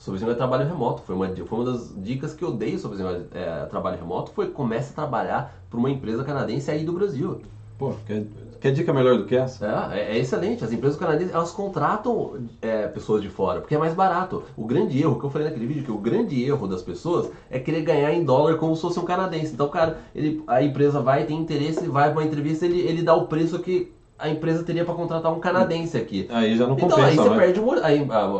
[0.04, 1.02] De trabalho remoto.
[1.02, 2.98] Foi uma, foi uma das dicas que eu dei sobre
[3.32, 4.32] é, trabalho remoto.
[4.32, 7.40] Foi comece a trabalhar para uma empresa canadense aí do Brasil.
[7.78, 8.24] pô, quer,
[8.60, 9.92] quer dica melhor do que essa?
[9.92, 10.64] É, é, é excelente.
[10.64, 14.42] As empresas canadenses elas contratam é, pessoas de fora porque é mais barato.
[14.56, 17.60] O grande erro que eu falei naquele vídeo que o grande erro das pessoas é
[17.60, 19.54] querer ganhar em dólar como se fosse um canadense.
[19.54, 23.14] Então, cara, ele, a empresa vai tem interesse, vai para uma entrevista, ele, ele dá
[23.14, 23.92] o preço que
[24.22, 26.28] a empresa teria para contratar um canadense aqui.
[26.30, 27.36] Aí já não Então compensa, aí você né?
[27.36, 27.60] perde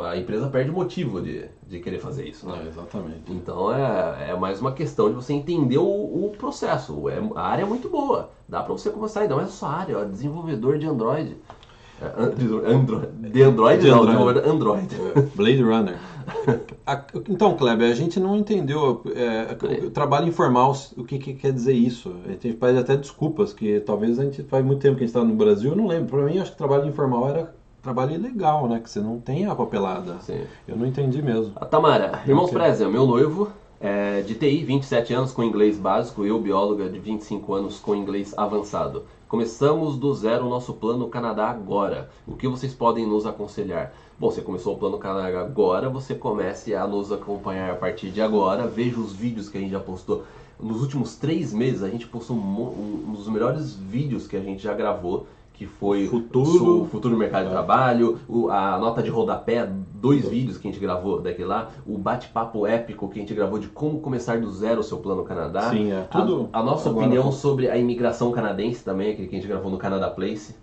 [0.06, 2.46] a, empresa perde o motivo de, de querer fazer isso.
[2.48, 2.62] né?
[2.64, 3.22] É, exatamente.
[3.28, 7.08] Então é, é mais uma questão de você entender o, o processo.
[7.08, 8.30] É, a área é muito boa.
[8.48, 11.36] Dá pra você começar, mais a sua área, ó, desenvolvedor de Android.
[12.00, 14.12] É, de Android, de Android não, Android.
[14.12, 14.88] desenvolvedor Android.
[15.34, 15.98] Blade Runner.
[17.28, 21.74] Então, Kleber, a gente não entendeu é, o trabalho informal, o que, que quer dizer
[21.74, 22.14] isso.
[22.24, 25.16] A gente pede até desculpas, que talvez a gente faz muito tempo que a gente
[25.16, 26.16] está no Brasil, eu não lembro.
[26.16, 28.80] Para mim, acho que trabalho informal era trabalho ilegal, né?
[28.80, 30.16] Que você não tem a papelada.
[30.20, 30.42] Sim.
[30.66, 31.52] Eu não entendi mesmo.
[31.56, 32.58] A Tamara, irmãos Ok.
[32.58, 33.48] Preza, meu noivo,
[33.80, 38.32] é, de TI, 27 anos com inglês básico, eu, bióloga, de 25 anos com inglês
[38.36, 39.04] avançado.
[39.32, 42.10] Começamos do zero o nosso plano Canadá agora.
[42.26, 43.90] O que vocês podem nos aconselhar?
[44.20, 48.20] Bom, você começou o plano Canadá agora, você comece a nos acompanhar a partir de
[48.20, 48.66] agora.
[48.66, 50.24] Veja os vídeos que a gente já postou.
[50.60, 54.62] Nos últimos três meses, a gente postou um, um dos melhores vídeos que a gente
[54.62, 55.26] já gravou,
[55.62, 56.82] que foi Futuro.
[56.82, 60.70] o futuro do mercado de trabalho, o- a nota de rodapé, dois vídeos que a
[60.72, 64.50] gente gravou daquele lá, o bate-papo épico que a gente gravou de como começar do
[64.50, 65.70] zero o seu plano Canadá.
[65.70, 67.06] Sim, é A- tudo A, nossa agora.
[67.06, 70.54] opinião sobre a imigração canadense também, aquele que a gente gravou no Canada Place.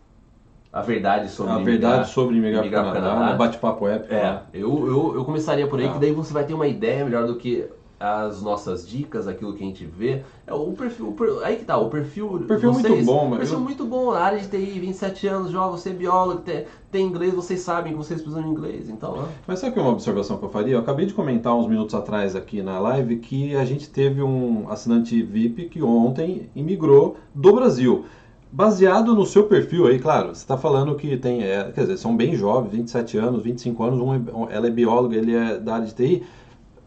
[0.72, 4.14] A verdade sobre A imigrar- verdade sobre imigrar para o Canadá, um bate-papo épico.
[4.14, 4.42] É, né?
[4.54, 5.94] eu, eu, eu começaria por aí, Ah.
[5.94, 7.66] que daí você vai ter uma ideia melhor do que
[8.00, 10.22] as nossas dicas, aquilo que a gente vê.
[10.48, 12.28] É o perfil, o per- aí que tá, o perfil.
[12.36, 14.80] O perfil é muito vocês, bom, mas perfil eu- muito bom, a área de TI,
[14.80, 18.50] 27 anos, joga, você é biólogo, tem, tem inglês, vocês sabem que vocês precisam de
[18.50, 19.16] inglês, então.
[19.18, 19.24] ó.
[19.46, 20.76] Mas sabe que é uma observação que eu faria?
[20.76, 24.70] Eu acabei de comentar uns minutos atrás aqui na live que a gente teve um
[24.70, 28.06] assinante VIP que ontem imigrou do Brasil.
[28.52, 32.16] Baseado no seu perfil aí, claro, você está falando que tem, é, quer dizer, são
[32.18, 35.86] bem jovens, 27 anos, 25 anos, um é- ela é bióloga, ele é da área
[35.86, 36.24] de TI.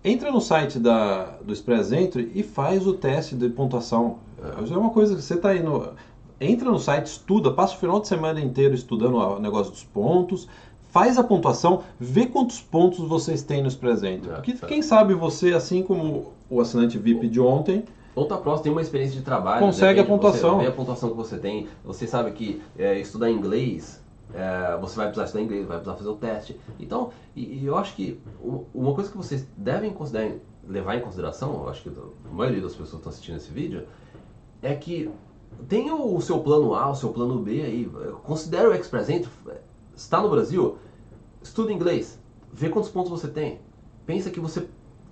[0.05, 4.19] Entra no site da, do Express Entry e faz o teste de pontuação.
[4.43, 5.91] É uma coisa que você está aí no.
[6.41, 10.49] Entra no site, estuda, passa o final de semana inteiro estudando o negócio dos pontos,
[10.91, 14.31] faz a pontuação, vê quantos pontos vocês têm no Express Entry.
[14.31, 14.67] É, Porque tá.
[14.67, 17.85] quem sabe você, assim como o assinante VIP de ontem,
[18.17, 19.65] Ou tá próximo, tem uma experiência de trabalho.
[19.65, 20.57] Consegue de a pontuação.
[20.57, 21.69] Você vê a pontuação que você tem.
[21.85, 24.02] Você sabe que é, estudar inglês,
[24.35, 26.61] é, você vai precisar estudar inglês, vai precisar fazer o teste.
[26.79, 28.21] Então, e, e eu acho que
[28.75, 30.37] uma coisa que vocês devem considerar,
[30.67, 33.87] levar em consideração, eu acho que a maioria das pessoas que estão assistindo esse vídeo,
[34.61, 35.11] é que
[35.69, 37.91] tenha o seu plano A, o seu plano B aí.
[38.23, 39.31] Considere o Express Entry.
[39.95, 40.79] Está no Brasil,
[41.43, 42.19] estuda inglês,
[42.53, 43.61] vê quantos pontos você tem.
[44.07, 44.67] Pensa que você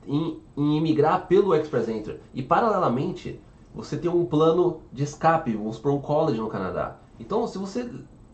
[0.07, 2.21] em, em imigrar pelo Express Entry.
[2.35, 3.41] E paralelamente,
[3.75, 6.99] você tem um plano de escape, vamos para um college no Canadá.
[7.19, 7.89] Então, se você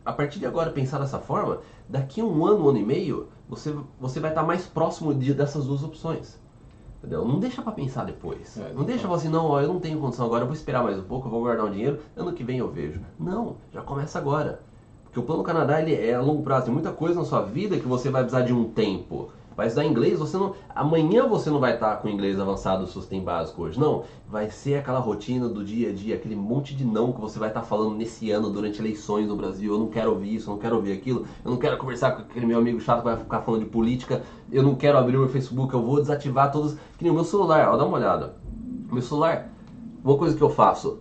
[0.06, 1.58] a partir de agora pensar dessa forma,
[1.88, 5.34] daqui a um ano, um ano e meio, você, você vai estar mais próximo de,
[5.34, 6.40] dessas duas opções.
[6.98, 7.24] Entendeu?
[7.26, 8.56] Não deixa pra pensar depois.
[8.56, 10.84] É, não deixa falar assim, não, ó, eu não tenho condição agora, eu vou esperar
[10.84, 13.00] mais um pouco, eu vou guardar um dinheiro, ano que vem eu vejo.
[13.18, 14.62] Não, já começa agora.
[15.02, 17.78] Porque o plano Canadá ele é a longo prazo, tem muita coisa na sua vida
[17.78, 19.30] que você vai precisar de um tempo.
[19.56, 20.54] Vai estudar inglês, você não.
[20.74, 23.80] Amanhã você não vai estar com inglês avançado tem básico hoje.
[23.80, 24.04] Não.
[24.28, 27.48] Vai ser aquela rotina do dia a dia, aquele monte de não que você vai
[27.48, 29.72] estar falando nesse ano durante eleições no Brasil.
[29.72, 32.22] Eu não quero ouvir isso, eu não quero ouvir aquilo, eu não quero conversar com
[32.22, 34.22] aquele meu amigo chato que vai ficar falando de política,
[34.52, 36.74] eu não quero abrir o meu Facebook, eu vou desativar todos.
[36.98, 38.36] Que nem o meu celular, ó, dá uma olhada.
[38.92, 39.50] Meu celular,
[40.04, 41.00] uma coisa que eu faço,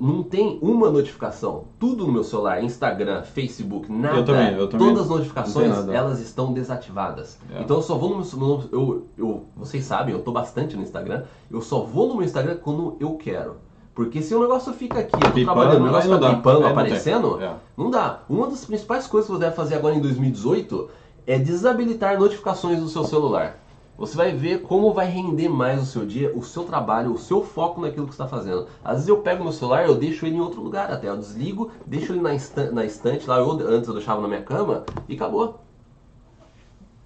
[0.00, 1.64] não tem uma notificação.
[1.78, 4.16] Tudo no meu celular, Instagram, Facebook, nada.
[4.18, 4.86] Eu também, eu também.
[4.88, 7.38] Todas as notificações, elas estão desativadas.
[7.54, 7.62] É.
[7.62, 10.82] Então eu só vou no meu, no- eu, eu, vocês sabem, eu tô bastante no
[10.82, 11.24] Instagram.
[11.50, 13.56] Eu só vou no meu Instagram quando eu quero.
[13.94, 16.62] Porque se o negócio fica aqui, eu tô Pipando, trabalhando, o negócio tá pipando, Aí
[16.64, 17.54] não aparecendo, É.
[17.76, 18.20] não dá.
[18.28, 20.88] Uma das principais coisas que você deve fazer agora em 2018
[21.26, 23.58] é desabilitar notificações do seu celular.
[23.98, 27.42] Você vai ver como vai render mais o seu dia, o seu trabalho, o seu
[27.42, 28.66] foco naquilo que você está fazendo.
[28.84, 31.08] Às vezes eu pego meu celular, eu deixo ele em outro lugar até.
[31.08, 34.42] Eu desligo, deixo ele na, estan- na estante lá, eu, antes eu deixava na minha
[34.42, 35.60] cama e acabou.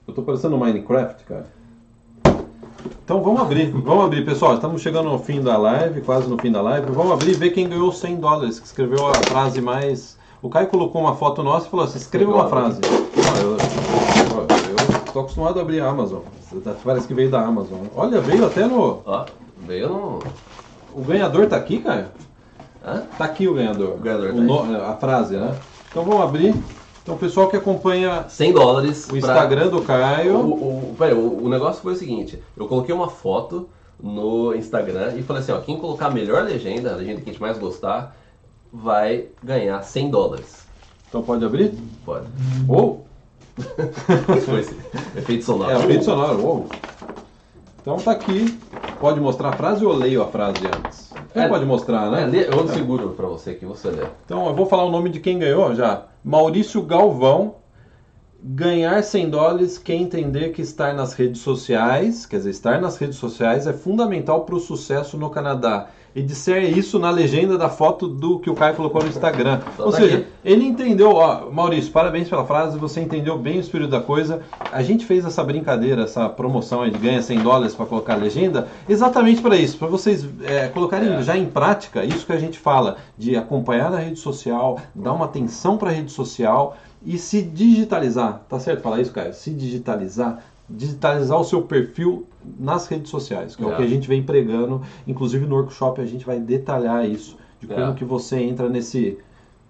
[0.07, 1.47] Eu tô parecendo Minecraft, cara.
[3.05, 4.55] Então vamos abrir, vamos abrir, pessoal.
[4.55, 6.91] Estamos chegando no fim da live, quase no fim da live.
[6.91, 10.19] Vamos abrir e ver quem ganhou 100 dólares, que escreveu a frase mais.
[10.43, 12.81] O Caio colocou uma foto nossa e falou assim: escreva uma frase.
[12.83, 13.57] Ah, eu
[15.21, 16.21] tô acostumado a abrir a Amazon.
[16.85, 17.81] Parece que veio da Amazon.
[17.95, 19.01] Olha, veio até no.
[19.05, 19.27] Ó,
[19.67, 20.19] veio no.
[20.95, 22.07] O ganhador tá aqui, Caio?
[22.85, 23.03] Hã?
[23.17, 23.91] Tá aqui o ganhador.
[23.95, 25.55] O ganhador O tá no- A frase, né?
[25.91, 26.55] Então vamos abrir.
[27.03, 29.05] Então, o pessoal que acompanha 100 dólares.
[29.07, 30.37] o pra- Instagram do Caio.
[30.39, 33.69] O, o, peraí, o, o negócio foi o seguinte: eu coloquei uma foto
[34.03, 37.33] no Instagram e falei assim: ó, quem colocar a melhor legenda, a legenda que a
[37.33, 38.17] gente mais gostar,
[38.73, 40.67] vai ganhar 100 dólares.
[41.09, 41.75] Então pode abrir?
[42.05, 42.27] Pode.
[42.69, 43.05] Ou.
[43.05, 43.10] Isso
[44.45, 44.61] foi
[45.16, 45.70] efeito sonoro.
[45.70, 46.41] É, efeito sonoro.
[46.43, 46.66] Uou.
[47.82, 48.59] Então tá aqui.
[49.01, 51.11] Pode mostrar a frase ou eu leio a frase antes?
[51.35, 52.27] É, É, pode mostrar, É, né?
[52.27, 54.05] lê- eu seguro pra você que você lê.
[54.27, 56.05] Então eu vou falar o nome de quem ganhou já.
[56.24, 57.55] Maurício Galvão.
[58.43, 63.19] Ganhar 100 dólares, quem entender que estar nas redes sociais, quer dizer, estar nas redes
[63.19, 65.89] sociais é fundamental para o sucesso no Canadá.
[66.15, 69.61] E disser isso na legenda da foto do que o Caio colocou no Instagram.
[69.74, 73.91] Então Ou seja, ele entendeu, ó, Maurício, parabéns pela frase, você entendeu bem o espírito
[73.91, 74.43] da coisa.
[74.73, 78.16] A gente fez essa brincadeira, essa promoção aí de ganha 100 dólares para colocar a
[78.16, 81.23] legenda, exatamente para isso, para vocês é, colocarem É.
[81.23, 85.27] já em prática isso que a gente fala, de acompanhar na rede social, dar uma
[85.27, 88.43] atenção para a rede social e se digitalizar.
[88.49, 89.32] Tá certo falar isso, Caio?
[89.32, 92.27] Se digitalizar, digitalizar o seu perfil
[92.59, 93.77] nas redes sociais, que é, o É.
[93.77, 97.75] que a gente vem pregando, inclusive no workshop a gente vai detalhar isso, de É.
[97.75, 99.19] como que você entra nesse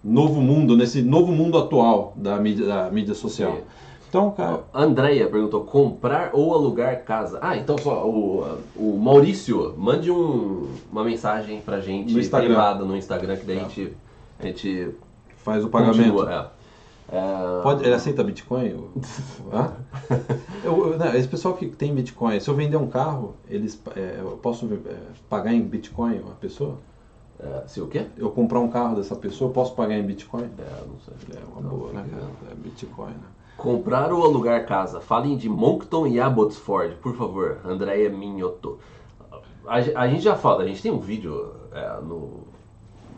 [0.03, 3.53] novo mundo, nesse novo mundo atual da mídia, da mídia social.
[3.53, 3.61] Sim.
[4.09, 7.39] Então, cara, A Andrea perguntou: comprar ou alugar casa?
[7.41, 12.95] Ah, então só o, o Maurício, mande um- uma mensagem pra gente No privada no
[12.97, 13.65] Instagram, que daí Tá.
[13.65, 13.93] a gente.
[14.39, 14.89] A gente
[15.37, 15.97] faz o pagamento.
[16.13, 16.51] continua,
[17.11, 17.61] é.
[17.61, 18.89] Pode, ele aceita Bitcoin?
[19.51, 19.73] Hã?
[20.63, 24.17] Eu- eu- né, esse pessoal que tem Bitcoin, se eu vender um carro, eles, é,
[24.19, 24.95] eu posso é,
[25.29, 26.77] pagar em Bitcoin a pessoa?
[27.39, 28.05] é, se o quê?
[28.15, 30.49] Eu comprar um carro dessa pessoa, eu posso pagar em Bitcoin?
[30.59, 31.13] É, não sei.
[31.35, 32.51] É uma Não, boa, né, cara?
[32.51, 33.27] É Bitcoin, né?
[33.57, 35.01] Comprar ou alugar casa?
[35.01, 37.59] Falem de Moncton e Abbotsford, por favor.
[37.65, 38.79] Andréia Minhoto.
[39.67, 42.47] A, a gente já fala, a gente tem um vídeo é, no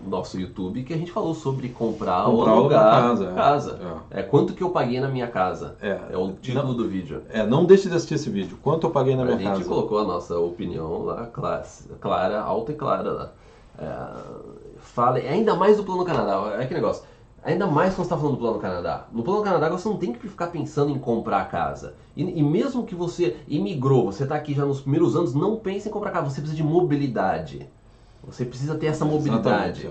[0.07, 3.33] nosso YouTube que a gente falou sobre comprar, Comprar ou alugar casa, é.
[3.33, 3.79] casa.
[4.11, 4.23] É.
[4.23, 5.75] quanto que eu paguei na minha casa.
[5.81, 6.17] É.
[6.17, 7.21] o título Não- do vídeo.
[7.29, 8.57] É, não deixe de assistir esse vídeo.
[8.61, 9.65] Quanto eu paguei na A minha gente casa?
[9.69, 11.65] colocou a nossa opinião lá, clara,
[11.99, 13.31] clara alta e clara lá.
[13.77, 14.07] É,
[14.79, 17.03] fala, ainda mais do Plano Canadá, é que negócio.
[17.45, 19.05] Ainda mais quando você está falando do Plano Canadá.
[19.11, 21.95] No Plano Canadá você não tem que ficar pensando em comprar a casa.
[22.15, 25.89] E, e mesmo que você imigrou, você está aqui já nos primeiros anos, não pense
[25.89, 26.29] em comprar casa.
[26.29, 27.67] Você precisa de mobilidade.
[28.25, 29.89] Você precisa ter essa mobilidade.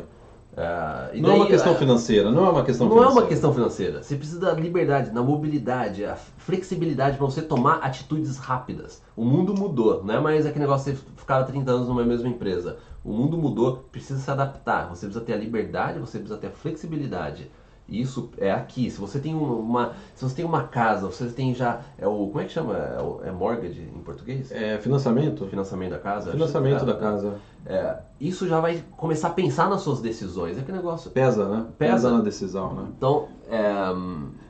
[0.55, 3.21] É, Não é uma daí, questão é, financeira, não é uma questão não é financeira.
[3.23, 4.03] uma questão financeira.
[4.03, 9.03] Você precisa da liberdade, da mobilidade, a flexibilidade para você tomar atitudes rápidas.
[9.17, 12.29] O mundo mudou, não é mais aquele negócio de você ficar 30 anos numa mesma
[12.29, 12.77] empresa.
[13.03, 14.89] O mundo mudou, precisa se adaptar.
[14.91, 17.51] Você precisa ter a liberdade, você precisa ter a flexibilidade.
[17.89, 18.91] Isso é aqui.
[18.91, 22.41] Se você tem uma, se você tem uma casa, você tem já é o como
[22.41, 22.75] é que chama?
[22.77, 24.51] É, o- é mortgage em português?
[24.51, 25.47] É financiamento?
[25.47, 26.31] Financiamento da casa.
[26.33, 27.35] Financiamento da casa.
[27.67, 30.59] É, isso já vai começar a pensar nas suas decisões.
[30.59, 31.11] É que negócio.
[31.11, 31.67] Pesa, né?
[31.79, 32.11] Pesa.
[32.11, 32.85] na decisão, né?
[32.97, 33.95] Então, é,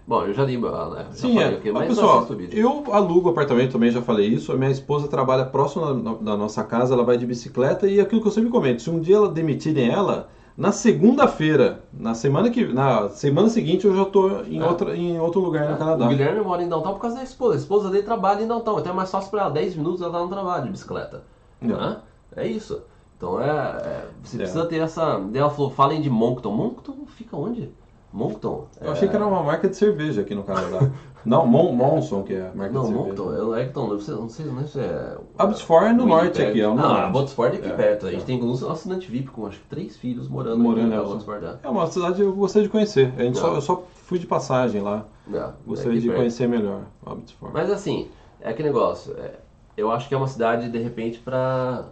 [0.06, 1.72] bom, eu já li, né, Sim, falei é.
[1.72, 4.52] mas pessoal, eu alugo apartamento também, já falei isso.
[4.52, 8.20] A minha esposa trabalha próximo da, da nossa casa, ela vai de bicicleta e aquilo
[8.22, 12.66] que eu sempre comento, se um dia ela demitirem ela, na segunda-feira, na semana que
[12.72, 14.64] na semana seguinte eu já estou em, É.
[14.66, 16.06] outra, em outro lugar no O Canadá.
[16.08, 17.54] Guilherme mora em downtown por causa da esposa.
[17.54, 18.78] A esposa dele trabalha em downtown.
[18.80, 19.50] Então é mais fácil pra ela.
[19.50, 21.22] 10 minutos ela tá no trabalho de bicicleta.
[21.60, 21.76] Não.
[21.78, 21.96] Né?
[22.36, 22.82] É isso.
[23.16, 23.48] Então é.
[23.48, 24.38] é, você É.
[24.40, 25.20] precisa ter essa.
[25.34, 26.50] Ela falou: falem de Moncton.
[26.52, 27.70] Moncton fica onde?
[28.12, 28.66] Moncton?
[28.80, 30.90] Eu achei que era uma marca de cerveja aqui no Canadá.
[31.24, 33.08] não, Mon, Monson que é a marca Não, de cerveja.
[33.08, 33.32] Moncton.
[33.32, 35.16] Eu, é que não, não sei, não sei, não se é.
[35.38, 37.02] Abbotsford é no norte aqui, é o Não, norte.
[37.04, 38.06] Abbotsford é aqui É, perto.
[38.06, 38.26] A gente é.
[38.26, 41.44] tem um assinante VIP com acho que três filhos morando, Morando aqui em Abbotsford.
[41.46, 41.56] É.
[41.62, 43.12] É uma cidade que eu gostaria de conhecer.
[43.16, 43.54] A gente só, Não.
[43.56, 45.04] eu só fui de passagem lá.
[45.32, 46.18] É, Gostaria aqui de perto.
[46.18, 47.54] conhecer melhor Abbotsford.
[47.54, 48.08] Mas assim,
[48.40, 49.14] é que negócio.
[49.18, 49.34] é,
[49.76, 51.84] eu acho que é uma cidade, de repente, pra.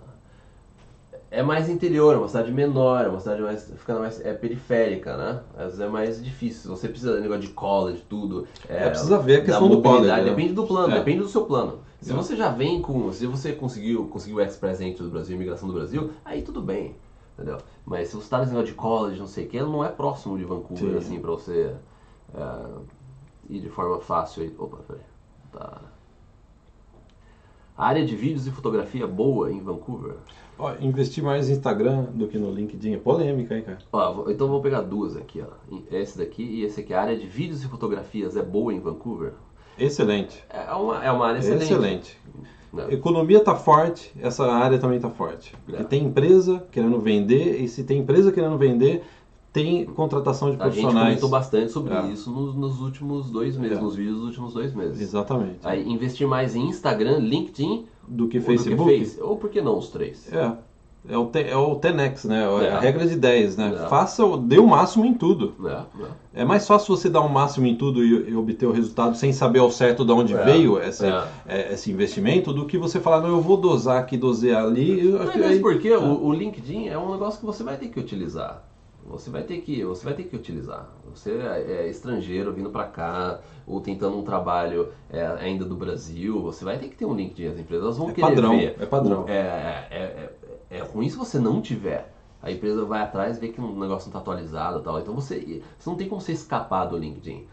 [1.33, 3.73] É mais interior, é uma cidade menor, é uma cidade mais.
[3.77, 4.21] ficando mais.
[4.21, 5.41] é periférica, né?
[5.57, 6.75] Às vezes é mais difícil.
[6.75, 8.49] Você precisa de negócio de college, tudo.
[8.69, 10.25] É, precisa ver a questão do college, né?
[10.25, 10.99] Depende do plano, É.
[10.99, 11.79] depende do seu plano.
[12.01, 12.15] Se É.
[12.17, 13.13] você já vem com.
[13.13, 16.97] Se você conseguiu, conseguiu o Express Entry do Brasil, imigração do Brasil, aí tudo bem.
[17.35, 17.59] Entendeu?
[17.87, 20.37] Mas se você tá nesse negócio de college, não sei o que, não é próximo
[20.37, 20.97] de Vancouver, Sim.
[20.99, 21.75] assim, pra você
[22.35, 22.65] é,
[23.49, 24.55] ir de forma fácil aí.
[24.59, 25.03] Opa, peraí.
[25.53, 25.81] Tá.
[27.79, 30.17] A área de vídeos e fotografia boa em Vancouver.
[30.61, 33.79] Ó, investir mais em Instagram do que no LinkedIn é polêmica, hein, cara?
[33.93, 35.75] Ó, então vou pegar duas aqui, ó.
[35.91, 36.93] Esse daqui e esse aqui.
[36.93, 39.33] A área de vídeos e fotografias é boa em Vancouver?
[39.79, 40.45] Excelente.
[40.51, 41.63] É uma, é uma área excelente.
[41.65, 42.19] Excelente.
[42.73, 42.87] Né?
[42.91, 45.55] Economia tá forte, essa área também tá forte.
[45.65, 45.85] Porque É.
[45.85, 49.03] tem empresa querendo vender, e se tem empresa querendo vender,
[49.53, 51.09] tem contratação de A gente profissionais.
[51.09, 52.07] comentou bastante sobre É.
[52.09, 53.81] isso nos, nos últimos dois meses, É.
[53.81, 55.01] nos vídeos dos últimos dois meses.
[55.01, 55.59] Exatamente.
[55.65, 58.77] Aí, investir mais em Instagram, LinkedIn Do que ou Facebook.
[58.85, 59.21] do que Face.
[59.23, 60.33] Ou por que não os três?
[60.33, 60.53] É.
[61.09, 62.45] É o, te- é o 10x, né?
[62.45, 62.73] É É.
[62.73, 63.73] a regra de 10, né?
[63.75, 63.89] É.
[63.89, 65.55] Faça, dê o máximo em tudo.
[65.59, 65.83] Né?
[65.99, 66.09] Né?
[66.35, 69.33] É mais fácil você dar o máximo em tudo e, e obter o resultado sem
[69.33, 70.45] saber ao certo de onde É.
[70.45, 71.55] veio essa, É.
[71.71, 75.05] é, esse investimento, do que você falar, não, eu vou dosar aqui, dosear ali.
[75.05, 75.97] Não, mas porque é.
[75.97, 78.63] o, o LinkedIn é um negócio que você vai ter que utilizar.
[79.11, 80.89] Você vai ter que, você vai ter que utilizar.
[81.13, 86.41] Você é, é estrangeiro vindo pra cá ou tentando um trabalho é, ainda do Brasil,
[86.41, 87.49] você vai ter que ter um LinkedIn.
[87.49, 88.77] As empresas vão É querer padrão, ver.
[88.79, 89.25] é padrão.
[89.29, 90.33] É, é, é,
[90.71, 92.13] é, é ruim se você não tiver.
[92.43, 94.99] A empresa vai atrás e vê que um negócio não está atualizado tal.
[95.01, 97.47] Então você, você não tem como você escapar do LinkedIn.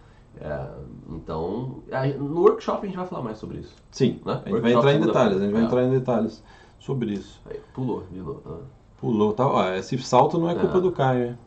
[1.09, 1.79] Então,
[2.19, 3.75] no workshop a gente vai falar mais sobre isso.
[3.91, 4.41] Sim, Né?
[4.45, 6.43] a gente vai entrar em detalhes, a gente vai entrar em detalhes
[6.79, 7.41] sobre isso.
[7.49, 8.41] Aí, pulou de novo.
[8.45, 8.57] né?
[8.99, 9.47] Pulou, tá?
[9.47, 10.81] Ó, esse salto não é culpa É.
[10.81, 11.38] do Caio?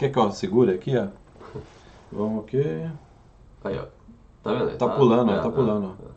[0.00, 1.08] Quer que eu segure aqui, ó?
[2.10, 2.62] Vamos aqui.
[3.62, 3.84] Aí, ó.
[4.42, 4.78] Tá vendo?
[4.78, 6.08] Tá pulando, ó, é, tá é, pulando, é.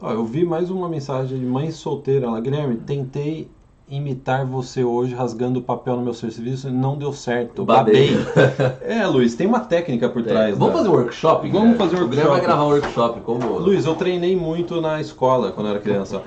[0.00, 2.40] Ó, eu vi mais uma mensagem de mãe solteira lá.
[2.40, 3.46] Guilherme, tentei
[3.86, 7.62] imitar você hoje rasgando o papel no meu serviço e não deu certo.
[7.62, 8.08] Babei.
[8.80, 10.54] é, Luiz, tem uma técnica por trás.
[10.54, 11.40] É, Vamos da- fazer um workshop?
[11.50, 11.76] Vamos Guilherme?
[11.76, 12.46] fazer um O Guilherme vai workshop.
[12.46, 13.58] gravar um workshop como.
[13.58, 16.22] Luiz, eu treinei muito na escola quando eu era criança.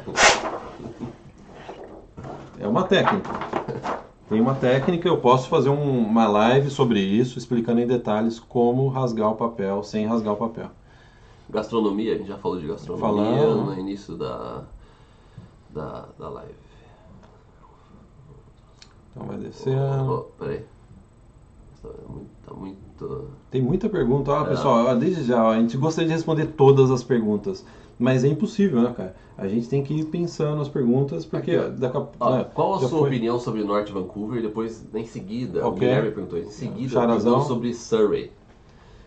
[2.60, 3.63] É uma técnica.
[4.30, 8.88] Tem uma técnica, eu posso fazer um- uma live sobre isso, explicando em detalhes como
[8.88, 10.70] rasgar o papel sem rasgar o papel.
[11.50, 13.76] Gastronomia, a gente já falou de gastronomia Falamos.
[13.76, 14.64] no início da,
[15.70, 16.54] da, da live.
[19.12, 20.12] Então vai descendo.
[20.12, 20.62] Oh, peraí.
[21.82, 22.30] Tá muito.
[22.48, 23.28] Tá muito...
[23.52, 24.32] Tem muita pergunta.
[24.32, 24.50] Ó, É.
[24.50, 27.64] pessoal, desde já, a gente gostaria de responder todas as perguntas.
[28.04, 29.16] Mas é impossível, né, cara?
[29.38, 32.76] A gente tem que ir pensando as perguntas, porque Aqui, daqui a Ó, né, qual
[32.76, 34.42] a sua foi- opinião sobre Norte Vancouver?
[34.42, 35.80] Depois, em seguida, o Ok.
[35.80, 36.38] Guilherme perguntou.
[36.38, 37.32] Em seguida, Charazão.
[37.32, 38.32] perguntou sobre Surrey.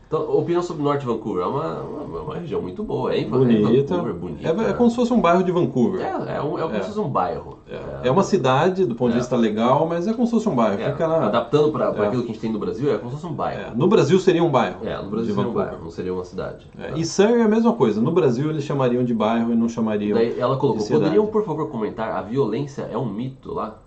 [0.09, 1.43] Então, opinião sobre Norte Vancouver.
[1.43, 3.13] É uma, uma, uma região muito boa.
[3.13, 3.59] É em, Bonita.
[3.59, 4.49] é Vancouver, bonita.
[4.49, 6.01] É, é como se fosse um bairro de Vancouver.
[6.01, 6.81] É, é, um, é como É.
[6.81, 7.59] se fosse um bairro.
[7.69, 9.21] É, é uma cidade, do ponto de É.
[9.21, 10.81] vista legal, mas é como se fosse um bairro.
[10.81, 12.07] É, Fica na- Adaptando para É.
[12.07, 13.61] aquilo que a gente tem no Brasil, é como se fosse um bairro.
[13.63, 14.87] é, no Brasil seria um bairro.
[14.87, 16.67] É, no de Brasil seria um bairro, não seria uma cidade.
[16.79, 18.01] É, e Surrey é a mesma coisa.
[18.01, 20.17] No Brasil eles chamariam de bairro e não chamariam.
[20.17, 23.79] Daí ela colocou, de poderiam por favor comentar, a violência é um mito lá?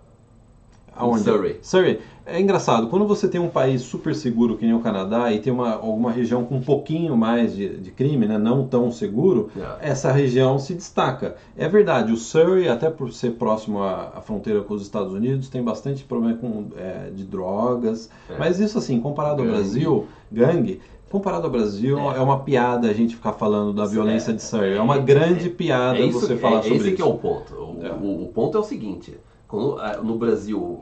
[0.96, 1.24] Aonde?
[1.24, 1.60] Surrey.
[1.62, 2.00] Surrey.
[2.32, 5.52] É engraçado, quando você tem um país super seguro que nem o Canadá e tem
[5.52, 9.90] uma, alguma região com um pouquinho mais de, de crime, né, não tão seguro, É.
[9.90, 11.36] essa região se destaca.
[11.58, 15.50] É verdade, o Surrey, até por ser próximo à, à fronteira com os Estados Unidos,
[15.50, 18.10] tem bastante problema com, é, de drogas.
[18.30, 18.38] É.
[18.38, 19.58] Mas isso assim, comparado ao Gangue.
[19.58, 20.80] Brasil, gangue,
[21.10, 22.18] comparado ao Brasil, É.
[22.18, 24.74] é, uma piada a gente ficar falando da violência É, de Surrey.
[24.74, 26.96] É, é, uma grande piada É isso, você é- falar sobre esse isso.
[26.96, 27.54] que é o ponto.
[27.56, 30.80] O, o- o ponto é o seguinte, quando, no Brasil,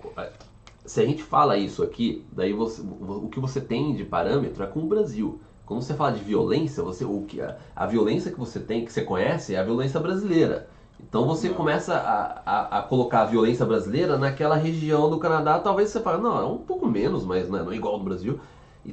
[0.87, 4.67] se a gente fala isso aqui, daí você- o que você tem de parâmetro é
[4.67, 5.39] com o Brasil.
[5.65, 8.91] Quando você fala de violência, você, o que, a, a violência que você tem, que
[8.93, 10.69] você conhece, é a violência brasileira.
[10.99, 15.89] Então você começa a, a, a colocar a violência brasileira naquela região do Canadá, talvez
[15.89, 18.05] você fale, não, é um pouco menos, mas não é, não é igual ao do
[18.05, 18.39] Brasil.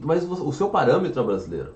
[0.02, 1.74] Mas o seu parâmetro é brasileiro.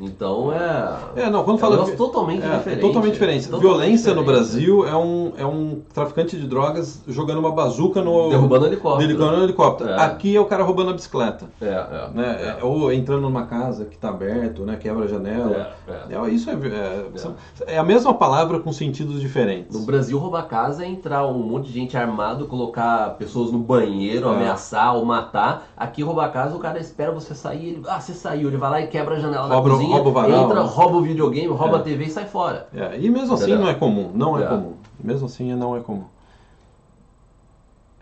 [0.00, 1.22] Então é.
[1.22, 2.78] É, não, quando é um fala negócio de- totalmente É, diferente.
[2.78, 3.44] é totalmente diferente.
[3.48, 4.40] Totalmente Violência no diferente.
[4.44, 8.28] Brasil é um, é um traficante de drogas jogando uma bazuca no.
[8.30, 9.08] Derrubando helicóptero.
[9.08, 9.90] derrubando um helicóptero.
[9.90, 10.00] É.
[10.04, 11.46] Aqui é o cara roubando a bicicleta.
[11.60, 12.10] É, é.
[12.14, 12.56] Né?
[12.60, 14.76] É, Ou entrando numa casa que está aberto, né?
[14.76, 15.72] quebra a janela.
[15.88, 16.16] É, é.
[16.16, 19.76] É, isso é, é, é a mesma palavra com sentidos diferentes.
[19.78, 24.28] No Brasil, roubar casa é entrar um monte de gente armado, colocar pessoas no banheiro,
[24.28, 24.34] É.
[24.34, 25.66] ameaçar ou matar.
[25.76, 27.68] Aqui, roubar casa, o cara espera você sair.
[27.70, 28.48] Ele, ah, você saiu.
[28.48, 30.68] Ele vai lá e quebra a janela da cozinha, rouba o varal, entra, né?
[30.68, 31.80] rouba o videogame, rouba É.
[31.80, 32.68] a TV e sai fora.
[32.74, 34.46] É, e mesmo assim não é comum, não é, É.
[34.46, 34.74] comum.
[35.02, 36.04] Mesmo assim não é comum.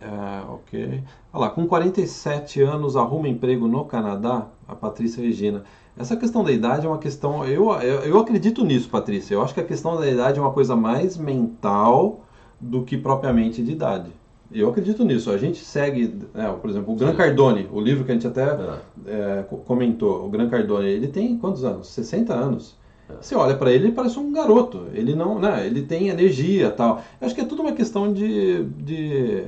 [0.00, 1.02] É, ok.
[1.32, 5.64] Olha lá, com 47 anos arruma emprego no Canadá, a Patrícia Regina.
[5.98, 7.44] Essa questão da idade é uma questão.
[7.46, 9.34] Eu, eu, eu acredito nisso, Patrícia.
[9.34, 12.20] Eu acho que a questão da idade é uma coisa mais mental
[12.60, 14.10] do que propriamente de idade.
[14.52, 15.30] Eu acredito nisso.
[15.30, 17.16] A gente segue, né, por exemplo, o Gran Sim.
[17.16, 18.78] Cardone, o livro que a gente até É.
[19.06, 21.88] é, co- comentou, o Gran Cardone, ele tem quantos anos?
[21.88, 22.76] 60 anos.
[23.08, 23.14] É.
[23.20, 24.86] Você olha pra ele, ele parece um garoto.
[24.92, 25.66] Ele não, né?
[25.66, 27.02] Ele tem energia, tal.
[27.20, 29.42] Eu acho que é tudo uma questão de, de,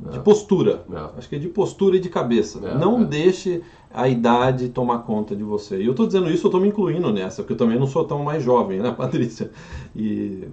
[0.00, 0.18] de É.
[0.20, 0.84] postura.
[0.92, 1.18] É.
[1.18, 2.60] Acho que é de postura e de cabeça.
[2.66, 3.04] É, não é.
[3.04, 3.62] deixe
[3.92, 5.80] a idade tomar conta de você.
[5.82, 8.04] E eu tô dizendo isso, eu tô me incluindo nessa, porque eu também não sou
[8.04, 9.50] tão mais jovem, né, Patrícia?
[9.94, 10.44] E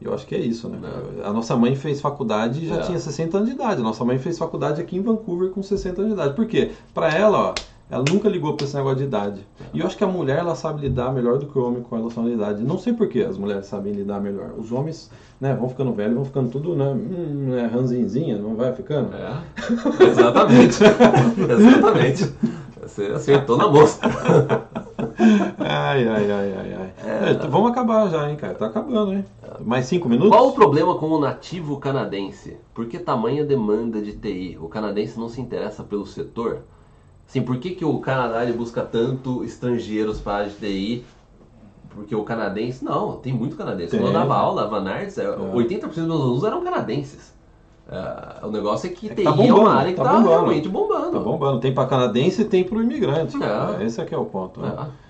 [0.00, 0.78] eu acho que é isso, né?
[1.24, 2.80] A nossa mãe fez faculdade e já É.
[2.80, 3.80] tinha 60 anos de idade.
[3.80, 6.34] A nossa mãe fez faculdade aqui em Vancouver com 60 anos de idade.
[6.34, 6.70] Por quê?
[6.94, 7.54] Pra ela, ó,
[7.90, 9.40] ela nunca ligou pra esse negócio de idade.
[9.74, 11.96] E eu acho que a mulher ela sabe lidar melhor do que o homem com
[11.96, 12.62] relação à idade.
[12.62, 14.52] Não sei por que as mulheres sabem lidar melhor.
[14.56, 15.10] Os homens,
[15.40, 19.10] né, vão ficando velhos, vão ficando tudo, né, hum, é ranzinzinha, não vai ficando?
[19.14, 20.04] É.
[20.06, 20.78] Exatamente.
[21.58, 22.32] Exatamente.
[22.82, 24.08] Você acertou na mosca.
[25.58, 27.28] Ai, ai, ai, ai, ai.
[27.28, 28.54] É, então vamos acabar já, hein, cara.
[28.54, 29.24] Tá acabando, hein?
[29.60, 30.30] Mais cinco minutos?
[30.30, 32.56] Qual o problema com o nativo canadense?
[32.74, 34.58] Por que tamanha demanda de TI?
[34.60, 36.60] O canadense não se interessa pelo setor?
[37.28, 41.04] Assim, por que, que o Canadá ele busca tanto estrangeiros para a área de TI?
[41.90, 43.90] Porque o canadense, não, tem muito canadense.
[43.90, 44.20] Quando eu Tem.
[44.20, 47.32] dava aula, a Van Arts, é, 80% dos meus alunos eram canadenses.
[47.88, 50.04] É, o negócio é que É que TI tá é bombando, uma área que tá
[50.04, 51.10] tá, realmente bombando.
[51.10, 51.60] Tá bombando.
[51.60, 53.36] Tem pra canadense e tem pro imigrante.
[53.42, 53.84] É.
[53.84, 54.60] Esse aqui é o ponto.
[54.60, 54.72] né?
[54.78, 55.09] É.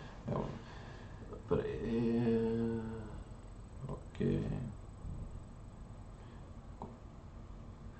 [1.50, 2.80] Peraí.
[3.88, 4.40] Ok.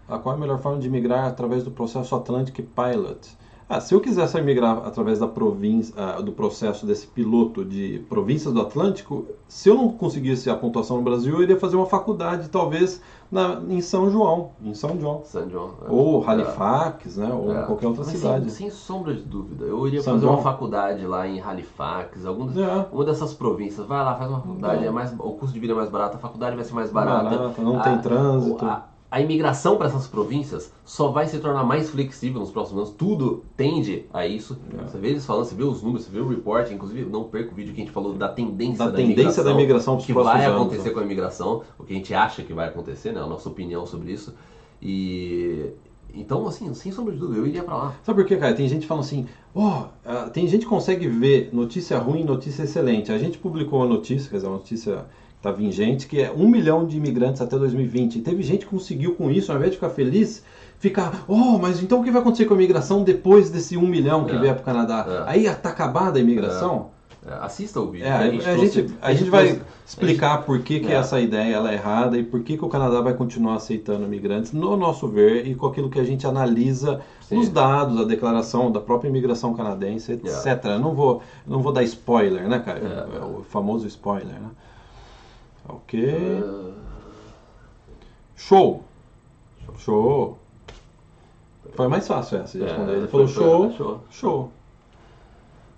[0.09, 3.37] Ah, qual é a melhor forma de migrar através do processo Atlantic Pilot?
[3.69, 8.55] Ah, se eu quisesse migrar através da província, ah, do processo desse piloto de províncias
[8.55, 12.49] do Atlântico, se eu não conseguisse a pontuação no Brasil, eu iria fazer uma faculdade,
[12.51, 15.21] talvez, na, em São João, em São João.
[15.25, 15.71] San John.
[15.87, 15.91] é.
[15.91, 17.33] Ou Halifax, né?
[17.33, 17.63] Ou É.
[17.63, 18.51] qualquer outra Mas cidade.
[18.51, 19.65] Sem, sem sombra de dúvida.
[19.65, 20.37] Eu iria São fazer João?
[20.37, 22.87] uma faculdade lá em Halifax, algum, É.
[22.93, 23.87] uma dessas províncias.
[23.87, 26.21] Vai lá, faz uma faculdade, é mais, o custo de vida é mais barato, a
[26.21, 27.31] faculdade vai ser mais barata.
[27.37, 28.65] Barata, não A- tem trânsito.
[28.65, 32.95] A, a imigração para essas províncias só vai se tornar mais flexível nos próximos anos.
[32.97, 34.57] Tudo tende a isso.
[34.79, 34.83] É.
[34.85, 36.71] Você vê eles falando, você vê os números, você vê o report.
[36.71, 39.51] Inclusive, não perca o vídeo que a gente falou da tendência Da da, tendência da
[39.51, 40.95] imigração que vai anos, acontecer né?
[40.95, 43.21] com a imigração, o que a gente acha que vai acontecer, né?
[43.21, 44.33] A nossa opinião sobre isso.
[44.81, 45.73] E
[46.15, 47.95] então, assim, sem sombra de dúvida, eu iria para lá.
[48.03, 48.55] Sabe por quê, cara?
[48.55, 52.63] Tem gente falando assim, ó, ah, tem gente que consegue ver notícia ruim e notícia
[52.63, 53.13] excelente.
[53.13, 55.07] A gente publicou uma notícia, quer dizer, uma notícia
[55.43, 58.17] tá vigente, que é um milhão de imigrantes até 2020.
[58.17, 60.45] E teve gente que conseguiu com isso, ao invés de ficar feliz,
[60.79, 64.25] ficar, oh, mas então o que vai acontecer com a imigração depois desse um milhão
[64.25, 64.39] que É.
[64.39, 65.07] vier pro Canadá?
[65.27, 65.31] É.
[65.31, 66.89] Aí tá acabada a imigração?
[67.27, 68.07] É, assista o vídeo.
[68.07, 70.95] É, a, gente a trouxe- gente, a gente vai trouxe- explicar por que, que É.
[70.95, 74.53] essa ideia ela é errada e por que, que o Canadá vai continuar aceitando imigrantes,
[74.53, 77.37] no nosso ver, e com aquilo que a gente analisa Sim.
[77.37, 80.65] nos dados, a declaração da própria imigração canadense, etc.
[80.65, 82.79] Eu Não vou, não vou dar spoiler, né, cara?
[82.79, 83.19] É.
[83.19, 84.49] É o famoso spoiler, né?
[85.75, 86.43] Ok.
[86.43, 86.71] Ah,
[88.37, 88.83] Show!
[89.79, 90.39] Show!
[91.75, 92.93] Foi mais fácil essa de É, responder.
[92.97, 94.01] Ele foi- falou foi- show, show.
[94.11, 94.53] show.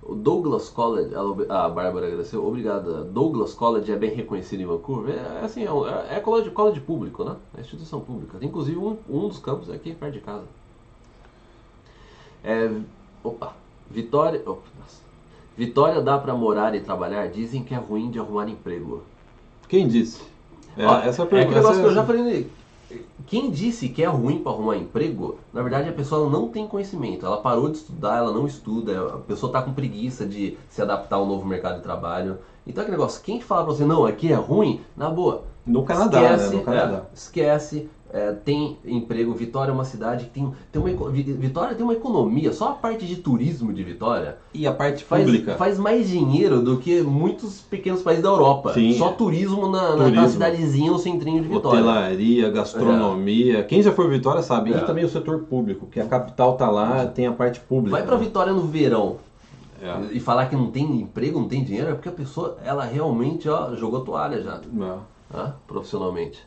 [0.03, 1.15] O Douglas College,
[1.49, 3.05] a Bárbara agradeceu, obrigada.
[3.05, 5.15] Douglas College é bem reconhecido em Vancouver.
[5.15, 7.37] É, é assim, é, um- é, é college, college público, né?
[7.57, 8.39] É instituição pública.
[8.39, 10.45] Tem, Inclusive um, um dos campos é aqui perto de casa.
[12.43, 12.71] É,
[13.23, 13.53] opa,
[13.91, 14.43] Vitória.
[15.57, 17.29] Vitória dá pra morar e trabalhar?
[17.29, 19.03] Dizem que é ruim de arrumar emprego.
[19.73, 20.21] Quem disse?
[20.77, 21.37] É, Ó, essa é pergunta.
[21.41, 22.51] aquele negócio essa- que eu já falei.
[23.27, 27.25] Quem disse que é ruim para arrumar emprego, na verdade a pessoa não tem conhecimento.
[27.25, 31.17] Ela parou de estudar, ela não estuda, a pessoa está com preguiça de se adaptar
[31.17, 32.37] ao novo mercado de trabalho.
[32.67, 35.45] Então aquele negócio, quem fala para você, não, aqui é ruim, na boa.
[35.65, 36.57] No Canadá, esquece, né?
[36.57, 36.97] No Canadá.
[37.11, 39.33] é, esquece, é, tem emprego.
[39.33, 41.11] Vitória é uma cidade que tem, tem uma.
[41.11, 45.25] Vitória tem uma economia, só a parte de turismo de Vitória E a parte faz,
[45.25, 45.55] pública?
[45.55, 48.75] faz mais dinheiro do que muitos pequenos países da Europa.
[48.75, 48.93] Sim.
[48.99, 50.05] Só turismo na, Turismo.
[50.05, 51.81] naquela cidadezinha no centrinho de Vitória.
[51.81, 53.65] Hotelaria, gastronomia.
[53.65, 54.73] Quem já foi Vitória sabe.
[54.73, 54.77] É.
[54.77, 57.97] E também o setor público, que a capital tá lá, tem a parte pública.
[57.97, 58.17] Vai né?
[58.25, 59.17] Vitória no verão
[59.83, 60.13] É.
[60.13, 63.49] e falar que não tem emprego, não tem dinheiro, é porque a pessoa, ela realmente
[63.49, 65.37] ó, jogou toalha já, É.
[65.37, 66.47] né, profissionalmente.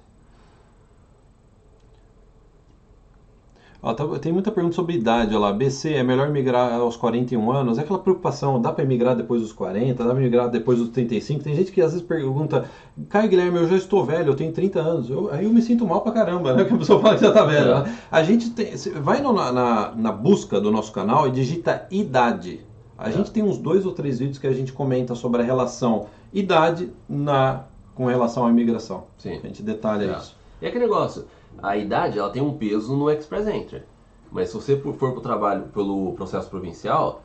[3.88, 5.54] Ó, tá- tem muita pergunta sobre idade, lá.
[5.54, 7.78] BC, é melhor migrar aos 41 anos?
[7.78, 11.44] É aquela preocupação, dá pra emigrar depois dos 40, dá pra migrar depois dos 35?
[11.44, 12.66] Tem gente que às vezes pergunta,
[13.10, 15.08] Caio Guilherme, eu já estou velho, eu tenho 30 anos.
[15.08, 16.64] Eu- aí eu me sinto mal pra caramba, né?
[16.66, 17.70] Que a pessoa fala que já tá velho.
[17.72, 17.84] É.
[17.84, 17.98] né?
[18.12, 22.62] A gente tem, vai no- na, na, na busca do nosso canal e digita idade.
[22.98, 23.12] A É.
[23.12, 26.92] gente tem uns dois ou três vídeos que a gente comenta sobre a relação idade
[27.08, 29.04] na, com relação à imigração.
[29.20, 29.38] Sim.
[29.44, 30.18] A gente detalha É.
[30.18, 30.36] isso.
[30.62, 31.26] E aquele negócio,
[31.62, 33.84] a idade ela tem um peso no Express Entry.
[34.32, 37.24] Mas se você for pro trabalho pelo processo provincial,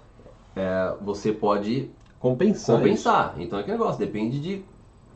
[0.55, 2.77] é, você pode Compensar.
[2.77, 3.35] compensar.
[3.39, 4.65] Então é aquele negócio, depende de,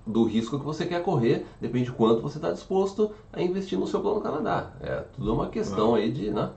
[0.07, 3.86] do risco que você quer correr, depende de quanto você está disposto a investir no
[3.86, 4.73] seu plano Canadá.
[4.81, 6.51] É tudo uma questão aí de, né?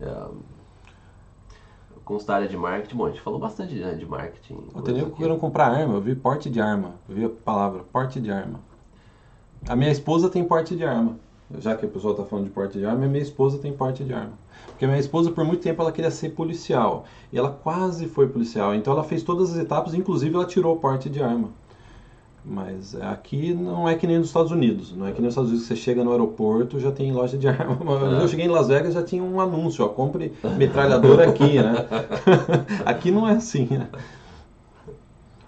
[0.00, 0.26] É,
[2.04, 4.68] com esta área de marketing, bom, a gente falou bastante né, de marketing.
[4.74, 5.16] Eu tenho aqui.
[5.16, 6.94] querendo comprar arma, eu vi porte de arma.
[7.08, 8.60] Eu vi a palavra, porte de arma.
[9.68, 11.18] A minha esposa tem porte de arma.
[11.58, 14.12] Já que a pessoa está falando de porte de arma, minha esposa tem porte de
[14.12, 14.32] arma.
[14.66, 17.04] Porque a minha esposa, por muito tempo, ela queria ser policial.
[17.32, 18.74] E ela quase foi policial.
[18.74, 21.50] Então ela fez todas as etapas, inclusive ela tirou o porte de arma.
[22.44, 24.92] Mas aqui não é que nem nos Estados Unidos.
[24.92, 27.36] Não é que nem nos Estados Unidos que você chega no aeroporto já tem loja
[27.36, 27.76] de arma.
[27.86, 28.22] É.
[28.22, 31.86] Eu cheguei em Las Vegas já tinha um anúncio, ó, compre metralhadora aqui, né?
[32.84, 33.88] aqui não é assim, né?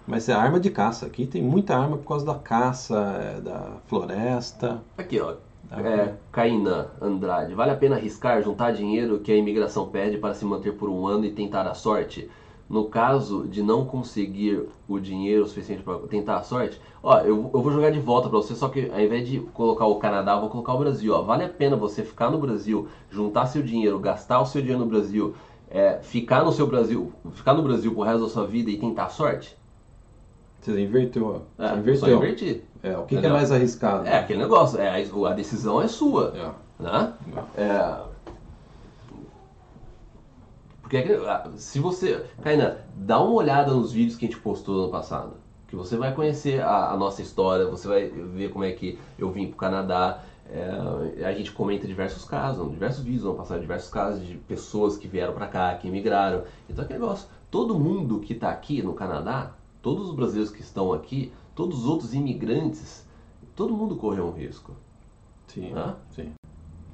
[0.05, 1.05] Mas é arma de caça.
[1.05, 4.81] Aqui tem muita arma por causa da caça, é, da floresta.
[4.97, 5.35] Aqui, ó.
[5.69, 7.53] Tá É, Caína Andrade.
[7.53, 11.05] Vale a pena arriscar, juntar dinheiro que a imigração pede para se manter por um
[11.05, 12.29] ano e tentar a sorte?
[12.67, 17.61] No caso de não conseguir o dinheiro suficiente para tentar a sorte, ó, eu, eu
[17.61, 20.41] vou jogar de volta para você, só que ao invés de colocar o Canadá, eu
[20.41, 21.13] vou colocar o Brasil.
[21.13, 21.21] Ó.
[21.23, 24.89] Vale a pena você ficar no Brasil, juntar seu dinheiro, gastar o seu dinheiro no
[24.89, 25.35] Brasil,
[25.69, 29.05] é, ficar no seu Brasil, ficar no Brasil pro resto da sua vida e tentar
[29.05, 29.58] a sorte?
[30.61, 31.45] Você inverteu.
[31.57, 32.17] Você É, só inverteu.
[32.17, 32.63] invertir.
[32.81, 34.07] É, o que, que é mais arriscado?
[34.07, 36.33] É aquele negócio, é, a, a decisão é sua.
[36.35, 36.83] É.
[36.83, 37.13] né?
[37.57, 38.09] É...
[40.81, 42.25] Porque é ah, se você.
[42.41, 45.33] Kainan, dá uma olhada nos vídeos que a gente postou no ano passado.
[45.67, 49.29] Que você vai conhecer a, a nossa história, você vai ver como é que eu
[49.29, 50.21] vim pro Canadá.
[50.51, 54.97] É, a gente comenta diversos casos, diversos vídeos no ano passado, diversos casos de pessoas
[54.97, 56.43] que vieram pra cá, que emigraram.
[56.67, 57.27] Então é aquele negócio.
[57.51, 61.85] Todo mundo que tá aqui no Canadá, todos os brasileiros que estão aqui, todos os
[61.85, 63.05] outros imigrantes,
[63.55, 64.73] todo mundo correu um risco.
[65.47, 65.95] Sim, Hã?
[66.11, 66.31] sim.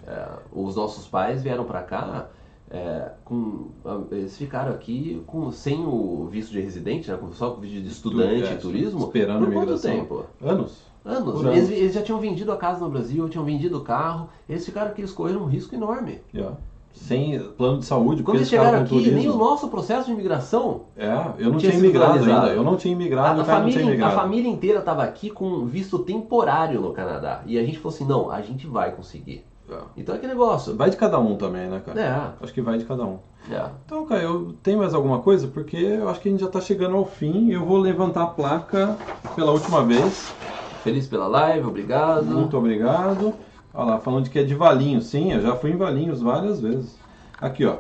[0.06, 2.30] É, os nossos pais vieram para cá
[2.70, 3.70] é, com
[4.12, 8.44] eles ficaram aqui com sem o visto de residente, né, só com visto de estudante
[8.44, 9.06] é, e turismo.
[9.06, 10.26] esperando por quanto tempo?
[10.41, 10.84] Anos?
[11.03, 11.36] Anos.
[11.36, 11.72] Por Eles, anos.
[11.72, 14.30] eles já tinham vendido a casa no Brasil, tinham vendido o carro.
[14.49, 16.20] Eles ficaram aqui, eles correram um risco enorme.
[16.34, 16.52] É.
[16.95, 19.38] Sem plano de saúde, Quando eles chegaram aqui, nem o turismo.
[19.38, 22.47] nosso processo de imigração É, eu não tinha tinha imigrado ainda.
[22.47, 24.15] Eu não tinha A, imigrado, a o cara não tinha família, a imigrado.
[24.15, 27.41] família inteira estava aqui com visto temporário no Canadá.
[27.45, 29.45] E a gente falou assim: não, a gente vai conseguir.
[29.69, 29.77] É.
[29.97, 30.76] Então é que negócio.
[30.76, 31.99] Vai de cada um também, né, cara?
[31.99, 33.17] É, Acho que vai de cada um.
[33.51, 33.65] é.
[33.85, 35.47] Então, Caio, eu tenho mais alguma coisa?
[35.47, 37.49] Porque eu acho que a gente já está chegando ao fim.
[37.51, 38.95] Eu vou levantar a placa
[39.35, 40.34] pela última vez.
[40.84, 42.26] Feliz pela live, obrigado.
[42.26, 43.34] Muito obrigado.
[43.76, 45.07] Olha lá, falando de que é de Valinhos.
[45.07, 46.97] Sim, eu já fui em Valinhos várias vezes.
[47.41, 47.77] Aqui, ó.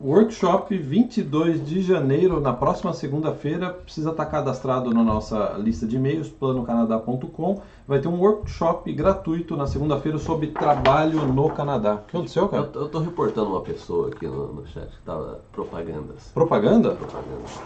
[0.00, 6.28] Workshop 22 de janeiro, na próxima segunda-feira, precisa estar cadastrado na nossa lista de e-mails,
[6.28, 7.60] planocanadá.com.
[7.86, 11.94] Vai ter um workshop gratuito na segunda-feira sobre trabalho no Canadá.
[11.94, 12.70] O que aconteceu, cara?
[12.72, 16.30] Eu, eu tô reportando uma pessoa aqui no, no chat que tava propagandas.
[16.32, 16.90] Propaganda?
[16.92, 17.60] Propagandas.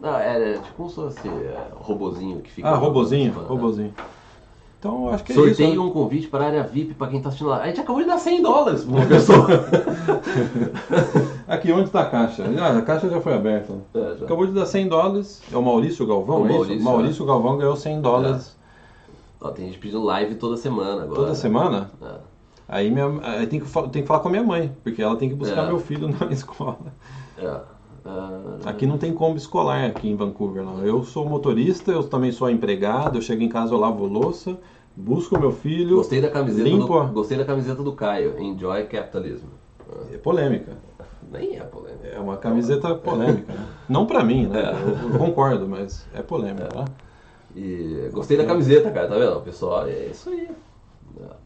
[0.00, 2.68] Não, era tipo como se fosse é, robozinho que fica.
[2.68, 3.46] Ah, robozinho, É.
[3.48, 3.92] robozinho.
[4.84, 5.80] Então, acho que é Sorteio isso.
[5.80, 5.82] né?
[5.82, 7.62] um convite para a área VIP para quem tá assistindo lá.
[7.62, 9.46] A gente acabou de dar 100 dólares pra uma pessoa.
[11.48, 12.44] Aqui, onde está a caixa?
[12.60, 13.72] Ah, a caixa já foi aberta.
[13.94, 14.24] É, já.
[14.26, 15.42] Acabou de dar 100 dólares.
[15.50, 16.84] É o Maurício Galvão, O é Maurício, isso?
[16.84, 18.54] Maurício Galvão ganhou 100 dólares
[19.40, 21.14] Ó, tem gente pedindo live toda semana agora.
[21.20, 21.90] toda semana.
[22.02, 22.14] É.
[22.68, 25.30] Aí, minha, aí tem, que, tem que falar com a minha mãe, porque ela tem
[25.30, 25.66] que buscar É.
[25.66, 26.76] meu filho na escola.
[27.38, 27.46] É.
[27.46, 28.68] É.
[28.68, 30.84] Aqui não tem combo escolar aqui em Vancouver, não.
[30.84, 34.58] Eu sou motorista, eu também sou empregado, eu chego em casa, eu lavo louça,
[34.96, 35.96] busco meu filho.
[35.96, 36.86] Gostei da camiseta Limpo.
[36.86, 38.38] do, gostei da camiseta do Caio.
[38.40, 39.46] Enjoy capitalism.
[40.12, 40.76] É polêmica.
[41.30, 42.08] Nem é polêmica.
[42.08, 43.52] É uma camiseta polêmica.
[43.52, 43.66] Né?
[43.88, 44.60] Não pra mim, né?
[44.60, 44.72] É.
[44.72, 46.68] Eu, eu concordo, mas é polêmica.
[46.74, 46.84] Né?
[47.56, 49.40] E gostei da camiseta, cara, tá vendo?
[49.42, 50.48] Pessoal, é isso aí.
[51.20, 51.44] É.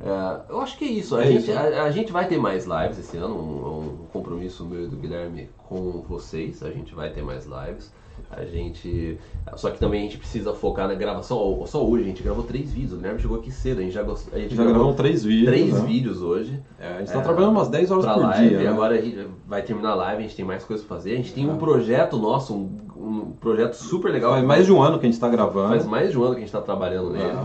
[0.00, 1.16] É, eu acho que é isso.
[1.16, 1.58] A, É gente, isso.
[1.58, 4.96] A, a gente vai ter mais lives esse ano, um, um compromisso meu e do
[4.96, 6.62] Guilherme com vocês.
[6.62, 7.92] A gente vai ter mais lives.
[8.30, 9.18] A gente.
[9.56, 11.62] Só que também a gente precisa focar na gravação.
[11.66, 12.94] Só hoje a gente gravou três vídeos.
[12.94, 13.78] O Guilherme chegou aqui cedo.
[13.80, 15.48] A gente já, a gente Já gravamos três vídeos.
[15.54, 15.86] três né?
[15.86, 16.58] vídeos hoje.
[16.80, 18.60] É, a gente tá trabalhando umas 10 horas por live, dia.
[18.60, 18.70] e né?
[18.70, 21.12] agora a gente vai terminar a live, a gente tem mais coisas pra fazer.
[21.12, 21.58] A gente tem um Ah.
[21.58, 24.32] projeto nosso, um, um projeto super legal.
[24.32, 25.68] Faz mais de um ano que a gente tá gravando.
[25.68, 27.36] Faz mais de um ano que a gente tá trabalhando nele.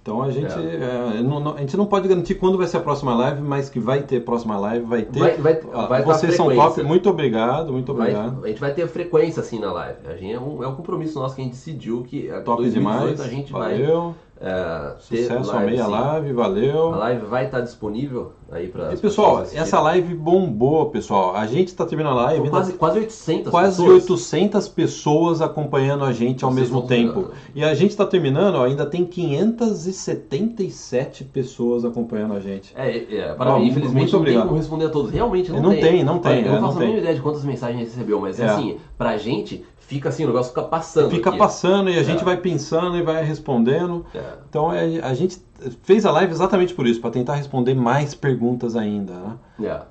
[0.00, 0.02] É.
[0.02, 2.80] Então a gente, é, não- não- a gente não pode garantir quando vai ser a
[2.80, 5.18] próxima live, mas que vai ter próxima live, vai ter.
[5.18, 8.44] Vai- vai- Ó, vai vocês são top, muito obrigado, muito Vai- obrigado.
[8.44, 9.98] a gente vai ter frequência assim na live.
[10.08, 12.62] A gente é um, é um compromisso nosso que a gente decidiu que a Top
[12.62, 13.20] 2018 demais.
[13.20, 14.14] a gente vai valeu.
[14.42, 16.94] É, Sucesso, live, amei a live, valeu.
[16.94, 21.36] A live vai estar disponível aí para E pessoal, essa live bombou, pessoal.
[21.36, 24.10] A gente tá terminando a live, quase, quase 800 quase pessoas.
[24.10, 27.32] 800 pessoas acompanhando a gente ao Vocês mesmo tempo.
[27.54, 32.72] E a gente tá terminando, ó, ainda tem 577 pessoas acompanhando a gente.
[32.76, 33.72] É, é, é Ó, parabéns.
[33.72, 34.46] Infelizmente muito não tem obrigado.
[34.46, 35.10] como responder a todos.
[35.10, 36.86] Realmente não, Não tem, não tem, Eu não é, faço a tem.
[36.88, 38.46] mínima ideia de quantas mensagens a gente recebeu, mas É.
[38.46, 41.10] assim, pra gente, fica assim, o negócio fica passando.
[41.10, 41.38] Fica aqui.
[41.38, 42.24] passando e a gente É.
[42.24, 44.06] vai pensando e vai respondendo.
[44.14, 44.22] É.
[44.48, 45.36] Então é, a gente
[45.82, 49.36] fez a live exatamente por isso, para tentar responder mais perguntas ainda, né?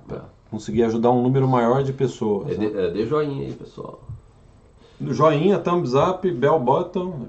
[0.09, 0.19] É, é.
[0.49, 2.51] Conseguir ajudar um número maior de pessoas.
[2.53, 2.69] É, né?
[2.69, 3.99] dê, é, dê joinha aí, pessoal.
[5.01, 7.27] Joinha, thumbs up, bell button,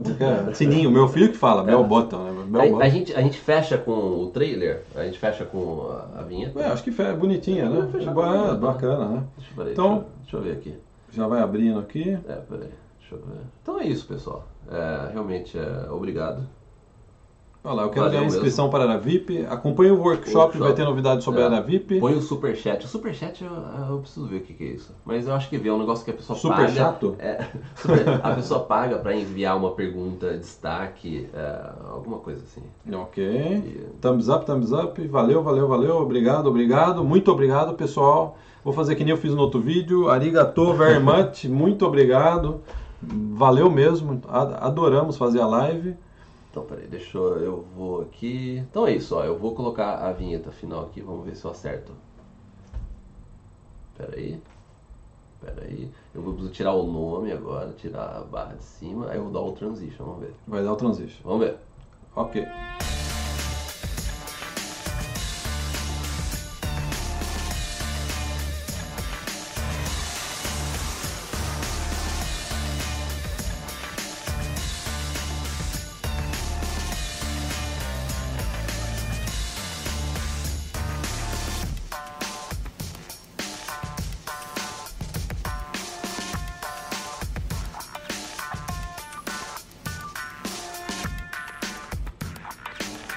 [0.49, 2.45] é, sininho, meu filho que fala, bell button, né?
[2.49, 2.83] Bell A, button.
[2.83, 6.59] a gente, a gente fecha com o trailer, a gente fecha com a, a vinheta.
[6.61, 7.89] É, acho que é bonitinha, né?
[7.95, 8.55] É, né?
[8.61, 9.23] bacana, né?
[9.39, 10.75] Deixa, peraí, Então- deixa, deixa eu ver aqui.
[11.13, 12.13] Já vai abrindo aqui.
[12.29, 13.41] É, peraí, deixa eu ver.
[13.63, 14.45] Então é isso, pessoal.
[14.71, 16.47] É, realmente, é, obrigado.
[17.63, 19.45] Olha lá, eu quero Valeu ganhar inscrição para a Área VIP.
[19.45, 20.59] Acompanhe o workshop, Workshop.
[20.65, 21.45] vai ter novidades sobre É.
[21.45, 22.01] a Área VIP.
[22.01, 22.87] Põe o superchat.
[22.87, 23.51] O superchat eu,
[23.91, 24.95] eu preciso ver o que, que é isso.
[25.05, 26.69] Mas eu acho que é um negócio que a pessoa Super paga.
[26.71, 27.17] chato?
[27.19, 27.45] É,
[27.77, 32.63] super- a pessoa paga pra enviar uma pergunta, destaque, é, alguma coisa assim.
[32.97, 33.23] Ok.
[33.23, 35.07] E- Thumbs up, thumbs up.
[35.09, 35.97] Valeu, valeu, valeu.
[35.99, 37.05] Obrigado, obrigado.
[37.05, 38.39] Muito obrigado, pessoal.
[38.65, 40.09] Vou fazer que nem eu fiz no outro vídeo.
[40.09, 41.45] Arigato very much.
[41.49, 42.61] Muito obrigado.
[43.03, 44.21] Valeu mesmo.
[44.29, 45.97] Adoramos fazer a live.
[46.51, 48.59] Então, peraí, deixa eu, eu vou aqui.
[48.69, 49.25] Então é isso, ó.
[49.25, 51.93] Eu vou colocar a vinheta final aqui, vamos ver se eu acerto.
[53.97, 54.43] Peraí.
[55.41, 55.91] Peraí.
[56.15, 59.41] Eu vou tirar o nome agora, tirar a barra de cima, aí eu vou dar
[59.41, 60.35] o transition, vamos ver.
[60.47, 61.21] Vai dar o transition.
[61.25, 61.57] Vamos ver.
[62.17, 62.45] Ok.